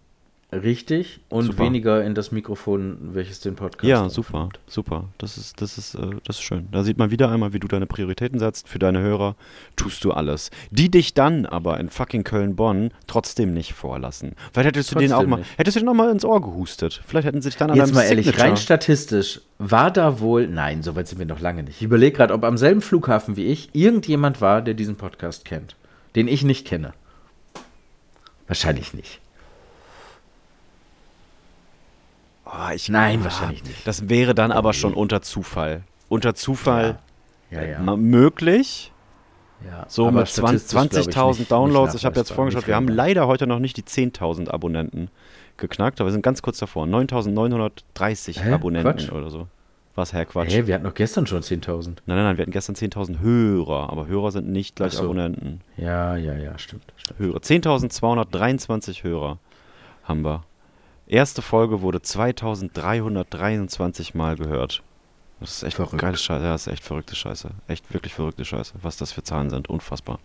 Richtig. 0.50 1.20
Und 1.28 1.48
Super. 1.48 1.66
weniger 1.66 2.02
in 2.06 2.16
das 2.16 2.32
Mikrofon, 2.32 2.98
welches 3.14 3.42
den 3.42 3.56
Podcast 3.56 3.84
Ja, 3.84 3.98
aufnimmt. 3.98 4.14
super, 4.14 4.50
super. 4.66 5.04
Das 5.18 5.38
ist, 5.38 5.62
das 5.62 5.78
ist, 5.78 5.96
äh, 5.96 6.08
das 6.24 6.38
ist 6.38 6.42
schön. 6.44 6.70
Da 6.72 6.86
sieht 6.86 6.98
man 6.98 7.12
wieder 7.12 7.30
einmal, 7.30 7.52
wie 7.52 7.60
du 7.60 7.68
deine 7.68 7.86
Prioritäten 7.86 8.40
setzt. 8.40 8.70
Für 8.70 8.80
deine 8.80 9.00
Hörer 9.02 9.36
tust 9.76 10.06
du 10.06 10.14
alles. 10.14 10.50
Die 10.72 10.90
dich 10.90 11.14
dann 11.14 11.46
aber 11.46 11.82
in 11.82 11.90
fucking 11.90 12.24
Köln-Bonn 12.24 12.92
trotzdem 13.08 13.54
nicht 13.54 13.74
vorlassen. 13.74 14.36
Vielleicht 14.54 14.68
hättest 14.70 14.92
du 14.96 15.00
denen 15.00 15.12
auch 15.12 15.18
Trotzdem 15.18 15.30
mal, 15.32 15.38
nicht. 15.40 15.58
hättest 15.60 15.76
du 15.76 15.80
denen 15.82 15.90
auch 15.90 15.94
mal 15.96 16.12
ins 16.12 16.24
Ohr 16.24 16.40
gehustet. 16.42 17.02
Vielleicht 17.06 17.28
hätten 17.28 17.42
sie 17.42 17.50
dich 17.50 17.58
dann 17.58 17.72
an 17.72 17.76
Jetzt 17.76 17.94
mal 17.94 18.04
ehrlich, 18.04 18.28
Signature- 18.28 18.48
rein 18.52 18.56
statistisch, 18.58 19.42
war 19.58 19.92
da 19.92 20.22
wohl, 20.22 20.48
nein, 20.48 20.82
so 20.82 20.96
weit 20.96 21.10
sind 21.10 21.20
wir 21.20 21.26
noch 21.26 21.42
lange 21.42 21.64
nicht. 21.64 21.76
Ich 21.76 21.84
überlege 21.84 22.16
gerade, 22.16 22.34
ob 22.34 22.46
am 22.46 22.58
selben 22.58 22.80
Flughafen 22.80 23.36
wie 23.36 23.48
ich 23.48 23.68
irgendjemand 23.74 24.40
war, 24.40 24.62
der 24.62 24.76
diesen 24.76 24.96
Podcast 24.96 25.44
kennt, 25.44 25.76
den 26.16 26.30
ich 26.30 26.44
nicht 26.46 26.66
kenne. 26.66 26.94
Wahrscheinlich 28.48 28.94
nicht. 28.94 29.20
Oh, 32.50 32.72
ich, 32.74 32.88
Nein, 32.90 33.20
ah, 33.22 33.24
wahrscheinlich 33.26 33.64
nicht. 33.64 33.86
Das 33.86 34.08
wäre 34.10 34.34
dann 34.34 34.52
aber 34.52 34.74
schon 34.74 34.94
unter 34.94 35.22
Zufall. 35.22 35.84
Unter 36.10 36.34
Zufall 36.36 36.98
Ja, 37.52 37.62
ja. 37.64 37.80
ma- 37.80 37.98
möglich. 37.98 38.92
ja. 39.66 39.86
So 39.90 40.10
mit 40.12 40.28
20 40.28 40.62
statistisch, 40.62 40.72
glaub 40.72 40.86
ich, 40.86 41.38
20.000 41.38 41.40
nicht- 41.40 41.52
Downloads. 41.52 41.94
nicht 41.94 42.02
Ich 42.02 42.06
habe 42.06 42.16
jetzt 42.16 42.30
nachweisbar, 42.30 42.36
vorhin 42.36 42.50
geschaut, 42.52 42.62
nicht 42.62 42.68
wir 42.68 42.76
haben 42.76 42.88
leider 42.88 43.28
heute 43.28 43.48
noch 43.48 43.60
nicht 43.60 43.76
die 43.78 43.84
10.000 43.84 44.50
Abonnenten 44.50 45.10
geknackt, 45.58 46.00
aber 46.00 46.08
wir 46.08 46.12
sind 46.14 46.22
ganz 46.22 46.42
kurz 46.42 46.58
davor. 46.60 46.86
9.930 46.86 48.40
Hä? 48.42 48.52
Abonnenten 48.54 48.92
Quatsch. 48.92 49.12
oder 49.12 49.30
so. 49.30 49.48
Was, 49.96 50.14
Herr 50.14 50.26
Quatsch? 50.26 50.52
Hä, 50.52 50.68
wir 50.68 50.76
hatten 50.76 50.84
doch 50.86 50.94
gestern 50.94 51.26
schon 51.26 51.42
10.000. 51.42 52.04
Nein, 52.06 52.18
nein, 52.18 52.26
nein, 52.26 52.38
wir 52.38 52.44
hatten 52.44 52.52
gestern 52.52 52.76
10.000 52.76 53.20
Hörer, 53.20 53.90
aber 53.92 54.06
Hörer 54.08 54.32
sind 54.32 54.48
nicht 54.48 54.76
gleich 54.76 54.94
so. 54.94 55.04
Abonnenten. 55.06 55.62
Ja, 55.76 56.16
ja, 56.16 56.34
ja, 56.36 56.58
stimmt. 56.60 56.84
stimmt. 56.98 57.20
Hörer. 57.20 57.40
10.223 57.40 59.04
Hörer 59.04 59.40
haben 60.04 60.22
wir. 60.22 60.44
Erste 61.08 61.42
Folge 61.42 61.82
wurde 61.82 61.98
2.323 62.00 64.18
Mal 64.18 64.36
gehört. 64.36 64.84
Das 65.40 65.52
ist 65.52 65.64
echt 65.64 65.78
Verrückt. 65.78 66.02
geile 66.02 66.18
Scheiße. 66.18 66.44
Ja, 66.44 66.52
das 66.52 66.68
ist 66.68 66.74
echt 66.74 66.84
verrückte 66.84 67.16
Scheiße. 67.16 67.52
Echt 67.68 67.94
wirklich 67.94 68.14
verrückte 68.14 68.44
Scheiße, 68.44 68.74
was 68.82 68.98
das 68.98 69.14
für 69.14 69.24
Zahlen 69.24 69.50
sind. 69.50 69.70
Unfassbar. 69.70 70.20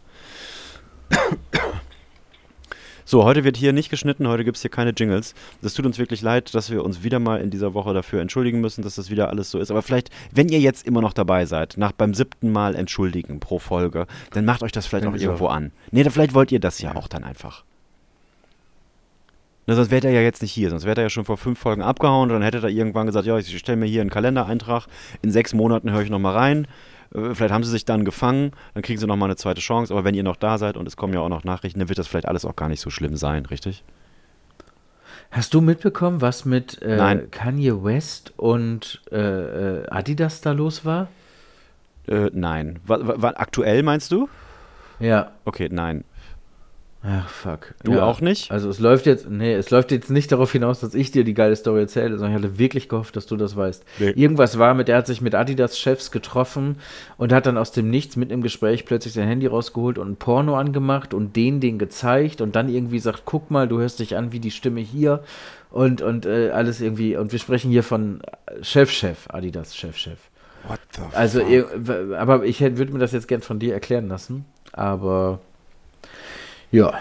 So, 3.04 3.24
heute 3.24 3.42
wird 3.42 3.56
hier 3.56 3.72
nicht 3.72 3.90
geschnitten, 3.90 4.28
heute 4.28 4.44
gibt 4.44 4.56
es 4.56 4.62
hier 4.62 4.70
keine 4.70 4.90
Jingles. 4.90 5.34
Das 5.60 5.74
tut 5.74 5.84
uns 5.84 5.98
wirklich 5.98 6.22
leid, 6.22 6.54
dass 6.54 6.70
wir 6.70 6.84
uns 6.84 7.02
wieder 7.02 7.18
mal 7.18 7.40
in 7.40 7.50
dieser 7.50 7.74
Woche 7.74 7.92
dafür 7.92 8.20
entschuldigen 8.20 8.60
müssen, 8.60 8.82
dass 8.82 8.94
das 8.94 9.10
wieder 9.10 9.28
alles 9.28 9.50
so 9.50 9.58
ist. 9.58 9.72
Aber 9.72 9.82
vielleicht, 9.82 10.10
wenn 10.30 10.48
ihr 10.48 10.60
jetzt 10.60 10.86
immer 10.86 11.00
noch 11.00 11.12
dabei 11.12 11.44
seid, 11.44 11.76
nach 11.76 11.90
beim 11.90 12.14
siebten 12.14 12.52
Mal 12.52 12.76
entschuldigen 12.76 13.40
pro 13.40 13.58
Folge, 13.58 14.06
dann 14.30 14.44
macht 14.44 14.62
euch 14.62 14.70
das 14.70 14.86
vielleicht 14.86 15.04
ist 15.04 15.20
irgendwo 15.20 15.48
an. 15.48 15.72
Nee, 15.90 16.08
vielleicht 16.08 16.32
wollt 16.32 16.52
ihr 16.52 16.60
das 16.60 16.80
ja, 16.80 16.94
auch 16.94 17.08
dann 17.08 17.24
einfach. 17.24 17.64
Na, 19.72 19.76
sonst 19.76 19.90
wäre 19.90 20.06
er 20.08 20.12
ja 20.12 20.20
jetzt 20.20 20.42
nicht 20.42 20.52
hier, 20.52 20.68
sonst 20.68 20.84
wäre 20.84 21.00
er 21.00 21.04
ja 21.04 21.08
schon 21.08 21.24
vor 21.24 21.38
fünf 21.38 21.58
Folgen 21.58 21.80
abgehauen 21.80 22.28
und 22.30 22.34
dann 22.34 22.42
hätte 22.42 22.58
er 22.58 22.68
irgendwann 22.68 23.06
gesagt, 23.06 23.24
ja, 23.26 23.38
ich 23.38 23.56
stelle 23.58 23.76
mir 23.78 23.86
hier 23.86 24.02
einen 24.02 24.10
Kalendereintrag, 24.10 24.86
in 25.22 25.30
sechs 25.30 25.54
Monaten 25.54 25.90
höre 25.90 26.02
ich 26.02 26.10
nochmal 26.10 26.34
rein. 26.36 26.66
Äh, 27.14 27.34
Vielleicht 27.34 27.54
haben 27.54 27.64
sie 27.64 27.70
sich 27.70 27.86
dann 27.86 28.04
gefangen, 28.04 28.52
dann 28.74 28.82
kriegen 28.82 29.00
sie 29.00 29.06
nochmal 29.06 29.28
eine 29.28 29.36
zweite 29.36 29.62
Chance, 29.62 29.94
aber 29.94 30.04
wenn 30.04 30.14
ihr 30.14 30.24
noch 30.24 30.36
da 30.36 30.58
seid 30.58 30.76
und 30.76 30.86
es 30.86 30.98
kommen 30.98 31.14
ja 31.14 31.20
auch 31.20 31.30
noch 31.30 31.44
Nachrichten, 31.44 31.78
dann 31.78 31.88
wird 31.88 31.98
das 31.98 32.06
vielleicht 32.06 32.28
alles 32.28 32.44
auch 32.44 32.54
gar 32.54 32.68
nicht 32.68 32.80
so 32.82 32.90
schlimm 32.90 33.16
sein, 33.16 33.46
richtig? 33.46 33.82
Hast 35.30 35.54
du 35.54 35.62
mitbekommen, 35.62 36.20
was 36.20 36.44
mit 36.44 36.82
äh. 36.82 37.26
Kanye 37.30 37.82
West 37.82 38.34
und 38.36 39.00
äh, 39.10 39.16
äh, 39.16 39.86
Adidas 39.88 40.42
da 40.42 40.52
los 40.52 40.84
war? 40.84 41.08
Äh, 42.06 42.28
nein. 42.34 42.78
Wa- 42.84 43.32
aktuell 43.36 43.82
meinst 43.82 44.12
du? 44.12 44.28
Ja. 45.00 45.32
Okay, 45.46 45.70
nein. 45.72 46.04
Ach, 47.04 47.28
fuck. 47.28 47.74
Du 47.82 47.94
ja. 47.94 48.04
auch 48.04 48.20
nicht? 48.20 48.52
Also 48.52 48.68
es 48.70 48.78
läuft 48.78 49.06
jetzt, 49.06 49.28
nee, 49.28 49.54
es 49.54 49.70
läuft 49.70 49.90
jetzt 49.90 50.08
nicht 50.08 50.30
darauf 50.30 50.52
hinaus, 50.52 50.78
dass 50.80 50.94
ich 50.94 51.10
dir 51.10 51.24
die 51.24 51.34
geile 51.34 51.56
Story 51.56 51.80
erzähle, 51.80 52.16
sondern 52.16 52.36
ich 52.38 52.44
hatte 52.44 52.58
wirklich 52.60 52.88
gehofft, 52.88 53.16
dass 53.16 53.26
du 53.26 53.36
das 53.36 53.56
weißt. 53.56 53.84
Nee. 53.98 54.10
Irgendwas 54.10 54.56
war 54.58 54.74
mit, 54.74 54.88
er 54.88 54.98
hat 54.98 55.08
sich 55.08 55.20
mit 55.20 55.34
Adidas-Chefs 55.34 56.12
getroffen 56.12 56.76
und 57.16 57.32
hat 57.32 57.46
dann 57.46 57.58
aus 57.58 57.72
dem 57.72 57.90
Nichts 57.90 58.14
mit 58.14 58.30
im 58.30 58.40
Gespräch 58.40 58.84
plötzlich 58.84 59.14
sein 59.14 59.26
Handy 59.26 59.48
rausgeholt 59.48 59.98
und 59.98 60.10
ein 60.12 60.16
Porno 60.16 60.56
angemacht 60.56 61.12
und 61.12 61.34
den 61.34 61.58
den 61.60 61.78
gezeigt 61.80 62.40
und 62.40 62.54
dann 62.54 62.68
irgendwie 62.68 63.00
sagt, 63.00 63.22
guck 63.24 63.50
mal, 63.50 63.66
du 63.66 63.80
hörst 63.80 63.98
dich 63.98 64.16
an 64.16 64.30
wie 64.30 64.38
die 64.40 64.52
Stimme 64.52 64.80
hier 64.80 65.24
und, 65.70 66.02
und 66.02 66.24
äh, 66.24 66.50
alles 66.50 66.80
irgendwie, 66.80 67.16
und 67.16 67.32
wir 67.32 67.40
sprechen 67.40 67.72
hier 67.72 67.82
von 67.82 68.22
Chef-Chef, 68.60 69.28
Adidas-Chef-Chef. 69.28 70.18
What 70.68 70.78
the 70.94 71.00
Also, 71.16 71.40
ihr- 71.40 71.66
w- 71.74 72.14
aber 72.14 72.44
ich 72.44 72.60
würde 72.60 72.92
mir 72.92 73.00
das 73.00 73.10
jetzt 73.10 73.26
gern 73.26 73.40
von 73.42 73.58
dir 73.58 73.74
erklären 73.74 74.06
lassen, 74.06 74.44
aber 74.72 75.40
ja. 76.72 76.98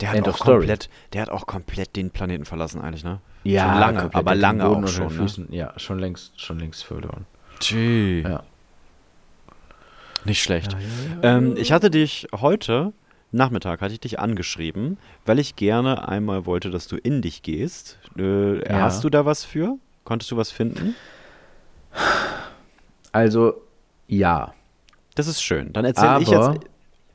Der 0.00 0.10
hat 0.10 0.16
End 0.16 0.26
auch 0.28 0.30
of 0.32 0.36
story. 0.36 0.58
komplett, 0.58 0.90
der 1.12 1.22
hat 1.22 1.30
auch 1.30 1.46
komplett 1.46 1.96
den 1.96 2.10
Planeten 2.10 2.44
verlassen 2.44 2.80
eigentlich, 2.80 3.04
ne? 3.04 3.20
Ja, 3.44 3.70
schon 3.70 3.80
lange, 3.80 3.98
komplett 4.00 4.16
aber 4.16 4.34
lange 4.34 4.64
auch 4.66 4.88
schon. 4.88 5.04
Ne? 5.04 5.10
Füßen. 5.10 5.52
Ja, 5.52 5.72
schon 5.78 5.98
längst, 5.98 6.40
schon 6.40 6.58
längst 6.58 6.84
verloren. 6.84 7.26
Tschü. 7.60 8.22
Ja. 8.22 8.42
Nicht 10.24 10.42
schlecht. 10.42 10.76
Ähm, 11.22 11.54
ich 11.56 11.72
hatte 11.72 11.90
dich 11.90 12.26
heute 12.34 12.92
Nachmittag 13.32 13.80
hatte 13.82 13.92
ich 13.92 14.00
dich 14.00 14.18
angeschrieben, 14.18 14.98
weil 15.24 15.38
ich 15.38 15.56
gerne 15.56 16.08
einmal 16.08 16.46
wollte, 16.46 16.70
dass 16.70 16.86
du 16.88 16.96
in 16.96 17.22
dich 17.22 17.42
gehst. 17.42 17.98
Äh, 18.18 18.58
Ja. 18.68 18.80
Hast 18.82 19.04
du 19.04 19.10
da 19.10 19.24
was 19.26 19.44
für? 19.44 19.76
Konntest 20.04 20.30
du 20.30 20.36
was 20.36 20.50
finden? 20.50 20.94
Also, 23.12 23.54
ja. 24.06 24.54
Das 25.14 25.26
ist 25.26 25.42
schön. 25.42 25.72
Dann 25.72 25.84
erzähle 25.84 26.20
ich 26.20 26.28
jetzt. 26.28 26.50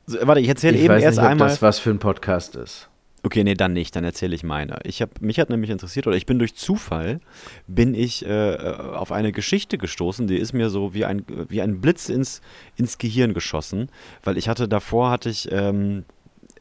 So, 0.06 0.18
Warte, 0.22 0.40
ich 0.40 0.48
erzähle 0.48 0.78
eben 0.78 0.88
weiß 0.88 1.02
erst 1.02 1.18
nicht, 1.18 1.24
ob 1.24 1.30
einmal. 1.30 1.48
das 1.48 1.62
was 1.62 1.78
für 1.78 1.90
ein 1.90 1.98
Podcast 1.98 2.56
ist. 2.56 2.88
Okay, 3.24 3.44
nee, 3.44 3.54
dann 3.54 3.72
nicht, 3.72 3.94
dann 3.94 4.02
erzähle 4.02 4.34
ich 4.34 4.42
meine. 4.42 4.80
Ich 4.82 5.00
hab, 5.00 5.20
mich 5.20 5.38
hat 5.38 5.48
nämlich 5.48 5.70
interessiert, 5.70 6.08
oder 6.08 6.16
ich 6.16 6.26
bin 6.26 6.40
durch 6.40 6.56
Zufall, 6.56 7.20
bin 7.68 7.94
ich 7.94 8.26
äh, 8.26 8.54
äh, 8.54 8.76
auf 8.76 9.12
eine 9.12 9.30
Geschichte 9.30 9.78
gestoßen, 9.78 10.26
die 10.26 10.38
ist 10.38 10.52
mir 10.52 10.70
so 10.70 10.92
wie 10.92 11.04
ein, 11.04 11.24
wie 11.48 11.62
ein 11.62 11.80
Blitz 11.80 12.08
ins, 12.08 12.40
ins 12.74 12.98
Gehirn 12.98 13.32
geschossen, 13.32 13.90
weil 14.24 14.36
ich 14.36 14.48
hatte, 14.48 14.66
davor 14.66 15.10
hatte 15.10 15.28
ich, 15.28 15.48
ähm, 15.52 16.04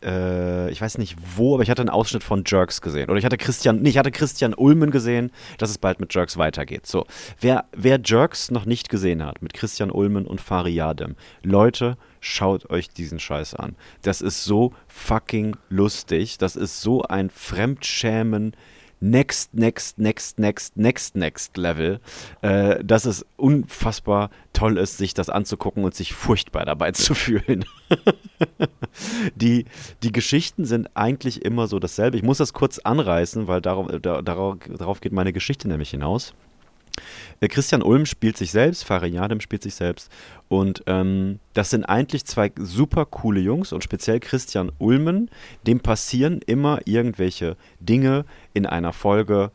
äh, 0.03 0.69
ich 0.69 0.79
weiß 0.79 0.99
nicht 0.99 1.15
wo, 1.35 1.55
aber 1.55 1.63
ich 1.63 1.71
hatte 1.71 1.81
einen 1.81 1.89
Ausschnitt 1.89 2.23
von 2.23 2.43
Jerks 2.45 2.79
gesehen. 2.79 3.09
Oder 3.09 3.17
ich 3.17 3.25
hatte 3.25 3.37
Christian, 3.37 3.81
nee, 3.81 3.89
ich 3.89 3.97
hatte 3.97 4.11
Christian 4.11 4.53
Ulmen 4.53 4.91
gesehen, 4.91 5.31
dass 5.57 5.71
es 5.71 5.79
bald 5.79 5.99
mit 5.99 6.13
Jerks 6.13 6.37
weitergeht. 6.37 6.85
So, 6.85 7.07
wer, 7.39 7.65
wer 7.75 7.99
Jerks 8.05 8.51
noch 8.51 8.65
nicht 8.65 8.87
gesehen 8.87 9.25
hat, 9.25 9.41
mit 9.41 9.55
Christian 9.55 9.89
Ulmen 9.89 10.27
und 10.27 10.39
Fari 10.39 10.75
Yadem, 10.75 11.15
Leute, 11.41 11.97
schaut 12.21 12.69
euch 12.69 12.89
diesen 12.89 13.19
Scheiß 13.19 13.55
an. 13.55 13.75
Das 14.03 14.21
ist 14.21 14.45
so 14.45 14.73
fucking 14.87 15.57
lustig. 15.69 16.37
Das 16.37 16.55
ist 16.55 16.81
so 16.81 17.01
ein 17.01 17.29
Fremdschämen. 17.29 18.55
Next, 19.03 19.55
next, 19.55 19.97
next, 19.97 20.37
next, 20.37 20.77
next, 20.77 21.15
next 21.15 21.57
Level, 21.57 21.99
äh, 22.43 22.83
dass 22.83 23.05
es 23.05 23.25
unfassbar 23.35 24.29
toll 24.53 24.77
ist, 24.77 24.99
sich 24.99 25.15
das 25.15 25.27
anzugucken 25.27 25.83
und 25.83 25.95
sich 25.95 26.13
furchtbar 26.13 26.65
dabei 26.65 26.91
zu 26.91 27.15
fühlen. 27.15 27.65
die, 29.35 29.65
die 30.03 30.11
Geschichten 30.11 30.65
sind 30.65 30.95
eigentlich 30.95 31.43
immer 31.43 31.65
so 31.65 31.79
dasselbe. 31.79 32.15
Ich 32.17 32.23
muss 32.23 32.37
das 32.37 32.53
kurz 32.53 32.77
anreißen, 32.77 33.47
weil 33.47 33.59
darauf, 33.59 33.87
da, 33.99 34.21
darauf, 34.21 34.57
darauf 34.77 35.01
geht 35.01 35.13
meine 35.13 35.33
Geschichte 35.33 35.67
nämlich 35.67 35.89
hinaus. 35.89 36.35
Äh, 37.39 37.47
Christian 37.47 37.81
Ulm 37.81 38.05
spielt 38.05 38.37
sich 38.37 38.51
selbst, 38.51 38.83
Farin 38.83 39.13
Yadem 39.13 39.41
spielt 39.41 39.63
sich 39.63 39.75
selbst. 39.75 40.11
Und 40.47 40.83
ähm, 40.87 41.39
das 41.53 41.69
sind 41.69 41.85
eigentlich 41.85 42.25
zwei 42.25 42.51
super 42.57 43.05
coole 43.05 43.39
Jungs 43.39 43.71
und 43.73 43.83
speziell 43.83 44.19
Christian 44.19 44.71
Ulmen, 44.79 45.29
dem 45.65 45.79
passieren 45.79 46.41
immer 46.45 46.79
irgendwelche 46.85 47.57
Dinge 47.79 48.25
in 48.53 48.65
einer 48.65 48.93
Folge. 48.93 49.51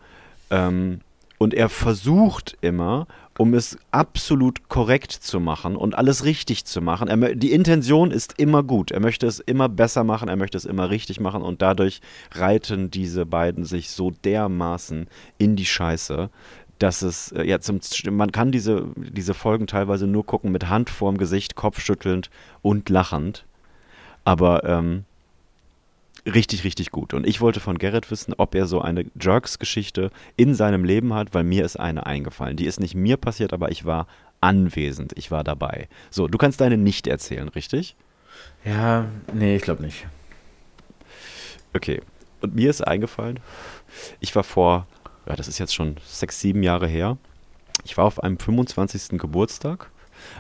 Ähm, 0.51 1.01
und 1.39 1.53
er 1.53 1.69
versucht 1.69 2.57
immer, 2.63 3.07
um 3.39 3.55
es 3.55 3.77
absolut 3.91 4.69
korrekt 4.69 5.13
zu 5.13 5.41
machen 5.41 5.77
und 5.77 5.95
alles 5.95 6.25
richtig 6.25 6.65
zu 6.65 6.81
machen. 6.81 7.09
Er, 7.09 7.35
die 7.35 7.53
Intention 7.53 8.11
ist 8.11 8.39
immer 8.39 8.63
gut. 8.63 8.91
Er 8.91 9.01
möchte 9.01 9.27
es 9.27 9.41
immer 9.41 9.69
besser 9.69 10.05
machen, 10.05 10.29
er 10.29 10.37
möchte 10.37 10.57
es 10.57 10.65
immer 10.65 10.91
richtig 10.91 11.21
machen 11.21 11.43
und 11.43 11.61
dadurch 11.61 12.01
reiten 12.33 12.91
diese 12.91 13.27
beiden 13.27 13.65
sich 13.65 13.91
so 13.91 14.11
dermaßen 14.11 15.09
in 15.39 15.57
die 15.57 15.67
Scheiße, 15.67 16.31
dass 16.79 17.03
es 17.03 17.33
äh, 17.33 17.45
ja 17.45 17.61
zum 17.61 17.81
man 18.11 18.33
kann 18.33 18.53
diese, 18.53 18.89
diese 18.97 19.35
Folgen 19.35 19.67
teilweise 19.67 20.07
nur 20.07 20.27
gucken 20.27 20.53
mit 20.53 20.69
Hand 20.69 20.91
vorm 20.91 21.19
Gesicht, 21.19 21.55
kopfschüttelnd 21.55 22.31
und 22.63 22.89
lachend. 22.89 23.45
Aber 24.25 24.65
ähm, 24.65 25.05
richtig, 26.27 26.65
richtig 26.65 26.91
gut. 26.91 27.15
Und 27.15 27.27
ich 27.27 27.41
wollte 27.41 27.61
von 27.61 27.79
Gerrit 27.79 28.11
wissen, 28.11 28.35
ob 28.37 28.55
er 28.55 28.67
so 28.67 28.81
eine 28.81 29.07
Jerks-Geschichte 29.21 30.11
in 30.37 30.55
seinem 30.55 30.85
Leben 30.85 31.15
hat, 31.15 31.33
weil 31.35 31.45
mir 31.45 31.65
ist 31.65 31.79
eine 31.79 32.07
eingefallen. 32.07 32.57
Die 32.57 32.67
ist 32.67 32.81
nicht 32.81 32.95
mir 32.95 33.17
passiert, 33.17 33.53
aber 33.53 33.71
ich 33.71 33.85
war 33.85 34.07
anwesend. 34.41 35.13
Ich 35.17 35.31
war 35.31 35.45
dabei. 35.45 35.89
So, 36.11 36.29
du 36.29 36.39
kannst 36.39 36.61
deine 36.61 36.77
nicht 36.77 37.07
erzählen, 37.07 37.49
richtig? 37.49 37.97
Ja, 38.65 39.07
nee, 39.33 39.57
ich 39.57 39.63
glaube 39.63 39.83
nicht. 39.83 40.07
Okay. 41.73 42.01
Und 42.41 42.55
mir 42.55 42.71
ist 42.71 42.87
eingefallen, 42.87 43.41
ich 44.21 44.35
war 44.35 44.45
vor, 44.45 44.87
ja, 45.27 45.37
das 45.37 45.49
ist 45.49 45.59
jetzt 45.59 45.75
schon 45.75 45.97
sechs, 46.05 46.41
sieben 46.41 46.63
Jahre 46.63 46.87
her. 46.87 47.19
Ich 47.85 47.97
war 47.97 48.05
auf 48.05 48.23
einem 48.23 48.39
25. 48.39 49.19
Geburtstag 49.19 49.91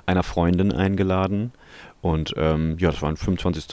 einer 0.06 0.22
Freundin 0.22 0.72
eingeladen. 0.72 1.52
Und 2.00 2.34
ähm, 2.36 2.76
ja, 2.78 2.90
das 2.90 3.02
war 3.02 3.08
ein 3.08 3.16
25. 3.16 3.66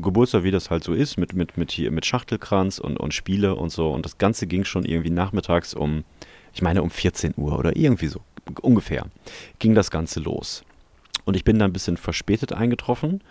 Geburtstag, 0.00 0.44
wie 0.44 0.50
das 0.50 0.70
halt 0.70 0.84
so 0.84 0.92
ist, 0.92 1.16
mit, 1.16 1.34
mit, 1.34 1.56
mit, 1.56 1.72
hier, 1.72 1.90
mit 1.90 2.06
Schachtelkranz 2.06 2.78
und, 2.78 2.98
und 2.98 3.14
Spiele 3.14 3.56
und 3.56 3.70
so. 3.70 3.90
Und 3.90 4.04
das 4.04 4.18
Ganze 4.18 4.46
ging 4.46 4.64
schon 4.64 4.84
irgendwie 4.84 5.10
nachmittags 5.10 5.74
um, 5.74 6.04
ich 6.52 6.62
meine 6.62 6.82
um 6.82 6.90
14 6.90 7.34
Uhr 7.36 7.58
oder 7.58 7.76
irgendwie 7.76 8.06
so, 8.06 8.20
ungefähr, 8.62 9.06
ging 9.58 9.74
das 9.74 9.90
Ganze 9.90 10.20
los. 10.20 10.62
Und 11.24 11.36
ich 11.36 11.44
bin 11.44 11.58
dann 11.58 11.70
ein 11.70 11.72
bisschen 11.72 11.96
verspätet 11.96 12.52
eingetroffen 12.52 13.22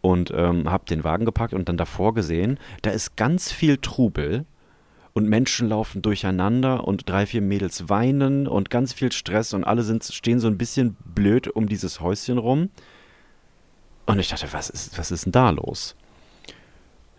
und 0.00 0.32
ähm, 0.34 0.70
habe 0.70 0.84
den 0.86 1.04
Wagen 1.04 1.24
gepackt 1.24 1.54
und 1.54 1.68
dann 1.68 1.76
davor 1.76 2.14
gesehen, 2.14 2.58
da 2.82 2.90
ist 2.90 3.16
ganz 3.16 3.52
viel 3.52 3.78
Trubel 3.78 4.44
und 5.18 5.28
Menschen 5.28 5.68
laufen 5.68 6.00
durcheinander 6.00 6.86
und 6.86 7.08
drei, 7.08 7.26
vier 7.26 7.42
Mädels 7.42 7.88
weinen 7.88 8.46
und 8.46 8.70
ganz 8.70 8.92
viel 8.92 9.10
Stress 9.10 9.52
und 9.52 9.64
alle 9.64 9.82
sind, 9.82 10.04
stehen 10.04 10.38
so 10.38 10.46
ein 10.46 10.56
bisschen 10.56 10.96
blöd 11.04 11.48
um 11.48 11.68
dieses 11.68 12.00
Häuschen 12.00 12.38
rum. 12.38 12.70
Und 14.06 14.20
ich 14.20 14.28
dachte, 14.28 14.46
was 14.52 14.70
ist, 14.70 14.96
was 14.96 15.10
ist 15.10 15.26
denn 15.26 15.32
da 15.32 15.50
los? 15.50 15.96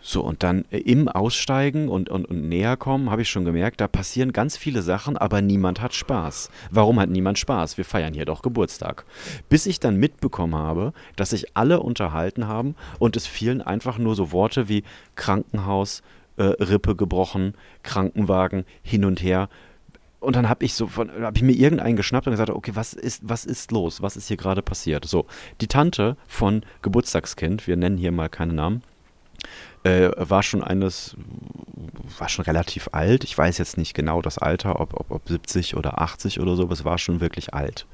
So, 0.02 0.22
und 0.22 0.44
dann 0.44 0.64
äh, 0.72 0.78
im 0.78 1.10
Aussteigen 1.10 1.90
und, 1.90 2.10
und, 2.10 2.26
und 2.26 2.48
näher 2.48 2.78
kommen, 2.78 3.12
habe 3.12 3.22
ich 3.22 3.30
schon 3.30 3.44
gemerkt, 3.44 3.82
da 3.82 3.90
passieren 3.90 4.32
ganz 4.32 4.56
viele 4.56 4.82
Sachen, 4.82 5.18
aber 5.18 5.42
niemand 5.42 5.82
hat 5.82 5.94
Spaß. 5.94 6.50
Warum 6.72 7.02
hat 7.02 7.10
niemand 7.10 7.38
Spaß? 7.38 7.78
Wir 7.78 7.84
feiern 7.84 8.14
hier 8.14 8.24
doch 8.24 8.42
Geburtstag. 8.42 9.04
Bis 9.50 9.66
ich 9.66 9.82
dann 9.82 9.98
mitbekommen 9.98 10.56
habe, 10.56 10.94
dass 11.18 11.32
sich 11.32 11.58
alle 11.58 11.82
unterhalten 11.82 12.48
haben 12.48 12.76
und 12.98 13.18
es 13.18 13.28
fielen 13.28 13.62
einfach 13.62 13.98
nur 13.98 14.16
so 14.16 14.32
Worte 14.32 14.70
wie 14.70 14.84
Krankenhaus, 15.16 16.02
äh, 16.40 16.44
Rippe 16.64 16.96
gebrochen, 16.96 17.54
Krankenwagen, 17.84 18.66
hin 18.82 19.06
und 19.06 19.22
her. 19.22 19.50
Und 20.20 20.36
dann 20.36 20.50
habe 20.50 20.66
ich 20.66 20.74
so 20.74 20.88
von, 20.88 21.12
habe 21.22 21.38
ich 21.38 21.44
mir 21.44 21.54
irgendeinen 21.54 21.96
geschnappt 21.96 22.28
und 22.28 22.32
gesagt, 22.32 22.50
okay, 22.50 22.72
was 22.74 22.94
ist, 22.94 23.22
was 23.24 23.46
ist 23.46 23.72
los? 23.72 24.02
Was 24.02 24.18
ist 24.18 24.28
hier 24.28 24.38
gerade 24.38 24.62
passiert? 24.62 25.06
So, 25.06 25.26
die 25.62 25.68
Tante 25.68 26.18
von 26.28 26.64
Geburtstagskind, 26.82 27.68
wir 27.68 27.78
nennen 27.78 27.98
hier 27.98 28.12
mal 28.12 28.30
keine 28.30 28.54
Namen, 28.54 28.84
äh, 29.84 30.10
war 30.18 30.44
schon 30.44 30.64
eines, 30.64 31.16
war 32.18 32.28
schon 32.28 32.44
relativ 32.46 32.90
alt. 32.92 33.24
Ich 33.24 33.38
weiß 33.38 33.58
jetzt 33.58 33.78
nicht 33.78 33.94
genau 33.94 34.22
das 34.22 34.38
Alter, 34.38 34.80
ob, 34.80 34.94
ob, 34.94 35.12
ob 35.12 35.28
70 35.28 35.78
oder 35.78 36.02
80 36.02 36.40
oder 36.40 36.56
so, 36.56 36.64
aber 36.64 36.74
es 36.74 36.86
war 36.86 36.98
schon 36.98 37.22
wirklich 37.22 37.54
alt. 37.54 37.86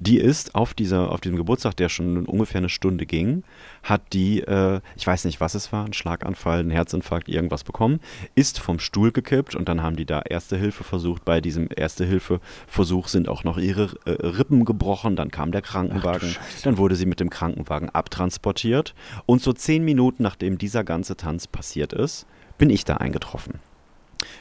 Die 0.00 0.18
ist 0.18 0.54
auf, 0.54 0.74
dieser, 0.74 1.10
auf 1.10 1.20
diesem 1.20 1.36
Geburtstag, 1.36 1.76
der 1.76 1.88
schon 1.88 2.26
ungefähr 2.26 2.58
eine 2.58 2.68
Stunde 2.68 3.04
ging, 3.04 3.42
hat 3.82 4.12
die, 4.12 4.40
äh, 4.40 4.80
ich 4.96 5.06
weiß 5.06 5.24
nicht, 5.24 5.40
was 5.40 5.54
es 5.54 5.72
war, 5.72 5.84
ein 5.84 5.92
Schlaganfall, 5.92 6.60
ein 6.60 6.70
Herzinfarkt, 6.70 7.28
irgendwas 7.28 7.64
bekommen, 7.64 8.00
ist 8.34 8.60
vom 8.60 8.78
Stuhl 8.78 9.10
gekippt 9.10 9.54
und 9.54 9.68
dann 9.68 9.82
haben 9.82 9.96
die 9.96 10.06
da 10.06 10.20
Erste 10.20 10.56
Hilfe 10.56 10.84
versucht. 10.84 11.24
Bei 11.24 11.40
diesem 11.40 11.68
Erste 11.74 12.04
Hilfe 12.04 12.40
Versuch 12.66 13.08
sind 13.08 13.28
auch 13.28 13.44
noch 13.44 13.58
ihre 13.58 13.96
äh, 14.04 14.10
Rippen 14.10 14.64
gebrochen, 14.64 15.16
dann 15.16 15.30
kam 15.30 15.50
der 15.50 15.62
Krankenwagen, 15.62 16.36
dann 16.62 16.78
wurde 16.78 16.94
sie 16.94 17.06
mit 17.06 17.20
dem 17.20 17.30
Krankenwagen 17.30 17.90
abtransportiert 17.90 18.94
und 19.26 19.42
so 19.42 19.52
zehn 19.52 19.84
Minuten 19.84 20.22
nachdem 20.22 20.58
dieser 20.58 20.84
ganze 20.84 21.16
Tanz 21.16 21.46
passiert 21.46 21.92
ist, 21.92 22.26
bin 22.56 22.70
ich 22.70 22.84
da 22.84 22.98
eingetroffen. 22.98 23.60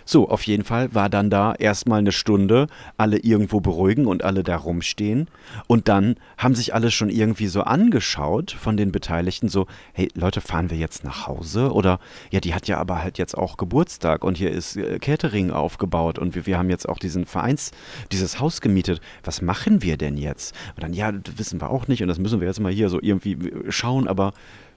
So, 0.05 0.29
auf 0.29 0.43
jeden 0.43 0.63
Fall 0.63 0.93
war 0.93 1.09
dann 1.09 1.29
da 1.29 1.53
erstmal 1.53 1.99
eine 1.99 2.11
Stunde 2.11 2.67
alle 2.97 3.17
irgendwo 3.17 3.59
beruhigen 3.59 4.07
und 4.07 4.23
alle 4.23 4.43
da 4.43 4.55
rumstehen. 4.55 5.27
Und 5.67 5.87
dann 5.87 6.15
haben 6.37 6.55
sich 6.55 6.73
alle 6.73 6.91
schon 6.91 7.09
irgendwie 7.09 7.47
so 7.47 7.61
angeschaut 7.61 8.51
von 8.51 8.77
den 8.77 8.91
Beteiligten, 8.91 9.49
so, 9.49 9.67
hey 9.93 10.09
Leute, 10.15 10.41
fahren 10.41 10.69
wir 10.69 10.77
jetzt 10.77 11.03
nach 11.03 11.27
Hause? 11.27 11.71
Oder 11.71 11.99
ja, 12.31 12.39
die 12.39 12.53
hat 12.53 12.67
ja 12.67 12.77
aber 12.77 13.01
halt 13.01 13.17
jetzt 13.17 13.37
auch 13.37 13.57
Geburtstag 13.57 14.23
und 14.23 14.37
hier 14.37 14.51
ist 14.51 14.77
äh, 14.77 14.99
Catering 14.99 15.51
aufgebaut 15.51 16.19
und 16.19 16.35
wir, 16.35 16.45
wir 16.45 16.57
haben 16.57 16.69
jetzt 16.69 16.87
auch 16.87 16.99
diesen 16.99 17.25
Vereins, 17.25 17.71
dieses 18.11 18.39
Haus 18.39 18.61
gemietet. 18.61 19.01
Was 19.23 19.41
machen 19.41 19.81
wir 19.81 19.97
denn 19.97 20.17
jetzt? 20.17 20.55
Und 20.75 20.83
dann, 20.83 20.93
ja, 20.93 21.11
das 21.11 21.37
wissen 21.37 21.61
wir 21.61 21.69
auch 21.69 21.87
nicht 21.87 22.01
und 22.01 22.07
das 22.07 22.19
müssen 22.19 22.39
wir 22.39 22.47
jetzt 22.47 22.59
mal 22.59 22.71
hier 22.71 22.89
so 22.89 22.99
irgendwie 23.01 23.37
schauen, 23.69 24.07
aber 24.07 24.33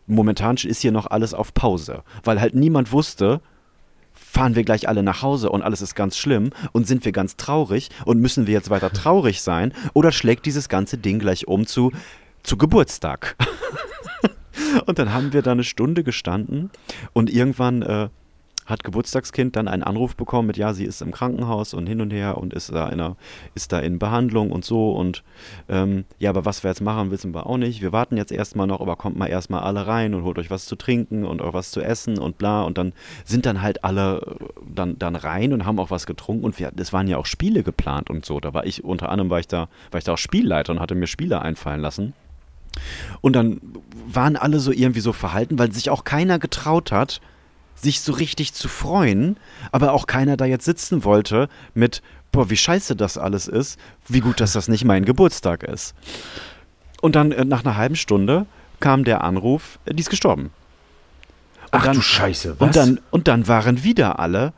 momentan 0.07 0.57
ist 0.57 0.81
hier 0.81 0.93
noch 0.93 1.07
alles 1.07 1.35
auf 1.35 1.55
Pause, 1.55 2.03
weil 2.25 2.41
halt 2.41 2.55
niemand 2.55 2.93
wusste, 2.93 3.41
fahren 4.21 4.55
wir 4.55 4.65
gleich 4.65 4.89
alle 4.89 5.03
nach 5.03 5.23
Hause 5.23 5.51
und 5.51 5.63
alles 5.63 5.83
ist 5.83 5.95
ganz 5.95 6.17
schlimm 6.17 6.51
und 6.73 6.87
sind 6.87 7.05
wir 7.05 7.13
ganz 7.13 7.37
traurig 7.37 7.89
und 8.05 8.21
müssen 8.21 8.47
wir 8.47 8.55
jetzt 8.55 8.71
weiter 8.71 8.93
traurig 8.93 9.43
sein 9.43 9.73
oder 9.95 10.13
schlägt 10.13 10.47
dieses 10.47 10.69
ganze 10.69 10.99
Ding 10.99 11.19
gleich 11.19 11.49
um 11.49 11.67
zu, 11.67 11.93
zu 12.43 12.57
Geburtstag? 12.57 13.37
und 14.87 14.99
dann 14.99 15.13
haben 15.13 15.33
wir 15.33 15.43
da 15.43 15.53
eine 15.53 15.65
Stunde 15.65 16.05
gestanden 16.05 16.71
und 17.13 17.31
irgendwann 17.31 17.83
äh, 17.83 18.09
hat 18.67 18.85
Geburtstagskind 18.85 19.57
dann 19.57 19.69
einen 19.69 19.83
Anruf 19.83 20.17
bekommen 20.17 20.47
mit, 20.47 20.57
ja, 20.57 20.73
sie 20.75 20.85
ist 20.85 21.03
im 21.03 21.13
Krankenhaus 21.13 21.75
und 21.75 21.87
hin 21.87 22.01
und 22.01 22.11
her 22.11 22.39
und 22.39 22.55
ist 22.55 22.71
da 22.73 22.87
in, 22.87 23.01
einer, 23.01 23.17
ist 23.55 23.73
da 23.73 23.81
in 23.81 23.99
Behandlung 23.99 24.53
und 24.53 24.65
so 24.65 24.93
und 24.93 25.23
ähm, 25.69 26.05
ja, 26.19 26.31
aber 26.31 26.45
was 26.45 26.63
wir 26.63 26.71
jetzt 26.71 26.81
machen, 26.81 27.11
wissen 27.11 27.35
wir 27.35 27.47
auch 27.47 27.57
nicht. 27.57 27.83
Wir 27.83 27.93
warten 27.93 28.17
jetzt 28.17 28.33
erstmal 28.33 28.67
noch, 28.67 28.81
aber 28.81 28.97
kommt 28.97 29.17
mal 29.17 29.27
erstmal 29.27 29.63
alle 29.63 29.87
rein 29.87 30.15
und 30.15 30.25
holt 30.25 30.39
euch 30.39 30.51
was 30.51 30.67
zu 30.67 30.77
trinken 30.77 31.25
und 31.25 31.43
auch 31.43 31.53
was 31.53 31.71
zu 31.71 31.81
essen 31.81 32.19
und 32.19 32.39
bla 32.39 32.63
und 32.63 32.79
dann 32.79 32.93
sind 33.25 33.47
dann 33.47 33.63
halt 33.63 33.85
alle 33.85 34.37
äh, 34.41 34.45
dann, 34.75 34.99
dann 34.99 35.17
rein 35.17 35.53
und 35.53 35.65
haben 35.65 35.79
auch 35.79 35.91
was 35.91 36.07
getrunken 36.07 36.45
und 36.45 36.61
es 36.61 36.93
waren 36.93 37.09
ja 37.09 37.17
auch 37.17 37.27
Spiele 37.27 37.63
geplant 37.63 38.11
und 38.11 38.25
so. 38.25 38.41
Da 38.41 38.55
war 38.55 38.65
ich, 38.65 38.85
unter 38.85 39.09
anderem 39.09 39.31
war 39.31 39.41
ich 39.41 39.49
da, 39.49 39.69
war 39.91 39.99
ich 39.99 40.05
da 40.05 40.13
auch 40.13 40.19
Spielleiter 40.19 40.73
und 40.73 40.81
hatte 40.81 40.95
mir 40.95 41.07
Spiele 41.07 41.43
einfallen 41.43 41.81
lassen. 41.81 42.15
Und 43.21 43.35
dann 43.35 43.61
waren 44.07 44.37
alle 44.37 44.61
so 44.61 44.73
irgendwie 44.73 45.01
so 45.01 45.13
verhalten, 45.13 45.59
weil 45.59 45.73
sich 45.73 45.91
auch 45.91 46.05
keiner 46.05 46.39
getraut 46.39 46.93
hat, 46.93 47.21
sich 47.83 48.01
so 48.01 48.13
richtig 48.13 48.53
zu 48.55 48.69
freuen, 48.69 49.37
aber 49.73 49.93
auch 49.93 50.07
keiner 50.07 50.37
da 50.37 50.45
jetzt 50.45 50.65
sitzen 50.65 51.05
wollte 51.05 51.49
mit, 51.75 52.03
boah, 52.33 52.51
wie 52.51 52.57
scheiße 52.57 52.97
das 52.97 53.19
alles 53.19 53.49
ist, 53.49 53.79
wie 54.09 54.21
gut, 54.21 54.41
dass 54.41 54.53
das 54.53 54.69
nicht 54.69 54.85
mein 54.85 55.05
Geburtstag 55.05 55.63
ist. 55.63 55.95
Und 57.01 57.17
dann 57.17 57.33
äh, 57.33 57.45
nach 57.45 57.65
einer 57.65 57.77
halben 57.77 57.97
Stunde 57.97 58.47
kam 58.79 59.05
der 59.05 59.25
Anruf, 59.25 59.79
äh, 59.85 59.95
die 59.95 60.01
ist 60.01 60.11
gestorben. 60.11 60.51
Und 61.73 61.79
Ach 61.79 61.85
dann, 61.85 61.97
du 61.97 62.03
Scheiße, 62.03 62.57
was? 62.59 62.67
Und 62.67 62.77
dann, 62.77 63.01
und 63.11 63.29
dann 63.29 63.49
waren 63.49 63.85
wieder 63.85 64.19
alle, 64.19 64.53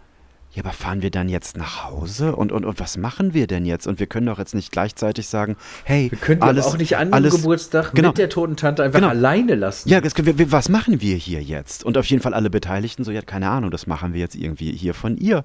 ja, 0.55 0.63
aber 0.63 0.73
fahren 0.75 1.01
wir 1.01 1.11
dann 1.11 1.31
jetzt 1.31 1.57
nach 1.57 1.85
Hause? 1.85 2.37
Und, 2.37 2.53
und, 2.53 2.67
und 2.67 2.79
was 2.79 2.99
machen 2.99 3.33
wir 3.33 3.47
denn 3.47 3.65
jetzt? 3.65 3.87
Und 3.87 4.01
wir 4.01 4.07
können 4.07 4.27
doch 4.27 4.39
jetzt 4.39 4.55
nicht 4.55 4.71
gleichzeitig 4.71 5.27
sagen, 5.27 5.57
hey, 5.85 6.11
wir 6.11 6.19
können 6.19 6.43
alles, 6.43 6.67
auch 6.67 6.77
nicht 6.77 6.97
an 6.99 7.09
dem 7.09 7.15
alles, 7.15 7.37
Geburtstag 7.37 7.93
genau. 7.95 8.09
mit 8.09 8.19
der 8.19 8.29
toten 8.29 8.57
Tante 8.57 8.83
einfach 8.83 8.99
Genau. 8.99 9.09
alleine 9.11 9.55
lassen. 9.55 9.89
Ja, 9.89 10.03
das, 10.03 10.13
wir, 10.17 10.53
was 10.53 10.69
machen 10.69 11.01
wir 11.01 11.17
hier 11.17 11.43
jetzt? 11.43 11.85
Und 11.85 11.97
auf 11.97 12.05
jeden 12.05 12.23
Fall 12.23 12.35
alle 12.35 12.51
Beteiligten 12.51 13.03
so, 13.03 13.11
ja, 13.11 13.23
keine 13.23 13.49
Ahnung, 13.49 13.71
das 13.71 13.87
machen 13.87 14.13
wir 14.13 14.21
jetzt 14.21 14.35
irgendwie 14.35 14.73
hier 14.73 14.93
von 14.93 15.17
ihr 15.17 15.43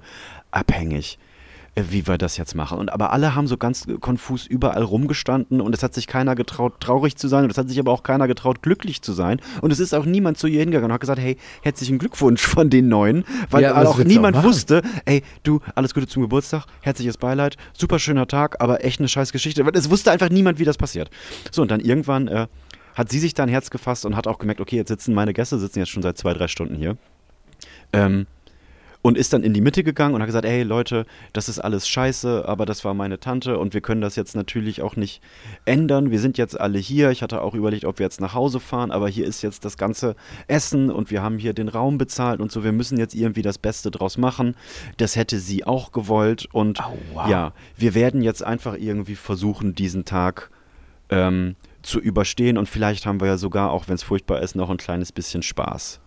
abhängig, 0.50 1.18
wie 1.90 2.06
wir 2.06 2.18
das 2.18 2.36
jetzt 2.36 2.54
machen. 2.54 2.78
Und 2.78 2.92
aber 2.92 3.12
alle 3.12 3.34
haben 3.34 3.46
so 3.46 3.56
ganz 3.56 3.86
konfus 4.00 4.46
überall 4.46 4.82
rumgestanden 4.82 5.60
und 5.60 5.74
es 5.74 5.82
hat 5.82 5.94
sich 5.94 6.06
keiner 6.06 6.34
getraut, 6.34 6.80
traurig 6.80 7.16
zu 7.16 7.28
sein 7.28 7.44
und 7.44 7.50
es 7.50 7.58
hat 7.58 7.68
sich 7.68 7.78
aber 7.78 7.92
auch 7.92 8.02
keiner 8.02 8.26
getraut, 8.26 8.62
glücklich 8.62 9.02
zu 9.02 9.12
sein. 9.12 9.40
Und 9.60 9.72
es 9.72 9.80
ist 9.80 9.94
auch 9.94 10.04
niemand 10.04 10.38
zu 10.38 10.46
ihr 10.46 10.60
hingegangen 10.60 10.86
und 10.90 10.92
hat 10.92 11.00
gesagt, 11.00 11.20
hey, 11.20 11.36
herzlichen 11.62 11.98
Glückwunsch 11.98 12.42
von 12.42 12.70
den 12.70 12.88
Neuen, 12.88 13.24
weil 13.50 13.62
Ja, 13.62 13.82
auch 13.82 13.98
niemand 13.98 14.36
auch 14.36 14.44
wusste, 14.44 14.82
ey, 15.04 15.22
du, 15.42 15.60
alles 15.74 15.94
Gute 15.94 16.06
zum 16.06 16.22
Geburtstag, 16.22 16.66
herzliches 16.80 17.16
Beileid, 17.16 17.56
super 17.72 17.98
schöner 17.98 18.26
Tag, 18.26 18.60
aber 18.60 18.84
echt 18.84 19.00
eine 19.00 19.08
scheiß 19.08 19.32
Geschichte. 19.32 19.64
Weil 19.64 19.74
Es 19.74 19.90
wusste 19.90 20.10
einfach 20.10 20.30
niemand, 20.30 20.58
wie 20.58 20.64
das 20.64 20.76
passiert. 20.76 21.10
So, 21.50 21.62
und 21.62 21.70
dann 21.70 21.80
irgendwann 21.80 22.28
äh, 22.28 22.46
hat 22.94 23.10
sie 23.10 23.18
sich 23.18 23.34
da 23.34 23.44
ein 23.44 23.48
Herz 23.48 23.70
gefasst 23.70 24.04
und 24.04 24.16
hat 24.16 24.26
auch 24.26 24.38
gemerkt, 24.38 24.60
okay, 24.60 24.76
jetzt 24.76 24.88
sitzen 24.88 25.14
meine 25.14 25.32
Gäste, 25.32 25.58
sitzen 25.58 25.78
jetzt 25.78 25.90
schon 25.90 26.02
seit 26.02 26.18
zwei, 26.18 26.34
drei 26.34 26.48
Stunden 26.48 26.74
hier. 26.74 26.96
Ähm, 27.92 28.26
und 29.02 29.16
ist 29.16 29.32
dann 29.32 29.42
in 29.42 29.54
die 29.54 29.60
Mitte 29.60 29.84
gegangen 29.84 30.14
und 30.14 30.20
hat 30.20 30.28
gesagt, 30.28 30.46
hey 30.46 30.62
Leute, 30.62 31.06
das 31.32 31.48
ist 31.48 31.58
alles 31.58 31.88
scheiße, 31.88 32.44
aber 32.46 32.66
das 32.66 32.84
war 32.84 32.94
meine 32.94 33.20
Tante 33.20 33.58
und 33.58 33.74
wir 33.74 33.80
können 33.80 34.00
das 34.00 34.16
jetzt 34.16 34.34
natürlich 34.34 34.82
auch 34.82 34.96
nicht 34.96 35.22
ändern. 35.64 36.10
Wir 36.10 36.18
sind 36.18 36.36
jetzt 36.36 36.58
alle 36.58 36.78
hier. 36.78 37.10
Ich 37.10 37.22
hatte 37.22 37.42
auch 37.42 37.54
überlegt, 37.54 37.84
ob 37.84 37.98
wir 37.98 38.06
jetzt 38.06 38.20
nach 38.20 38.34
Hause 38.34 38.60
fahren, 38.60 38.90
aber 38.90 39.08
hier 39.08 39.26
ist 39.26 39.42
jetzt 39.42 39.64
das 39.64 39.76
ganze 39.76 40.16
Essen 40.48 40.90
und 40.90 41.10
wir 41.10 41.22
haben 41.22 41.38
hier 41.38 41.52
den 41.52 41.68
Raum 41.68 41.96
bezahlt 41.98 42.40
und 42.40 42.50
so. 42.50 42.64
Wir 42.64 42.72
müssen 42.72 42.98
jetzt 42.98 43.14
irgendwie 43.14 43.42
das 43.42 43.58
Beste 43.58 43.90
draus 43.90 44.18
machen. 44.18 44.56
Das 44.96 45.16
hätte 45.16 45.38
sie 45.38 45.64
auch 45.64 45.92
gewollt 45.92 46.48
und 46.52 46.80
ja, 47.28 47.52
wir 47.76 47.94
werden 47.94 48.20
jetzt 48.22 48.42
einfach 48.42 48.74
irgendwie 48.74 49.14
versuchen, 49.14 49.74
diesen 49.74 50.04
Tag 50.04 50.50
ähm, 51.10 51.54
zu 51.82 52.00
überstehen 52.00 52.58
und 52.58 52.68
vielleicht 52.68 53.06
haben 53.06 53.20
wir 53.20 53.28
ja 53.28 53.38
sogar, 53.38 53.70
auch 53.70 53.88
wenn 53.88 53.94
es 53.94 54.02
furchtbar 54.02 54.42
ist, 54.42 54.56
noch 54.56 54.70
ein 54.70 54.76
kleines 54.76 55.12
bisschen 55.12 55.42
Spaß. 55.42 56.00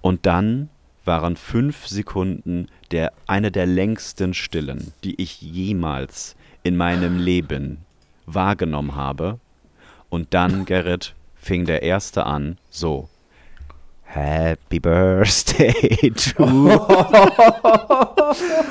Und 0.00 0.26
dann 0.26 0.68
waren 1.04 1.36
fünf 1.36 1.86
Sekunden 1.86 2.68
der, 2.90 3.12
eine 3.26 3.50
der 3.50 3.66
längsten 3.66 4.34
Stillen, 4.34 4.92
die 5.04 5.20
ich 5.20 5.40
jemals 5.40 6.36
in 6.62 6.76
meinem 6.76 7.18
Leben 7.18 7.78
wahrgenommen 8.26 8.94
habe. 8.94 9.38
Und 10.08 10.34
dann, 10.34 10.64
Gerrit, 10.66 11.14
fing 11.34 11.64
der 11.64 11.82
erste 11.82 12.26
an, 12.26 12.58
so. 12.70 13.08
Happy 14.04 14.78
Birthday 14.78 16.10
to. 16.10 16.44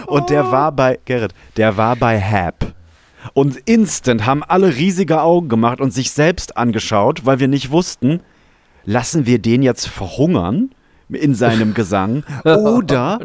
Und 0.07 0.29
der 0.29 0.51
war 0.51 0.71
bei, 0.71 0.99
Gerrit, 1.03 1.33
der 1.57 1.75
war 1.77 1.95
bei 1.95 2.21
Hap. 2.21 2.75
Und 3.33 3.57
instant 3.65 4.25
haben 4.25 4.43
alle 4.43 4.75
riesige 4.75 5.21
Augen 5.21 5.49
gemacht 5.49 5.81
und 5.81 5.91
sich 5.91 6.11
selbst 6.11 6.57
angeschaut, 6.57 7.25
weil 7.25 7.39
wir 7.39 7.47
nicht 7.47 7.71
wussten, 7.71 8.21
lassen 8.83 9.25
wir 9.25 9.39
den 9.39 9.63
jetzt 9.63 9.87
verhungern 9.87 10.71
in 11.11 11.35
seinem 11.35 11.73
Gesang 11.73 12.23
oder 12.43 13.19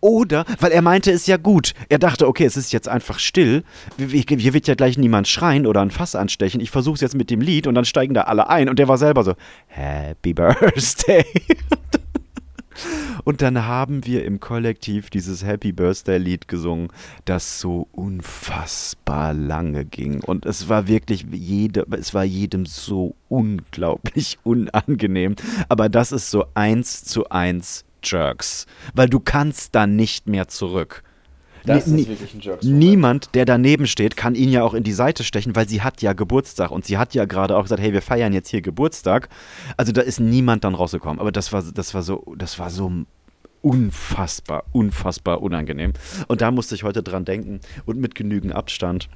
oder 0.00 0.44
weil 0.60 0.72
er 0.72 0.82
meinte 0.82 1.10
es 1.10 1.26
ja 1.26 1.36
gut. 1.36 1.74
Er 1.88 1.98
dachte, 1.98 2.28
okay, 2.28 2.44
es 2.44 2.56
ist 2.56 2.72
jetzt 2.72 2.88
einfach 2.88 3.18
still. 3.18 3.64
Hier 3.98 4.54
wird 4.54 4.66
ja 4.66 4.74
gleich 4.74 4.98
niemand 4.98 5.28
schreien 5.28 5.66
oder 5.66 5.80
ein 5.80 5.90
Fass 5.90 6.14
anstechen. 6.14 6.60
Ich 6.60 6.70
versuche 6.70 6.94
es 6.94 7.00
jetzt 7.00 7.14
mit 7.14 7.30
dem 7.30 7.40
Lied 7.40 7.66
und 7.66 7.74
dann 7.74 7.84
steigen 7.84 8.14
da 8.14 8.22
alle 8.22 8.48
ein 8.48 8.68
und 8.68 8.78
der 8.78 8.88
war 8.88 8.98
selber 8.98 9.24
so 9.24 9.34
Happy 9.66 10.34
Birthday. 10.34 11.24
Und 13.24 13.42
dann 13.42 13.66
haben 13.66 14.06
wir 14.06 14.24
im 14.24 14.40
Kollektiv 14.40 15.10
dieses 15.10 15.44
Happy 15.44 15.72
Birthday 15.72 16.18
Lied 16.18 16.48
gesungen, 16.48 16.88
das 17.24 17.60
so 17.60 17.88
unfassbar 17.92 19.34
lange 19.34 19.84
ging. 19.84 20.22
Und 20.22 20.46
es 20.46 20.68
war 20.68 20.86
wirklich 20.86 21.26
jede, 21.30 21.86
es 21.92 22.14
war 22.14 22.24
jedem 22.24 22.66
so 22.66 23.14
unglaublich 23.28 24.38
unangenehm. 24.44 25.36
Aber 25.68 25.88
das 25.88 26.12
ist 26.12 26.30
so 26.30 26.46
eins 26.54 27.04
zu 27.04 27.28
eins 27.28 27.84
Jerks. 28.02 28.66
Weil 28.94 29.08
du 29.08 29.20
kannst 29.20 29.74
da 29.74 29.86
nicht 29.86 30.26
mehr 30.26 30.48
zurück. 30.48 31.02
Das 31.64 31.86
ist 31.86 32.08
wirklich 32.08 32.34
ein 32.34 32.40
Jerks-Moment. 32.40 32.78
Niemand, 32.78 33.34
der 33.34 33.44
daneben 33.44 33.86
steht, 33.86 34.16
kann 34.16 34.34
ihn 34.34 34.50
ja 34.50 34.62
auch 34.62 34.74
in 34.74 34.82
die 34.82 34.92
Seite 34.92 35.24
stechen, 35.24 35.54
weil 35.56 35.68
sie 35.68 35.82
hat 35.82 36.02
ja 36.02 36.12
Geburtstag 36.12 36.70
und 36.70 36.84
sie 36.84 36.98
hat 36.98 37.14
ja 37.14 37.24
gerade 37.24 37.56
auch 37.56 37.62
gesagt, 37.62 37.80
hey, 37.80 37.92
wir 37.92 38.02
feiern 38.02 38.32
jetzt 38.32 38.48
hier 38.48 38.62
Geburtstag. 38.62 39.28
Also 39.76 39.92
da 39.92 40.00
ist 40.00 40.20
niemand 40.20 40.64
dann 40.64 40.74
rausgekommen. 40.74 41.18
Aber 41.18 41.32
das 41.32 41.52
war, 41.52 41.62
das 41.62 41.94
war 41.94 42.02
so, 42.02 42.34
das 42.36 42.58
war 42.58 42.70
so 42.70 42.90
unfassbar, 43.62 44.64
unfassbar 44.72 45.42
unangenehm. 45.42 45.92
Und 46.28 46.40
da 46.40 46.50
musste 46.50 46.74
ich 46.74 46.82
heute 46.82 47.02
dran 47.02 47.24
denken 47.24 47.60
und 47.84 47.98
mit 47.98 48.14
genügend 48.14 48.54
Abstand. 48.54 49.08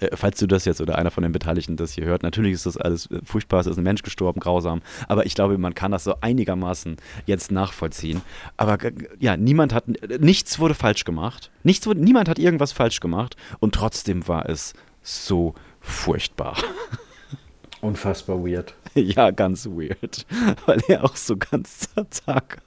Äh, 0.00 0.16
Falls 0.16 0.38
du 0.38 0.46
das 0.46 0.64
jetzt 0.64 0.80
oder 0.80 0.98
einer 0.98 1.10
von 1.10 1.22
den 1.22 1.32
Beteiligten 1.32 1.76
das 1.76 1.92
hier 1.92 2.04
hört, 2.04 2.22
natürlich 2.22 2.52
ist 2.52 2.66
das 2.66 2.76
alles 2.76 3.10
äh, 3.10 3.20
furchtbar, 3.24 3.60
es 3.60 3.66
ist 3.66 3.76
ein 3.76 3.82
Mensch 3.82 4.02
gestorben, 4.02 4.40
grausam, 4.40 4.82
aber 5.08 5.26
ich 5.26 5.34
glaube, 5.34 5.58
man 5.58 5.74
kann 5.74 5.92
das 5.92 6.04
so 6.04 6.14
einigermaßen 6.20 6.96
jetzt 7.26 7.50
nachvollziehen. 7.50 8.22
Aber 8.56 8.78
ja, 9.18 9.36
niemand 9.36 9.72
hat, 9.72 9.84
nichts 10.20 10.58
wurde 10.58 10.74
falsch 10.74 11.04
gemacht, 11.04 11.50
nichts 11.62 11.86
wurde, 11.86 12.00
niemand 12.00 12.28
hat 12.28 12.38
irgendwas 12.38 12.72
falsch 12.72 13.00
gemacht 13.00 13.36
und 13.60 13.74
trotzdem 13.74 14.26
war 14.28 14.48
es 14.48 14.74
so 15.02 15.54
furchtbar. 15.80 16.56
Unfassbar 17.80 18.44
weird. 18.44 18.74
ja, 18.94 19.30
ganz 19.30 19.66
weird, 19.66 20.26
weil 20.66 20.80
er 20.88 21.04
auch 21.04 21.16
so 21.16 21.36
ganz 21.36 21.88
zart 22.10 22.58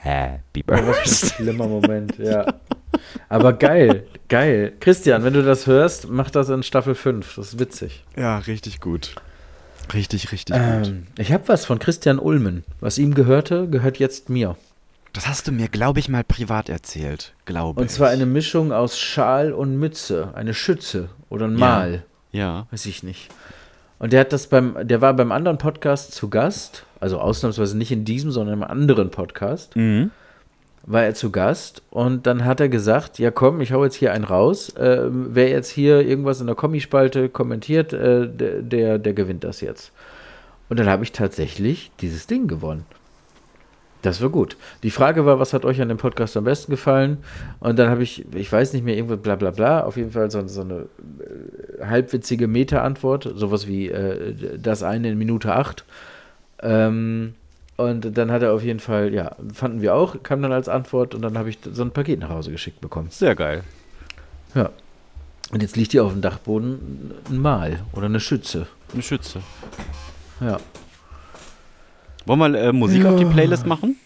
Happy 0.00 0.62
Was 0.66 0.78
ein 0.78 0.84
Birthday. 0.86 1.28
schlimmer 1.36 1.66
Moment, 1.66 2.18
ja. 2.18 2.46
Aber 3.28 3.52
geil, 3.52 4.04
geil. 4.28 4.72
Christian, 4.80 5.24
wenn 5.24 5.34
du 5.34 5.42
das 5.42 5.66
hörst, 5.66 6.08
mach 6.08 6.30
das 6.30 6.48
in 6.48 6.62
Staffel 6.62 6.94
5. 6.94 7.34
Das 7.36 7.48
ist 7.54 7.58
witzig. 7.58 8.04
Ja, 8.16 8.38
richtig 8.38 8.80
gut. 8.80 9.14
Richtig, 9.92 10.32
richtig 10.32 10.54
gut. 10.54 10.86
Ähm, 10.88 11.06
ich 11.18 11.32
habe 11.32 11.48
was 11.48 11.64
von 11.64 11.78
Christian 11.78 12.18
Ulmen. 12.18 12.64
Was 12.80 12.98
ihm 12.98 13.14
gehörte, 13.14 13.68
gehört 13.68 13.98
jetzt 13.98 14.28
mir. 14.28 14.56
Das 15.12 15.26
hast 15.26 15.48
du 15.48 15.52
mir, 15.52 15.68
glaube 15.68 15.98
ich, 16.00 16.08
mal 16.08 16.22
privat 16.24 16.68
erzählt, 16.68 17.32
glaube 17.46 17.80
Und 17.80 17.86
ich. 17.86 17.92
zwar 17.92 18.10
eine 18.10 18.26
Mischung 18.26 18.72
aus 18.72 18.98
Schal 18.98 19.52
und 19.52 19.76
Mütze. 19.78 20.32
Eine 20.34 20.54
Schütze 20.54 21.08
oder 21.30 21.46
ein 21.46 21.54
Mal. 21.54 22.04
Ja. 22.32 22.66
Weiß 22.70 22.86
ich 22.86 23.02
nicht. 23.02 23.28
Und 23.98 24.12
der 24.12 24.20
hat 24.20 24.32
das 24.32 24.46
beim, 24.46 24.76
der 24.86 25.00
war 25.00 25.12
beim 25.14 25.32
anderen 25.32 25.58
Podcast 25.58 26.12
zu 26.12 26.28
Gast, 26.28 26.84
also 27.00 27.18
ausnahmsweise 27.18 27.76
nicht 27.76 27.92
in 27.92 28.04
diesem, 28.04 28.30
sondern 28.30 28.54
im 28.54 28.64
anderen 28.64 29.10
Podcast. 29.10 29.76
Mhm. 29.76 30.10
war 30.86 31.04
er 31.04 31.14
zu 31.14 31.30
Gast 31.30 31.82
und 31.90 32.26
dann 32.26 32.46
hat 32.46 32.60
er 32.60 32.70
gesagt, 32.70 33.18
ja 33.18 33.30
komm, 33.30 33.60
ich 33.60 33.72
hau 33.72 33.84
jetzt 33.84 33.96
hier 33.96 34.12
einen 34.12 34.24
raus. 34.24 34.70
Äh, 34.76 35.08
wer 35.10 35.48
jetzt 35.50 35.68
hier 35.70 36.00
irgendwas 36.00 36.40
in 36.40 36.46
der 36.46 36.56
Kommispalte 36.56 37.28
kommentiert, 37.28 37.92
äh, 37.92 38.26
der, 38.26 38.62
der, 38.62 38.98
der 38.98 39.12
gewinnt 39.12 39.44
das 39.44 39.60
jetzt. 39.60 39.92
Und 40.70 40.78
dann 40.78 40.88
habe 40.88 41.04
ich 41.04 41.12
tatsächlich 41.12 41.90
dieses 42.00 42.26
Ding 42.26 42.46
gewonnen. 42.46 42.84
Das 44.02 44.22
war 44.22 44.28
gut. 44.28 44.56
Die 44.84 44.90
Frage 44.90 45.26
war, 45.26 45.40
was 45.40 45.52
hat 45.52 45.64
euch 45.64 45.80
an 45.82 45.88
dem 45.88 45.98
Podcast 45.98 46.36
am 46.36 46.44
besten 46.44 46.70
gefallen? 46.70 47.18
Und 47.58 47.78
dann 47.78 47.90
habe 47.90 48.04
ich, 48.04 48.24
ich 48.32 48.50
weiß 48.50 48.72
nicht 48.72 48.84
mehr, 48.84 48.94
irgendwo 48.94 49.16
bla 49.16 49.34
bla 49.34 49.50
bla, 49.50 49.82
auf 49.82 49.96
jeden 49.96 50.12
Fall 50.12 50.30
so, 50.30 50.46
so 50.46 50.60
eine 50.60 50.86
äh, 51.80 51.84
halbwitzige 51.84 52.46
Meta-Antwort, 52.46 53.28
sowas 53.34 53.66
wie 53.66 53.88
äh, 53.88 54.34
das 54.56 54.84
eine 54.84 55.10
in 55.10 55.18
Minute 55.18 55.52
8. 55.52 55.84
Ähm, 56.62 57.34
und 57.76 58.16
dann 58.18 58.32
hat 58.32 58.42
er 58.42 58.52
auf 58.52 58.62
jeden 58.62 58.80
Fall, 58.80 59.14
ja, 59.14 59.36
fanden 59.54 59.80
wir 59.82 59.94
auch, 59.94 60.22
kam 60.22 60.42
dann 60.42 60.52
als 60.52 60.68
Antwort 60.68 61.14
und 61.14 61.22
dann 61.22 61.38
habe 61.38 61.48
ich 61.48 61.58
so 61.70 61.82
ein 61.82 61.92
Paket 61.92 62.18
nach 62.18 62.30
Hause 62.30 62.50
geschickt 62.50 62.80
bekommen. 62.80 63.08
Sehr 63.10 63.34
geil. 63.36 63.62
Ja. 64.54 64.70
Und 65.52 65.62
jetzt 65.62 65.76
liegt 65.76 65.92
hier 65.92 66.04
auf 66.04 66.12
dem 66.12 66.20
Dachboden 66.20 67.12
ein 67.30 67.38
Mal 67.38 67.80
oder 67.92 68.06
eine 68.06 68.20
Schütze. 68.20 68.66
Eine 68.92 69.02
Schütze. 69.02 69.40
Ja. 70.40 70.58
Wollen 72.26 72.38
wir 72.40 72.54
äh, 72.60 72.72
Musik 72.72 73.04
Ja. 73.04 73.10
auf 73.10 73.16
die 73.16 73.24
Playlist 73.24 73.64
machen? 73.66 73.96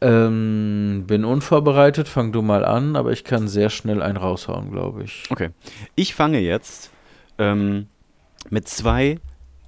Ähm, 0.00 1.04
bin 1.06 1.24
unvorbereitet, 1.26 2.08
fang 2.08 2.32
du 2.32 2.40
mal 2.40 2.64
an, 2.64 2.96
aber 2.96 3.12
ich 3.12 3.22
kann 3.22 3.46
sehr 3.48 3.68
schnell 3.68 4.00
einen 4.00 4.16
raushauen, 4.16 4.70
glaube 4.72 5.04
ich. 5.04 5.24
Okay. 5.28 5.50
Ich 5.94 6.14
fange 6.14 6.38
jetzt 6.40 6.90
ähm, 7.38 7.86
mit 8.48 8.66
zwei 8.66 9.18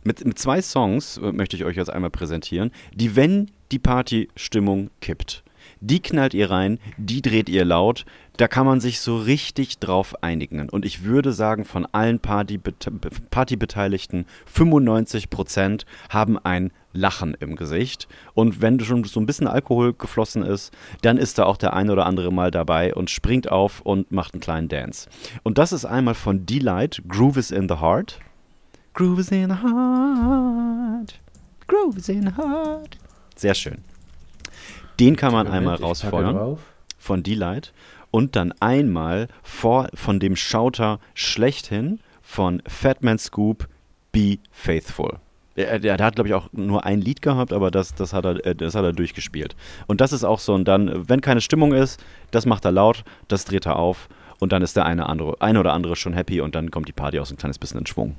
mit, 0.05 0.25
mit 0.25 0.39
zwei 0.39 0.63
Songs 0.63 1.19
äh, 1.19 1.33
möchte 1.33 1.57
ich 1.57 1.65
euch 1.65 1.77
jetzt 1.77 1.91
einmal 1.91 2.11
präsentieren, 2.11 2.71
die, 2.95 3.17
wenn 3.17 3.51
die 3.71 3.79
Partystimmung 3.79 4.91
kippt, 5.01 5.45
die 5.81 6.01
knallt 6.01 6.35
ihr 6.35 6.51
rein, 6.51 6.79
die 6.97 7.23
dreht 7.23 7.49
ihr 7.49 7.65
laut, 7.65 8.05
da 8.37 8.49
kann 8.49 8.67
man 8.67 8.81
sich 8.81 9.01
so 9.01 9.19
richtig 9.19 9.79
drauf 9.79 10.23
einigen. 10.23 10.69
Und 10.69 10.85
ich 10.85 11.05
würde 11.05 11.33
sagen, 11.33 11.65
von 11.65 11.87
allen 11.87 12.19
Partybete 12.19 12.91
Partybeteiligten, 13.31 14.27
95% 14.53 15.85
haben 16.09 16.39
ein 16.39 16.73
Lachen 16.93 17.35
im 17.41 17.57
Gesicht. 17.57 18.09
Und 18.35 18.61
wenn 18.61 18.79
schon 18.81 19.05
so 19.05 19.21
ein 19.21 19.27
bisschen 19.27 19.47
Alkohol 19.47 19.93
geflossen 19.93 20.43
ist, 20.43 20.73
dann 21.03 21.19
ist 21.19 21.39
da 21.39 21.45
auch 21.45 21.57
der 21.57 21.75
ein 21.75 21.91
oder 21.91 22.07
andere 22.07 22.33
mal 22.33 22.51
dabei 22.51 22.95
und 22.95 23.11
springt 23.11 23.51
auf 23.51 23.81
und 23.81 24.13
macht 24.13 24.35
einen 24.35 24.41
kleinen 24.41 24.69
Dance. 24.69 25.09
Und 25.43 25.59
das 25.59 25.73
ist 25.73 25.85
einmal 25.85 26.15
von 26.15 26.47
Delight, 26.47 27.03
Groove 27.09 27.39
is 27.39 27.51
in 27.51 27.69
the 27.69 27.77
Heart. 27.77 28.19
Groove 28.95 29.20
is 29.20 29.30
in 29.30 29.49
the 29.49 29.57
heart. 29.57 31.18
Groove 31.66 31.97
is 31.97 32.09
in 32.09 32.26
the 32.26 32.36
heart. 32.36 32.99
Sehr 33.36 33.55
schön. 33.55 33.78
Den 35.01 35.16
kann 35.16 35.32
man 35.32 35.47
einmal 35.47 35.78
Moment, 35.78 36.01
packe 36.01 36.16
rausfeuern 36.16 36.59
von 36.99 37.22
Delight 37.22 37.72
und 38.11 38.36
dann 38.36 38.53
einmal 38.61 39.28
vor, 39.43 39.88
von 39.95 40.20
dem 40.20 40.36
Schauter 40.36 41.01
schlechthin 41.14 42.01
von 42.20 42.62
Fatman 42.66 43.18
Scoop 43.18 43.66
Be 44.12 44.38
Faithful. 44.51 45.18
Der, 45.57 45.78
der, 45.78 45.97
der 45.97 46.07
hat, 46.07 46.14
glaube 46.14 46.28
ich, 46.28 46.34
auch 46.34 46.49
nur 46.53 46.84
ein 46.84 47.01
Lied 47.01 47.22
gehabt, 47.22 47.53
aber 47.53 47.70
das, 47.70 47.95
das, 47.95 48.12
hat 48.12 48.24
er, 48.24 48.45
äh, 48.45 48.55
das 48.55 48.74
hat 48.74 48.84
er 48.84 48.93
durchgespielt. 48.93 49.57
Und 49.86 50.01
das 50.01 50.12
ist 50.12 50.24
auch 50.24 50.38
so, 50.38 50.55
und 50.55 50.66
dann, 50.66 51.09
wenn 51.09 51.20
keine 51.20 51.40
Stimmung 51.40 51.72
ist, 51.72 52.03
das 52.30 52.47
macht 52.47 52.64
er 52.64 52.72
laut, 52.72 53.05
das 53.28 53.45
dreht 53.47 53.66
er 53.66 53.76
auf 53.76 54.09
und 54.38 54.53
dann 54.53 54.62
ist 54.62 54.76
der 54.76 54.86
eine, 54.86 55.09
andere, 55.09 55.36
eine 55.40 55.61
oder 55.61 55.72
andere 55.72 55.97
schon 55.97 56.12
happy 56.12 56.40
und 56.40 56.55
dann 56.55 56.70
kommt 56.70 56.88
die 56.88 56.93
Party 56.93 57.18
auch 57.18 57.26
so 57.26 57.34
ein 57.34 57.38
kleines 57.38 57.59
bisschen 57.59 57.80
in 57.80 57.86
Schwung. 57.86 58.16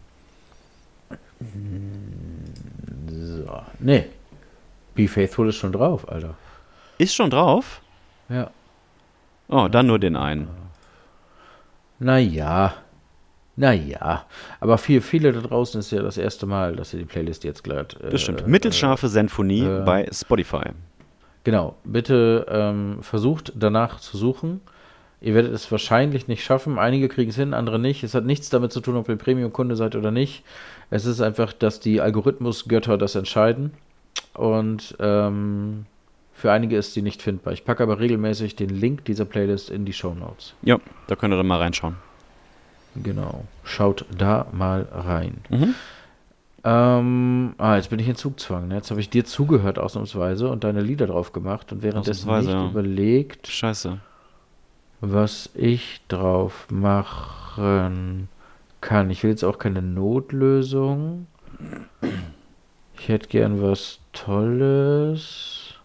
So. 3.08 3.62
Nee. 3.80 4.06
Be 4.96 5.08
Faithful 5.08 5.50
ist 5.50 5.56
schon 5.58 5.72
drauf, 5.72 6.08
Alter. 6.10 6.36
Ist 6.98 7.16
schon 7.16 7.30
drauf? 7.30 7.82
Ja. 8.30 8.50
Oh, 9.50 9.68
dann 9.68 9.88
nur 9.88 10.00
den 10.00 10.16
einen. 10.16 10.48
Naja. 12.00 12.74
Naja. 13.56 14.26
Aber 14.60 14.78
für 14.78 15.02
viele 15.02 15.32
da 15.32 15.41
draußen 15.41 15.80
ist 15.80 15.91
ja 15.91 16.02
das 16.02 16.18
erste 16.18 16.46
Mal, 16.46 16.76
dass 16.76 16.94
ihr 16.94 17.00
die 17.00 17.06
Playlist 17.06 17.44
jetzt 17.44 17.64
glatt. 17.64 17.98
Äh, 18.02 18.10
Das 18.10 18.22
stimmt. 18.22 18.48
Mittelscharfe 18.48 19.08
Sinfonie 19.10 19.64
äh, 19.66 19.84
bei 19.86 20.08
Spotify. 20.12 20.70
Genau. 21.44 21.76
Bitte 21.84 22.46
ähm, 22.50 22.98
versucht 23.02 23.54
danach 23.56 24.00
zu 24.00 24.18
suchen. 24.18 24.62
Ihr 25.24 25.34
werdet 25.36 25.53
es 25.53 25.71
wahrscheinlich 25.71 26.28
nicht 26.28 26.43
schaffen. 26.43 26.78
Einige 26.78 27.07
kriegen 27.07 27.30
es 27.30 27.38
hin, 27.38 27.53
andere 27.53 27.80
nicht. 27.80 28.03
Es 28.03 28.13
hat 28.13 28.26
nichts 28.26 28.49
damit 28.49 28.74
zu 28.74 28.82
tun, 28.82 28.97
ob 28.97 29.07
ihr 29.07 29.15
Premium-Kunde 29.15 29.78
seid 29.78 29.95
oder 29.95 30.11
nicht. 30.11 30.43
Es 30.89 31.05
ist 31.05 31.21
einfach, 31.21 31.53
dass 31.53 31.80
die 31.80 32.01
Algorithmusgötter 32.01 32.97
das 32.97 33.15
entscheiden. 33.15 33.71
Und 34.34 34.97
ähm, 34.99 35.86
für 36.34 36.51
einige 36.51 36.76
ist 36.76 36.93
die 36.97 37.01
nicht 37.01 37.21
findbar. 37.21 37.53
Ich 37.53 37.63
packe 37.63 37.84
aber 37.84 38.01
regelmäßig 38.01 38.57
den 38.57 38.67
Link 38.67 39.05
dieser 39.05 39.24
Playlist 39.24 39.69
in 39.69 39.86
die 39.86 39.93
Show 39.93 40.13
Notes. 40.13 40.55
Ja, 40.61 40.78
da 41.07 41.15
könnt 41.15 41.34
ihr 41.34 41.38
dann 41.38 41.47
mal 41.47 41.59
reinschauen. 41.59 41.95
Genau. 43.01 43.45
Schaut 43.63 44.05
da 44.17 44.47
mal 44.51 44.86
rein. 44.91 45.38
Mhm. 45.49 45.76
Ähm, 46.65 47.55
ah, 47.59 47.78
jetzt 47.78 47.89
bin 47.89 47.99
ich 47.99 48.09
in 48.09 48.17
Zugzwang. 48.17 48.67
Ne? 48.67 48.76
Jetzt 48.76 48.91
habe 48.91 48.99
ich 48.99 49.09
dir 49.09 49.24
zugehört 49.24 49.80
ausnahmsweise 49.80 50.49
und 50.49 50.65
deine 50.65 50.82
Lieder 50.82 51.07
drauf 51.07 51.32
gemacht 51.32 51.71
und 51.71 51.82
währenddessen 51.82 52.30
nicht 52.39 52.49
ja. 52.49 52.67
überlegt, 52.67 53.47
Scheiße. 53.47 53.99
Was 55.06 55.49
ich 55.54 56.01
drauf 56.08 56.68
machen 56.72 58.30
kann. 58.80 59.10
Ich 59.10 59.22
will 59.24 59.32
jetzt 59.32 59.43
auch 59.43 59.58
keine 59.58 59.82
Notlösung. 59.82 61.28
Ich 62.97 63.10
hätte 63.10 63.28
gern 63.28 63.62
was 63.62 63.99
Tolles. 64.14 65.76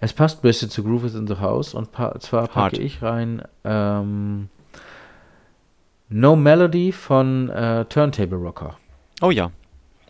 Es 0.00 0.12
passt 0.12 0.40
ein 0.40 0.42
bisschen 0.42 0.70
zu 0.70 0.82
Groove 0.82 1.04
is 1.04 1.14
in 1.14 1.28
the 1.28 1.36
House 1.36 1.74
und 1.74 1.90
zwar 1.94 2.48
packe 2.48 2.54
Hart. 2.54 2.78
ich 2.78 3.00
rein 3.00 3.42
ähm, 3.62 4.48
No 6.08 6.34
Melody 6.34 6.90
von 6.90 7.48
äh, 7.48 7.84
Turntable 7.84 8.38
Rocker. 8.38 8.76
Oh 9.20 9.30
ja, 9.30 9.52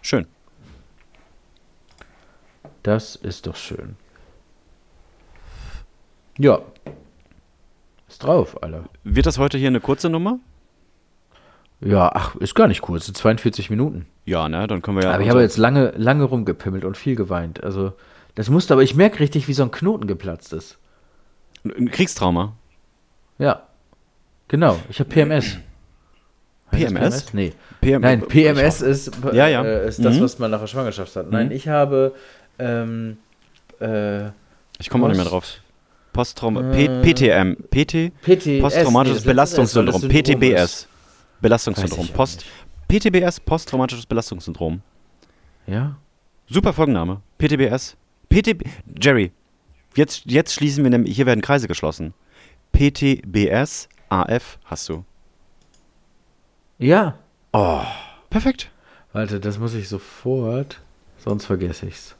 schön. 0.00 0.26
Das 2.82 3.14
ist 3.14 3.46
doch 3.46 3.56
schön. 3.56 3.96
Ja. 6.38 6.60
Ist 8.12 8.22
drauf, 8.24 8.62
Alter. 8.62 8.84
Wird 9.04 9.24
das 9.24 9.38
heute 9.38 9.56
hier 9.56 9.68
eine 9.68 9.80
kurze 9.80 10.10
Nummer? 10.10 10.38
Ja, 11.80 12.10
ach, 12.14 12.36
ist 12.36 12.54
gar 12.54 12.68
nicht 12.68 12.82
kurz, 12.82 13.06
sind 13.06 13.16
42 13.16 13.70
Minuten. 13.70 14.06
Ja, 14.26 14.50
ne? 14.50 14.66
Dann 14.66 14.82
können 14.82 14.98
wir 14.98 15.04
ja. 15.04 15.12
aber 15.14 15.22
ich 15.22 15.30
habe 15.30 15.40
jetzt 15.40 15.56
lange, 15.56 15.92
lange 15.96 16.24
rumgepimmelt 16.24 16.84
und 16.84 16.96
viel 16.98 17.16
geweint. 17.16 17.64
Also, 17.64 17.94
das 18.34 18.50
musste, 18.50 18.74
aber 18.74 18.82
ich 18.82 18.94
merke 18.94 19.18
richtig, 19.20 19.48
wie 19.48 19.54
so 19.54 19.62
ein 19.62 19.70
Knoten 19.70 20.06
geplatzt 20.06 20.52
ist. 20.52 20.78
ein 21.64 21.90
Kriegstrauma. 21.90 22.52
Ja. 23.38 23.62
Genau, 24.48 24.78
ich 24.90 25.00
habe 25.00 25.08
PMS. 25.08 25.56
Das 26.70 26.80
PMS? 26.80 27.34
Nee. 27.34 27.52
PM 27.80 28.02
Nein, 28.02 28.20
PMS 28.28 28.82
ist, 28.82 29.12
Ja, 29.32 29.46
ja. 29.48 29.62
Äh, 29.64 29.88
ist 29.88 30.04
das, 30.04 30.16
Mhm. 30.16 30.20
was 30.22 30.38
man 30.38 30.50
nach 30.50 30.60
der 30.60 30.66
Schwangerschaft 30.66 31.16
hat. 31.16 31.30
Nein, 31.30 31.46
Mhm. 31.46 31.52
ich 31.52 31.66
habe 31.68 32.14
ähm, 32.58 33.16
äh, 33.80 34.26
Ich 34.78 34.90
komme 34.90 35.04
auch 35.04 35.08
nicht 35.08 35.16
mehr 35.16 35.26
drauf. 35.26 35.61
Posttrauma. 36.12 36.72
P 36.72 36.84
Äh, 36.84 37.02
PTM. 37.02 37.56
PT? 37.70 38.12
PTS. 38.22 38.60
Posttraumatisches 38.60 39.24
nee, 39.24 39.30
Belastungssyndrom. 39.30 40.00
Syndrom 40.00 40.22
PTBS. 40.22 40.88
Belastungssyndrom. 41.40 42.08
Post. 42.08 42.44
PTBS, 42.88 43.40
Posttraumatisches 43.40 44.06
Belastungssyndrom. 44.06 44.82
Ja? 45.66 45.96
Super 46.46 46.72
Folgenname. 46.72 47.22
PTBS. 47.38 47.96
PTB. 48.28 48.64
Jerry, 49.00 49.32
jetzt, 49.96 50.24
jetzt 50.26 50.54
schließen 50.54 50.84
wir 50.84 50.90
nämlich. 50.90 51.16
Hier 51.16 51.26
werden 51.26 51.40
Kreise 51.40 51.68
geschlossen. 51.68 52.14
PTBS, 52.72 53.88
AF 54.08 54.58
hast 54.64 54.88
du. 54.88 55.04
Ja. 56.78 57.18
Oh, 57.52 57.82
perfekt. 58.30 58.70
Warte, 59.12 59.40
das 59.40 59.58
muss 59.58 59.74
ich 59.74 59.88
sofort, 59.88 60.80
sonst 61.18 61.46
vergesse 61.46 61.86
ich's. 61.86 62.16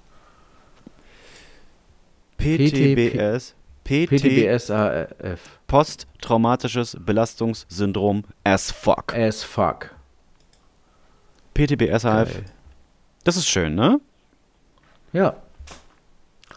PTBS. 2.36 3.54
PT, 3.84 4.08
PTBSAF. 4.10 5.40
Posttraumatisches 5.66 6.96
Belastungssyndrom 7.00 8.24
as 8.44 8.70
fuck. 8.70 9.14
As 9.14 9.42
fuck. 9.42 9.90
PTBS, 11.54 12.04
AF. 12.04 12.32
Geil. 12.32 12.44
Das 13.24 13.36
ist 13.36 13.48
schön, 13.48 13.74
ne? 13.74 14.00
Ja. 15.12 15.34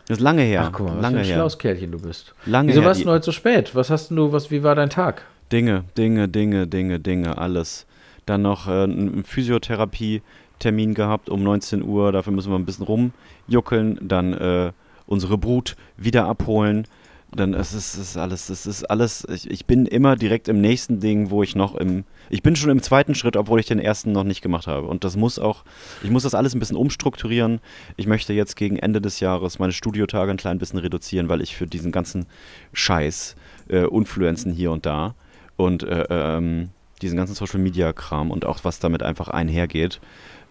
Das 0.08 0.18
ist 0.18 0.24
lange 0.24 0.44
her. 0.44 0.66
Ach, 0.68 0.72
guck 0.72 0.88
mal, 0.88 0.92
was 0.92 0.96
für 0.98 1.02
lange 1.02 1.20
ein 1.20 1.26
her. 1.26 1.36
schlaues 1.36 1.58
Kerlchen 1.58 1.92
du 1.92 2.00
bist. 2.00 2.34
Lange 2.46 2.70
Wieso 2.70 2.82
her. 2.82 2.88
warst 2.88 3.04
du 3.04 3.10
heute 3.10 3.26
so 3.26 3.32
spät? 3.32 3.74
Was 3.76 3.90
hast 3.90 4.12
du, 4.12 4.32
was, 4.32 4.52
wie 4.52 4.64
war 4.64 4.76
dein 4.76 4.90
Tag? 4.90 5.24
Dinge, 5.52 5.84
Dinge, 5.98 6.28
Dinge, 6.30 6.68
Dinge, 6.68 7.00
Dinge, 7.00 7.38
alles. 7.38 7.86
Dann 8.26 8.44
noch 8.44 8.68
äh, 8.68 8.84
einen 8.84 9.24
Physiotherapie-Termin 9.24 10.94
gehabt 10.94 11.30
um 11.30 11.44
19 11.44 11.84
Uhr. 11.84 12.12
Dafür 12.12 12.34
müssen 12.34 12.52
wir 12.52 12.58
ein 12.58 12.66
bisschen 12.66 12.86
rumjuckeln. 12.86 14.00
Dann 14.02 14.34
äh, 14.34 14.72
unsere 15.08 15.38
Brut 15.38 15.76
wieder 15.98 16.26
abholen. 16.26 16.88
Dann 17.36 17.54
ist 17.54 17.74
es 17.74 17.96
ist 17.96 18.18
alles, 18.18 18.50
es 18.50 18.66
ist 18.66 18.84
alles, 18.86 19.26
ich, 19.30 19.50
ich 19.50 19.66
bin 19.66 19.86
immer 19.86 20.16
direkt 20.16 20.48
im 20.48 20.62
nächsten 20.62 21.00
Ding, 21.00 21.30
wo 21.30 21.44
ich 21.44 21.56
noch 21.56 21.76
im, 21.76 22.04
ich 22.30 22.42
bin 22.42 22.56
schon 22.56 22.70
im 22.70 22.82
zweiten 22.82 23.16
Schritt, 23.16 23.38
obwohl 23.38 23.60
ich 23.60 23.66
den 23.66 23.80
ersten 23.80 24.12
noch 24.12 24.24
nicht 24.24 24.42
gemacht 24.42 24.68
habe. 24.68 24.88
Und 24.88 25.04
das 25.04 25.16
muss 25.16 25.40
auch, 25.40 25.64
ich 26.04 26.10
muss 26.10 26.24
das 26.24 26.36
alles 26.36 26.56
ein 26.56 26.60
bisschen 26.60 26.78
umstrukturieren. 26.78 27.60
Ich 27.98 28.08
möchte 28.08 28.34
jetzt 28.34 28.56
gegen 28.56 28.78
Ende 28.78 29.02
des 29.02 29.20
Jahres 29.20 29.60
meine 29.60 29.74
Studiotage 29.74 30.32
ein 30.32 30.38
klein 30.38 30.58
bisschen 30.58 30.80
reduzieren, 30.80 31.30
weil 31.30 31.42
ich 31.42 31.56
für 31.56 31.68
diesen 31.68 31.92
ganzen 31.92 32.26
Scheiß, 32.74 33.36
äh, 33.70 33.86
Influenzen 33.88 34.52
hier 34.52 34.72
und 34.72 34.86
da 34.86 35.16
und 35.58 35.84
äh, 35.84 36.06
ähm, 36.10 36.70
diesen 37.02 37.18
ganzen 37.18 37.36
Social 37.36 37.60
Media 37.60 37.94
Kram 37.94 38.32
und 38.32 38.46
auch 38.46 38.60
was 38.64 38.80
damit 38.80 39.04
einfach 39.04 39.28
einhergeht, 39.28 40.00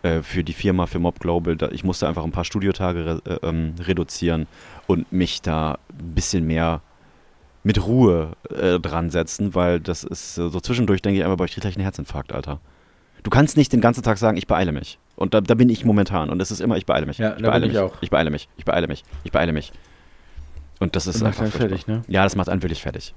äh, 0.05 0.23
für 0.23 0.45
die 0.45 0.53
Firma, 0.53 0.87
für 0.87 0.99
Mob 0.99 1.19
Global, 1.19 1.57
da, 1.57 1.69
ich 1.71 1.83
musste 1.83 2.07
einfach 2.07 2.25
ein 2.25 2.31
paar 2.31 2.45
Studiotage 2.45 3.07
re, 3.07 3.23
äh, 3.25 3.49
ähm, 3.49 3.75
reduzieren 3.81 4.47
und 4.87 5.11
mich 5.11 5.41
da 5.41 5.79
ein 5.91 6.15
bisschen 6.15 6.47
mehr 6.47 6.83
mit 7.63 7.85
Ruhe 7.87 8.33
äh, 8.51 8.79
dran 8.79 9.09
setzen, 9.09 9.55
weil 9.55 9.81
das 9.81 10.05
ist 10.05 10.37
äh, 10.37 10.51
so 10.51 10.61
zwischendurch, 10.61 11.01
denke 11.01 11.19
ich 11.19 11.25
einfach, 11.25 11.39
boah, 11.39 11.47
ich 11.47 11.53
kriege 11.53 11.63
gleich 11.63 11.77
einen 11.77 11.85
Herzinfarkt, 11.85 12.33
Alter. 12.33 12.61
Du 13.23 13.31
kannst 13.31 13.57
nicht 13.57 13.73
den 13.73 13.81
ganzen 13.81 14.03
Tag 14.03 14.19
sagen, 14.19 14.37
ich 14.37 14.47
beeile 14.47 14.73
mich. 14.73 14.99
Und 15.17 15.33
da, 15.33 15.41
da 15.41 15.55
bin 15.55 15.71
ich 15.71 15.87
momentan. 15.87 16.29
Und 16.29 16.43
es 16.43 16.51
ist 16.51 16.61
immer, 16.61 16.77
ich 16.77 16.85
beeile 16.85 17.07
mich. 17.07 17.17
Ja, 17.17 17.35
ich 17.37 17.43
beeile 17.43 17.61
bin 17.61 17.71
ich 17.71 17.77
mich. 17.77 17.83
auch. 17.83 17.97
Ich 18.03 18.11
beeile 18.11 18.31
mich. 18.31 18.49
Ich 18.59 18.67
beeile 18.67 18.87
mich. 18.87 19.05
Ich 19.23 19.33
beeile 19.33 19.55
mich. 19.55 19.73
Und 20.81 20.97
das 20.97 21.07
ist 21.07 21.23
macht 21.23 21.41
einfach 21.41 21.59
fertig, 21.59 21.87
ne? 21.87 22.03
Ja, 22.09 22.25
das 22.25 22.37
macht 22.37 22.51
einen 22.51 22.63
wirklich 22.63 22.83
fertig. 22.83 23.15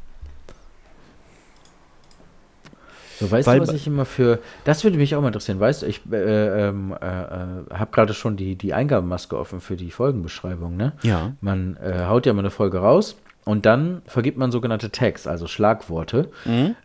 So, 3.20 3.30
weißt 3.32 3.48
Weil- 3.48 3.60
du, 3.60 3.68
was 3.68 3.74
ich 3.74 3.88
immer 3.88 4.06
für. 4.06 4.40
Das 4.64 4.84
würde 4.84 4.98
mich 4.98 5.16
auch 5.16 5.22
mal 5.22 5.28
interessieren. 5.28 5.60
Weißt 5.60 5.82
du, 5.82 5.86
ich 5.88 6.02
äh, 6.12 6.68
ähm, 6.68 6.94
äh, 7.02 7.06
äh, 7.06 7.74
habe 7.74 7.92
gerade 7.92 8.14
schon 8.14 8.38
die, 8.38 8.56
die 8.56 8.74
Eingabemaske 8.74 9.38
offen 9.38 9.60
für 9.62 9.76
die 9.76 9.92
Folgenbeschreibung, 9.92 10.78
ne? 10.78 10.94
Ja. 11.04 11.34
Man 11.42 11.78
äh, 11.78 12.06
haut 12.06 12.26
ja 12.26 12.34
mal 12.34 12.40
eine 12.40 12.50
Folge 12.52 12.78
raus 12.80 13.18
und 13.46 13.66
dann 13.66 14.02
vergibt 14.06 14.38
man 14.38 14.52
sogenannte 14.52 14.92
Tags, 14.92 15.26
also 15.26 15.48
Schlagworte, 15.48 16.30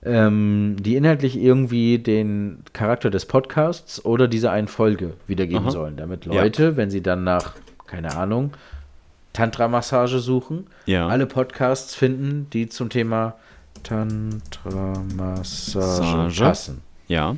ähm, 0.04 0.76
die 0.78 0.96
inhaltlich 0.96 1.36
irgendwie 1.36 1.98
den 1.98 2.58
Charakter 2.72 3.10
des 3.10 3.26
Podcasts 3.26 4.04
oder 4.04 4.28
dieser 4.28 4.52
einen 4.52 4.68
Folge 4.68 5.14
wiedergeben 5.26 5.64
Aha. 5.64 5.70
sollen. 5.70 5.96
Damit 5.96 6.24
Ja. 6.26 6.32
Leute, 6.40 6.76
wenn 6.76 6.88
sie 6.90 7.02
dann 7.02 7.24
nach, 7.24 7.54
keine 7.86 8.16
Ahnung, 8.16 8.52
Tantra-Massage 9.32 10.18
suchen, 10.18 10.66
Ja. 10.86 11.08
alle 11.08 11.26
Podcasts 11.26 11.94
finden, 11.94 12.46
die 12.52 12.68
zum 12.68 12.90
Thema 12.90 13.34
Tantra-Massage 13.82 16.30
Sage. 16.34 16.44
passen. 16.44 16.82
Ja. 17.08 17.36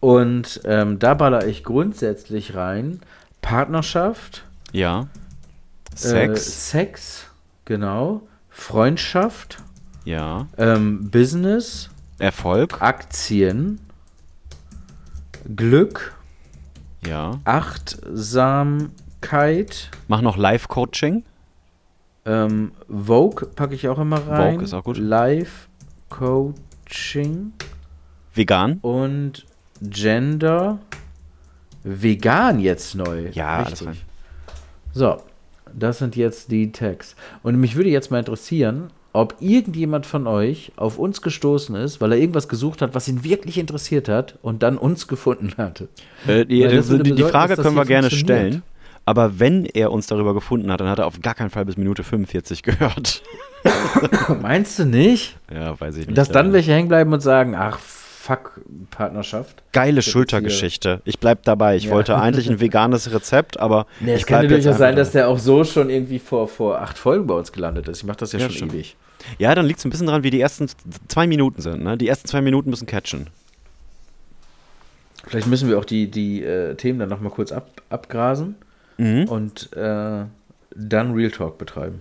Und 0.00 0.60
ähm, 0.64 0.98
da 0.98 1.14
baller 1.14 1.46
ich 1.46 1.64
grundsätzlich 1.64 2.54
rein 2.54 3.00
Partnerschaft, 3.40 4.44
Ja. 4.72 5.06
Äh, 5.92 5.96
Sex. 5.96 6.70
Sex, 6.70 7.26
genau, 7.64 8.22
Freundschaft, 8.50 9.58
ja. 10.04 10.46
ähm, 10.58 11.10
Business, 11.10 11.88
Erfolg. 12.18 12.82
Aktien, 12.82 13.80
Glück, 15.56 16.14
Ja. 17.06 17.40
Achtsamkeit, 17.44 18.90
Mach 20.08 20.20
noch 20.20 20.36
Live-Coaching. 20.36 21.24
Ähm, 22.26 22.72
Vogue 22.88 23.48
packe 23.54 23.74
ich 23.74 23.88
auch 23.88 23.98
immer 23.98 24.18
rein. 24.26 24.52
Vogue 24.52 24.64
ist 24.64 24.74
auch 24.74 24.84
gut. 24.84 24.96
Life 24.96 25.68
Coaching 26.08 27.52
Vegan. 28.34 28.78
und 28.82 29.46
Gender. 29.80 30.78
Vegan 31.82 32.60
jetzt 32.60 32.94
neu. 32.94 33.28
Ja, 33.32 33.58
alles 33.58 33.72
Richtig. 33.72 33.88
rein. 33.88 33.96
So, 34.92 35.16
das 35.72 35.98
sind 35.98 36.16
jetzt 36.16 36.50
die 36.50 36.72
Tags. 36.72 37.16
Und 37.42 37.60
mich 37.60 37.76
würde 37.76 37.90
jetzt 37.90 38.10
mal 38.10 38.20
interessieren, 38.20 38.90
ob 39.12 39.36
irgendjemand 39.40 40.06
von 40.06 40.26
euch 40.26 40.72
auf 40.76 40.98
uns 40.98 41.22
gestoßen 41.22 41.74
ist, 41.76 42.00
weil 42.00 42.12
er 42.12 42.18
irgendwas 42.18 42.48
gesucht 42.48 42.82
hat, 42.82 42.94
was 42.94 43.06
ihn 43.06 43.22
wirklich 43.22 43.58
interessiert 43.58 44.08
hat 44.08 44.38
und 44.42 44.62
dann 44.62 44.76
uns 44.78 45.06
gefunden 45.08 45.54
hatte. 45.56 45.88
Äh, 46.26 46.44
die, 46.46 46.66
die, 46.66 47.14
die 47.14 47.22
Frage 47.22 47.56
können 47.56 47.76
wir 47.76 47.84
gerne 47.84 48.10
stellen. 48.10 48.62
Aber 49.06 49.38
wenn 49.38 49.66
er 49.66 49.92
uns 49.92 50.06
darüber 50.06 50.32
gefunden 50.34 50.72
hat, 50.72 50.80
dann 50.80 50.88
hat 50.88 50.98
er 50.98 51.06
auf 51.06 51.20
gar 51.20 51.34
keinen 51.34 51.50
Fall 51.50 51.64
bis 51.66 51.76
Minute 51.76 52.02
45 52.04 52.62
gehört. 52.62 53.22
Meinst 54.42 54.78
du 54.78 54.84
nicht? 54.86 55.36
Ja, 55.52 55.78
weiß 55.78 55.96
ich 55.96 56.06
nicht. 56.06 56.16
Dass 56.16 56.30
dann 56.30 56.52
welche 56.52 56.72
hängen 56.72 56.88
bleiben 56.88 57.12
und 57.12 57.20
sagen, 57.20 57.54
ach, 57.54 57.78
fuck, 57.78 58.60
Partnerschaft. 58.90 59.62
Geile 59.72 60.00
Schultergeschichte. 60.00 61.02
Ich 61.04 61.18
bleib 61.18 61.42
dabei. 61.42 61.76
Ich 61.76 61.84
Ja. 61.84 61.90
wollte 61.90 62.16
eigentlich 62.16 62.48
ein 62.48 62.60
veganes 62.60 63.12
Rezept, 63.12 63.60
aber 63.60 63.86
Nee, 64.00 64.14
es 64.14 64.24
kann 64.26 64.42
jetzt 64.48 64.64
durchaus 64.64 64.78
sein, 64.78 64.96
dass 64.96 65.12
der 65.12 65.28
auch 65.28 65.38
so 65.38 65.64
schon 65.64 65.90
irgendwie 65.90 66.18
vor, 66.18 66.48
vor 66.48 66.80
acht 66.80 66.96
Folgen 66.96 67.26
bei 67.26 67.34
uns 67.34 67.52
gelandet 67.52 67.88
ist. 67.88 67.98
Ich 67.98 68.04
mache 68.04 68.16
das 68.18 68.32
ja, 68.32 68.38
Ja, 68.38 68.46
schon 68.46 68.56
stimmt. 68.56 68.72
ewig. 68.74 68.96
Ja, 69.38 69.54
dann 69.54 69.66
liegt 69.66 69.78
es 69.80 69.84
ein 69.84 69.90
bisschen 69.90 70.06
dran, 70.06 70.22
wie 70.22 70.30
die 70.30 70.40
ersten 70.40 70.66
zwei 71.08 71.26
Minuten 71.26 71.60
sind. 71.60 71.82
Ne? 71.82 71.96
Die 71.98 72.08
ersten 72.08 72.26
zwei 72.28 72.40
Minuten 72.40 72.70
müssen 72.70 72.86
catchen. 72.86 73.28
Vielleicht 75.26 75.46
müssen 75.46 75.68
wir 75.68 75.78
auch 75.78 75.84
die, 75.86 76.10
die 76.10 76.42
äh, 76.42 76.74
Themen 76.74 76.98
dann 76.98 77.08
nochmal 77.08 77.30
kurz 77.32 77.50
ab, 77.52 77.68
abgrasen 77.88 78.56
Mhm. 78.96 79.28
und 79.28 79.72
äh, 79.72 80.24
dann 80.76 81.14
Real 81.14 81.30
Talk 81.30 81.58
betreiben. 81.58 82.00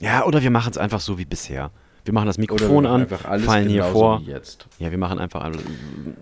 Ja, 0.00 0.24
oder 0.24 0.42
wir 0.42 0.50
machen 0.50 0.70
es 0.70 0.78
einfach 0.78 1.00
so 1.00 1.18
wie 1.18 1.24
bisher. 1.24 1.70
Wir 2.08 2.14
machen 2.14 2.26
das 2.26 2.38
Mikrofon 2.38 2.86
an, 2.86 3.06
fallen 3.06 3.68
hier 3.68 3.84
vor. 3.84 4.22
jetzt. 4.24 4.66
Ja, 4.78 4.90
wir 4.90 4.96
machen 4.96 5.18
einfach. 5.18 5.44
alles. 5.44 5.58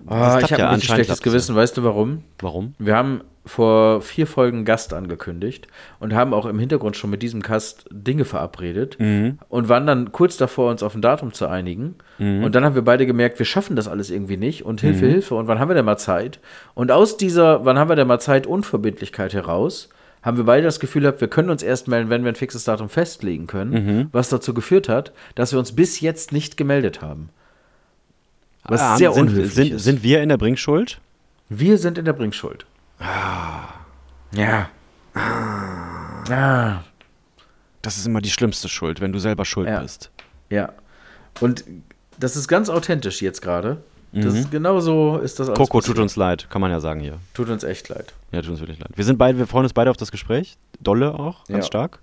Ah, 0.08 0.40
ich 0.42 0.52
habe 0.52 0.64
ein 0.66 0.74
richtig 0.74 0.90
schlechtes 0.92 1.22
Gewissen. 1.22 1.54
Weißt 1.54 1.76
du 1.76 1.84
warum? 1.84 2.24
Warum? 2.40 2.74
Wir 2.80 2.96
haben 2.96 3.20
vor 3.44 4.00
vier 4.00 4.26
Folgen 4.26 4.64
Gast 4.64 4.92
angekündigt 4.92 5.68
und 6.00 6.12
haben 6.12 6.34
auch 6.34 6.46
im 6.46 6.58
Hintergrund 6.58 6.96
schon 6.96 7.10
mit 7.10 7.22
diesem 7.22 7.40
Gast 7.40 7.84
Dinge 7.92 8.24
verabredet 8.24 8.96
Mhm. 8.98 9.38
und 9.48 9.68
waren 9.68 9.86
dann 9.86 10.10
kurz 10.10 10.36
davor, 10.36 10.72
uns 10.72 10.82
auf 10.82 10.96
ein 10.96 11.02
Datum 11.02 11.32
zu 11.32 11.46
einigen. 11.46 11.94
Und 12.18 12.52
dann 12.56 12.64
haben 12.64 12.74
wir 12.74 12.82
beide 12.82 13.06
gemerkt, 13.06 13.38
wir 13.38 13.46
schaffen 13.46 13.76
das 13.76 13.86
alles 13.86 14.10
irgendwie 14.10 14.36
nicht 14.38 14.64
und 14.64 14.82
Mhm. 14.82 14.86
Hilfe, 14.88 15.06
Hilfe. 15.06 15.34
Und 15.36 15.46
wann 15.46 15.60
haben 15.60 15.70
wir 15.70 15.74
denn 15.76 15.84
mal 15.84 15.98
Zeit? 15.98 16.40
Und 16.74 16.90
aus 16.90 17.16
dieser, 17.16 17.64
wann 17.64 17.78
haben 17.78 17.88
wir 17.88 17.94
denn 17.94 18.08
mal 18.08 18.18
Zeit, 18.18 18.48
Unverbindlichkeit 18.48 19.34
heraus, 19.34 19.88
haben 20.26 20.36
wir 20.36 20.44
beide 20.44 20.64
das 20.64 20.80
Gefühl 20.80 21.02
gehabt, 21.02 21.20
wir 21.22 21.28
können 21.28 21.48
uns 21.48 21.62
erst 21.62 21.88
melden, 21.88 22.10
wenn 22.10 22.22
wir 22.24 22.30
ein 22.32 22.34
fixes 22.36 22.64
Datum 22.64 22.88
festlegen 22.90 23.46
können, 23.46 23.70
Mhm. 23.72 24.08
was 24.12 24.28
dazu 24.28 24.52
geführt 24.52 24.88
hat, 24.90 25.12
dass 25.36 25.52
wir 25.52 25.58
uns 25.58 25.74
bis 25.74 26.00
jetzt 26.00 26.32
nicht 26.32 26.56
gemeldet 26.58 27.00
haben. 27.00 27.30
Was 28.64 28.80
Ah, 28.80 28.96
sehr 28.96 29.12
sind, 29.12 29.28
unhöflich 29.30 29.54
sind, 29.54 29.72
ist. 29.74 29.84
sind 29.84 30.02
wir 30.02 30.22
in 30.22 30.28
der 30.28 30.36
Bringschuld? 30.36 31.00
Wir 31.48 31.78
sind 31.78 31.96
in 31.96 32.04
der 32.04 32.12
Bringschuld. 32.12 32.66
Ah. 32.98 33.68
Ja. 34.32 34.68
Ah. 35.14 36.80
Das 37.82 37.96
ist 37.96 38.06
immer 38.06 38.20
die 38.20 38.30
schlimmste 38.30 38.68
Schuld, 38.68 39.00
wenn 39.00 39.12
du 39.12 39.18
selber 39.20 39.44
schuld 39.44 39.68
Ja. 39.68 39.80
bist. 39.80 40.10
Ja. 40.50 40.70
Und 41.40 41.64
das 42.18 42.34
ist 42.34 42.48
ganz 42.48 42.68
authentisch 42.68 43.22
jetzt 43.22 43.42
gerade. 43.42 43.76
Das 44.24 44.34
ist 44.34 44.50
genau 44.50 44.80
so 44.80 45.18
ist 45.18 45.38
das 45.40 45.48
alles 45.48 45.58
Coco, 45.58 45.78
passiert. 45.78 45.96
tut 45.96 46.02
uns 46.02 46.16
leid, 46.16 46.48
kann 46.50 46.60
man 46.60 46.70
ja 46.70 46.80
sagen 46.80 47.00
hier. 47.00 47.18
tut 47.34 47.48
uns 47.48 47.64
echt 47.64 47.88
leid. 47.88 48.12
Ja, 48.32 48.40
tut 48.40 48.50
uns 48.50 48.60
wirklich 48.60 48.78
leid. 48.78 48.90
Wir 48.94 49.04
sind 49.04 49.18
beide, 49.18 49.38
wir 49.38 49.46
freuen 49.46 49.64
uns 49.64 49.72
beide 49.72 49.90
auf 49.90 49.96
das 49.96 50.10
Gespräch. 50.10 50.56
Dolle 50.80 51.14
auch, 51.14 51.44
ganz 51.46 51.64
Ja. 51.64 51.66
stark. 51.66 51.98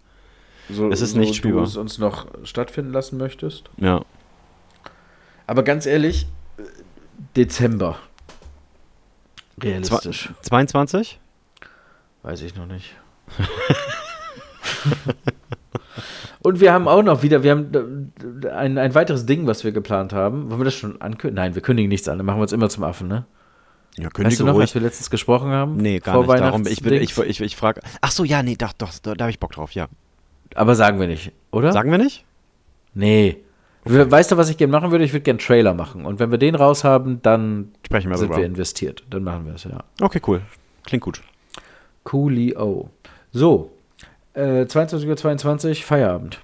So, 0.69 0.89
Es 0.91 1.01
ist 1.01 1.11
so 1.13 1.19
nicht 1.19 1.35
spielbar. 1.35 1.61
du 1.63 1.67
es 1.67 1.77
uns 1.77 1.97
noch 1.97 2.27
stattfinden 2.43 2.91
lassen 2.93 3.17
möchtest. 3.17 3.69
Ja. 3.77 4.03
Aber 5.47 5.63
ganz 5.63 5.85
ehrlich, 5.85 6.25
Dezember. 7.35 7.97
Realistisch. 9.61 10.29
22? 10.41 11.19
Weiß 12.23 12.41
ich 12.41 12.55
noch 12.55 12.65
nicht. 12.65 12.95
Und 16.43 16.59
wir 16.59 16.73
haben 16.73 16.87
auch 16.87 17.01
noch 17.03 17.23
wieder, 17.23 17.41
wir 17.43 17.51
haben 17.51 18.11
ein, 18.53 18.77
ein 18.77 18.93
weiteres 18.95 19.25
Ding, 19.25 19.47
was 19.47 19.63
wir 19.63 19.71
geplant 19.71 20.13
haben. 20.13 20.49
Wollen 20.49 20.59
wir 20.59 20.65
das 20.65 20.73
schon 20.75 21.01
ankündigen? 21.01 21.35
Nein, 21.35 21.55
wir 21.55 21.61
kündigen 21.61 21.89
nichts 21.89 22.07
an. 22.09 22.17
Dann 22.17 22.25
machen 22.25 22.37
wir 22.37 22.43
uns 22.43 22.51
immer 22.51 22.69
zum 22.69 22.83
Affen, 22.83 23.07
ne? 23.07 23.25
Ja, 23.97 24.09
Weißt 24.15 24.39
du 24.39 24.45
noch, 24.45 24.59
als 24.59 24.73
wir 24.73 24.81
letztens 24.81 25.09
gesprochen 25.09 25.51
haben? 25.51 25.77
Nee, 25.77 25.99
gar 25.99 26.15
Vor 26.15 26.25
nicht. 26.25 26.39
Darum, 26.43 26.65
ich, 26.67 26.83
ich, 26.85 27.17
ich, 27.17 27.41
ich 27.41 27.55
frage. 27.55 27.81
Ach 28.01 28.11
so, 28.11 28.23
ja, 28.23 28.41
nee, 28.43 28.55
doch, 28.57 28.73
doch, 28.73 28.91
da, 29.01 29.13
da 29.13 29.23
habe 29.25 29.31
ich 29.31 29.39
Bock 29.39 29.51
drauf, 29.53 29.71
ja. 29.73 29.87
Aber 30.55 30.75
sagen 30.75 30.99
wir 30.99 31.07
nicht, 31.07 31.31
oder? 31.51 31.71
Sagen 31.71 31.91
wir 31.91 31.97
nicht? 31.97 32.25
Nee. 32.93 33.37
We- 33.85 34.09
Weißt 34.09 34.31
du, 34.31 34.37
was 34.37 34.49
ich 34.49 34.57
gerne 34.57 34.71
machen 34.71 34.91
würde? 34.91 35.03
Ich 35.05 35.13
würde 35.13 35.23
gerne 35.23 35.39
einen 35.39 35.45
Trailer 35.45 35.73
machen. 35.73 36.05
Und 36.05 36.19
wenn 36.19 36.31
wir 36.31 36.37
den 36.37 36.55
raus 36.55 36.83
haben, 36.83 37.21
dann 37.21 37.71
Sprechen 37.85 38.09
wir 38.09 38.17
sind 38.17 38.29
darüber. 38.29 38.41
wir 38.41 38.45
investiert. 38.47 39.03
Dann 39.09 39.23
machen 39.23 39.45
wir 39.45 39.53
es, 39.55 39.63
ja. 39.65 39.83
Okay, 40.01 40.21
cool. 40.27 40.41
Klingt 40.85 41.03
gut. 41.03 41.21
Coolio. 42.03 42.89
So. 43.31 43.72
Äh, 44.33 44.63
22.22 44.63 45.69
Uhr, 45.69 45.75
Feierabend. 45.75 46.39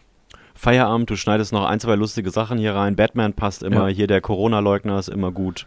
Feierabend, 0.56 1.10
du 1.10 1.16
schneidest 1.16 1.54
noch 1.54 1.66
ein, 1.66 1.80
zwei 1.80 1.96
lustige 1.96 2.32
Sachen 2.32 2.58
hier 2.58 2.76
rein. 2.76 2.96
Batman 2.96 3.34
passt 3.34 3.64
immer. 3.64 3.88
Ja. 3.90 3.96
Hier 3.96 4.08
der 4.08 4.22
Corona-Leugner 4.22 5.00
ist 5.00 5.08
immer 5.10 5.32
gut. 5.32 5.66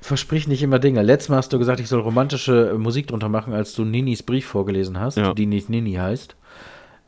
Versprich 0.00 0.46
nicht 0.46 0.62
immer 0.62 0.78
Dinge. 0.78 1.02
Letztes 1.02 1.28
Mal 1.28 1.38
hast 1.38 1.52
du 1.52 1.58
gesagt, 1.58 1.80
ich 1.80 1.88
soll 1.88 2.00
romantische 2.00 2.70
äh, 2.70 2.78
Musik 2.78 3.08
drunter 3.08 3.28
machen, 3.28 3.52
als 3.52 3.74
du 3.74 3.84
Ninis 3.84 4.22
Brief 4.22 4.46
vorgelesen 4.46 5.00
hast, 5.00 5.16
Ja. 5.16 5.34
die 5.34 5.46
nicht 5.46 5.68
Nini 5.68 5.94
heißt. 5.94 6.36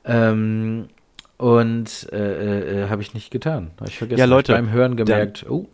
Ähm, 0.04 0.88
und 1.36 2.08
äh, 2.12 2.16
äh, 2.16 2.82
äh, 2.84 2.88
habe 2.88 3.00
ich 3.02 3.14
nicht 3.14 3.30
getan. 3.30 3.70
Habe 3.78 3.88
ich 3.90 3.96
vergessen. 3.96 4.18
Ja, 4.18 4.24
Leute, 4.26 4.52
beim 4.52 4.70
Hören 4.72 4.96
gemerkt, 4.96 5.46
oh, 5.48 5.66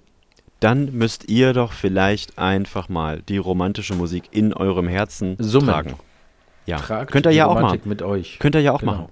Dann 0.60 0.92
müsst 0.92 1.28
ihr 1.28 1.54
doch 1.54 1.72
vielleicht 1.72 2.38
einfach 2.38 2.88
mal 2.90 3.22
die 3.22 3.38
romantische 3.38 3.94
Musik 3.94 4.24
in 4.30 4.52
eurem 4.52 4.86
Herzen 4.86 5.36
Summen. 5.38 5.68
tragen. 5.68 5.94
Ja, 6.66 6.78
tragt 6.78 7.12
könnt 7.12 7.26
ihr 7.26 7.32
ja 7.32 7.46
auch 7.46 7.56
Romantik 7.56 7.80
machen. 7.82 7.88
mit 7.88 8.02
euch. 8.02 8.38
Könnt 8.38 8.54
ihr 8.54 8.60
ja 8.60 8.72
auch 8.72 8.80
Genau. 8.80 8.92
machen. 8.92 9.08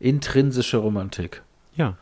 Intrinsische 0.00 0.78
Romantik. 0.78 1.42
Ja. 1.76 1.94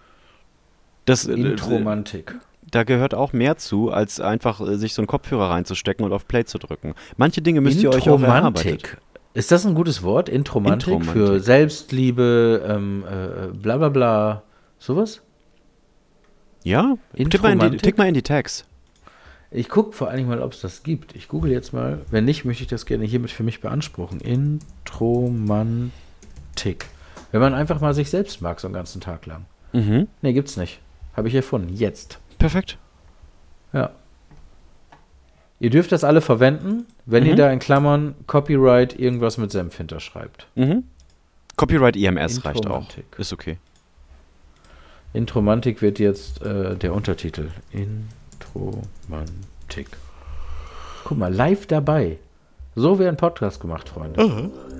Das, 1.04 1.26
äh, 1.26 1.32
Intromantik. 1.32 2.34
da 2.70 2.84
gehört 2.84 3.14
auch 3.14 3.32
mehr 3.32 3.56
zu, 3.56 3.90
als 3.90 4.20
einfach 4.20 4.60
äh, 4.60 4.76
sich 4.76 4.94
so 4.94 5.02
einen 5.02 5.06
Kopfhörer 5.06 5.50
reinzustecken 5.50 6.04
und 6.04 6.12
auf 6.12 6.28
Play 6.28 6.44
zu 6.44 6.58
drücken. 6.58 6.94
Manche 7.16 7.42
Dinge 7.42 7.60
müsst 7.60 7.82
ihr 7.82 7.90
euch 7.90 8.08
auch 8.08 8.20
erarbeiten. 8.22 8.78
Ist 9.34 9.50
das 9.50 9.64
ein 9.66 9.74
gutes 9.74 10.02
Wort? 10.02 10.28
Intromantik, 10.28 10.92
Intromantik. 10.92 11.12
für 11.28 11.40
Selbstliebe, 11.40 12.62
ähm, 12.68 13.04
äh, 13.08 13.46
bla 13.56 13.78
bla 13.78 13.88
bla. 13.88 14.42
Sowas? 14.78 15.22
Ja? 16.64 16.96
Tipp 17.16 17.42
mal, 17.42 17.52
in 17.52 17.58
die, 17.58 17.66
Intromantik? 17.66 17.82
tipp 17.82 17.98
mal 17.98 18.08
in 18.08 18.14
die 18.14 18.22
Tags. 18.22 18.64
Ich 19.54 19.68
gucke 19.68 19.92
vor 19.92 20.08
allen 20.08 20.16
Dingen 20.16 20.28
mal, 20.30 20.40
ob 20.40 20.52
es 20.52 20.60
das 20.62 20.82
gibt. 20.82 21.14
Ich 21.14 21.28
google 21.28 21.50
jetzt 21.52 21.72
mal. 21.74 22.00
Wenn 22.10 22.24
nicht, 22.24 22.44
möchte 22.46 22.62
ich 22.62 22.68
das 22.70 22.86
gerne 22.86 23.04
hiermit 23.04 23.30
für 23.30 23.42
mich 23.42 23.60
beanspruchen. 23.60 24.20
Intromantik. 24.20 25.90
Wenn 27.32 27.40
man 27.40 27.52
einfach 27.54 27.80
mal 27.80 27.92
sich 27.94 28.08
selbst 28.10 28.40
mag, 28.40 28.60
so 28.60 28.66
einen 28.66 28.74
ganzen 28.74 29.00
Tag 29.00 29.26
lang. 29.26 29.44
Mhm. 29.72 30.08
Nee, 30.22 30.32
gibt's 30.32 30.56
nicht. 30.56 30.80
Habe 31.16 31.28
ich 31.28 31.34
erfunden. 31.34 31.74
Jetzt. 31.74 32.18
Perfekt. 32.38 32.78
Ja. 33.72 33.90
Ihr 35.60 35.70
dürft 35.70 35.92
das 35.92 36.02
alle 36.02 36.20
verwenden, 36.20 36.86
wenn 37.06 37.24
ihr 37.26 37.32
Mhm. 37.34 37.36
da 37.38 37.50
in 37.52 37.58
Klammern 37.58 38.14
Copyright 38.26 38.98
irgendwas 38.98 39.38
mit 39.38 39.52
Senf 39.52 39.76
hinterschreibt. 39.76 40.46
Mhm. 40.54 40.84
Copyright 41.56 41.96
EMS 41.96 42.44
reicht 42.44 42.46
auch. 42.46 42.62
Intromantik. 42.62 43.04
Ist 43.18 43.32
okay. 43.32 43.58
Intromantik 45.12 45.82
wird 45.82 45.98
jetzt 45.98 46.40
äh, 46.42 46.74
der 46.76 46.94
Untertitel. 46.94 47.50
Intromantik. 47.70 48.16
Guck 51.04 51.18
mal, 51.18 51.32
live 51.32 51.66
dabei. 51.66 52.18
So 52.74 52.98
wäre 52.98 53.08
ein 53.10 53.16
Podcast 53.16 53.60
gemacht, 53.60 53.88
Freunde. 53.88 54.20
Herzlich 54.22 54.71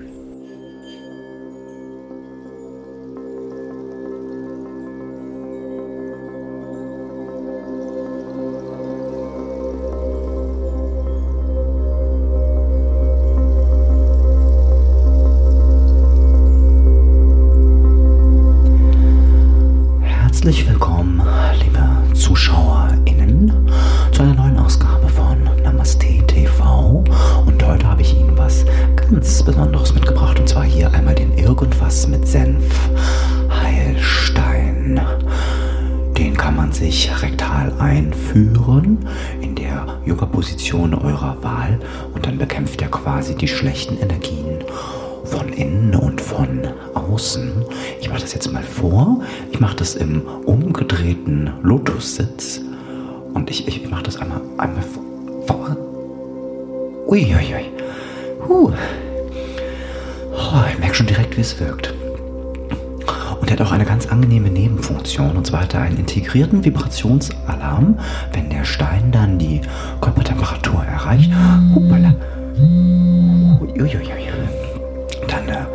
Senf 32.43 32.91
Heilstein. 33.51 35.01
Den 36.19 36.37
kann 36.37 36.57
man 36.57 36.73
sich 36.73 37.09
rektal 37.23 37.73
einführen 37.79 38.99
in 39.41 39.55
der 39.55 40.01
Yoga-Position 40.05 40.93
eurer 40.93 41.37
Wahl 41.43 41.79
und 42.13 42.27
dann 42.27 42.39
bekämpft 42.39 42.83
er 42.83 42.89
quasi 42.89 43.37
die 43.37 43.47
schlechten 43.47 43.97
Energien 43.97 44.59
von 45.25 45.53
innen 45.53 45.95
und 45.95 46.21
von 46.21 46.67
außen. 46.95 47.65
Ich 48.01 48.09
mache 48.09 48.23
das 48.23 48.35
jetzt 48.35 48.53
mal 48.53 48.65
vor. 48.65 49.23
Ich 49.53 49.61
mache 49.61 49.77
das 49.77 49.95
im 49.95 50.23
umgedrehten 50.45 51.49
Lotussitz 51.63 52.61
und 53.35 53.51
ich, 53.51 53.69
ich 53.69 53.89
mache 53.89 54.03
das 54.03 54.17
einmal, 54.17 54.41
einmal 54.59 54.83
vor. 55.47 55.77
Uiuiui. 57.07 57.71
Huh. 58.49 58.73
Oh, 60.55 60.63
ich 60.71 60.79
merke 60.79 60.95
schon 60.95 61.07
direkt, 61.07 61.37
wie 61.37 61.41
es 61.41 61.59
wirkt. 61.61 61.95
Und 63.43 63.51
er 63.51 63.59
hat 63.59 63.67
auch 63.67 63.73
eine 63.73 63.85
ganz 63.85 64.07
angenehme 64.07 64.51
Nebenfunktion. 64.51 65.37
Und 65.37 65.49
zwar 65.49 65.63
hat 65.63 65.75
er 65.75 65.81
einen 65.83 65.97
integrierten 65.97 66.65
Vibrationsalarm, 66.65 67.99
wenn 68.33 68.49
der 68.51 68.65
Stein 68.65 69.11
dann 69.11 69.37
die 69.37 69.61
Körpertemperatur 70.01 70.85
erreicht. 70.85 71.33
Hupala. 71.75 72.15
Dann 75.27 75.49
äh, 75.49 75.67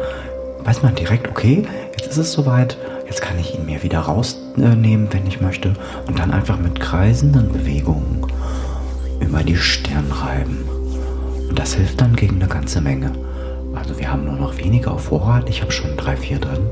weiß 0.64 0.82
man 0.82 0.96
direkt, 0.96 1.28
okay, 1.28 1.68
jetzt 1.92 2.08
ist 2.08 2.18
es 2.18 2.32
soweit. 2.32 2.78
Jetzt 3.06 3.22
kann 3.22 3.38
ich 3.38 3.54
ihn 3.54 3.66
mir 3.66 3.84
wieder 3.84 4.00
rausnehmen, 4.00 5.10
wenn 5.12 5.28
ich 5.28 5.42
möchte. 5.42 5.74
Und 6.08 6.20
dann 6.20 6.32
einfach 6.32 6.58
mit 6.58 6.80
kreisenden 6.80 7.52
Bewegungen 7.52 8.26
über 9.20 9.44
die 9.44 9.58
Stirn 9.58 10.10
reiben. 10.10 10.70
Und 11.50 11.60
das 11.60 11.74
hilft 11.74 12.00
dann 12.00 12.16
gegen 12.16 12.38
eine 12.38 12.48
ganze 12.48 12.80
Menge. 12.80 13.12
Also 13.76 14.00
wir 14.00 14.10
haben 14.10 14.24
nur 14.24 14.38
noch 14.38 14.58
wenige 14.58 14.90
auf 14.90 15.04
Vorrat. 15.06 15.50
Ich 15.50 15.62
habe 15.62 15.74
schon 15.74 15.98
drei, 15.98 16.16
vier 16.16 16.40
drin. 16.40 16.70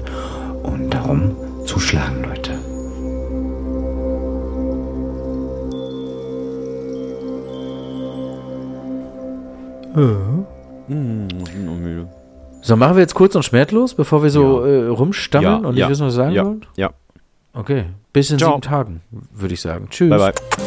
Und 0.65 0.89
darum 0.93 1.35
zuschlagen, 1.65 2.23
Leute. 2.23 2.53
Hm, 9.93 11.27
ich 11.45 11.53
bin 11.53 11.65
noch 11.65 11.75
müde. 11.75 12.07
So, 12.61 12.75
machen 12.75 12.95
wir 12.95 13.01
jetzt 13.01 13.13
kurz 13.15 13.35
und 13.35 13.43
schmerzlos, 13.43 13.93
bevor 13.93 14.23
wir 14.23 14.29
so 14.29 14.65
äh, 14.65 14.87
rumstammeln 14.87 15.65
und 15.65 15.75
ja, 15.75 15.85
nicht 15.85 15.91
wissen, 15.91 16.07
was 16.07 16.13
wir 16.13 16.23
sagen 16.23 16.33
ja, 16.33 16.45
wollen? 16.45 16.65
ja. 16.75 16.89
Okay. 17.53 17.85
Bis 18.11 18.31
in 18.31 18.39
Ciao. 18.39 18.51
sieben 18.51 18.61
Tagen, 18.61 19.01
würde 19.33 19.53
ich 19.53 19.61
sagen. 19.61 19.87
Tschüss. 19.89 20.09
Bye 20.09 20.19
bye. 20.19 20.64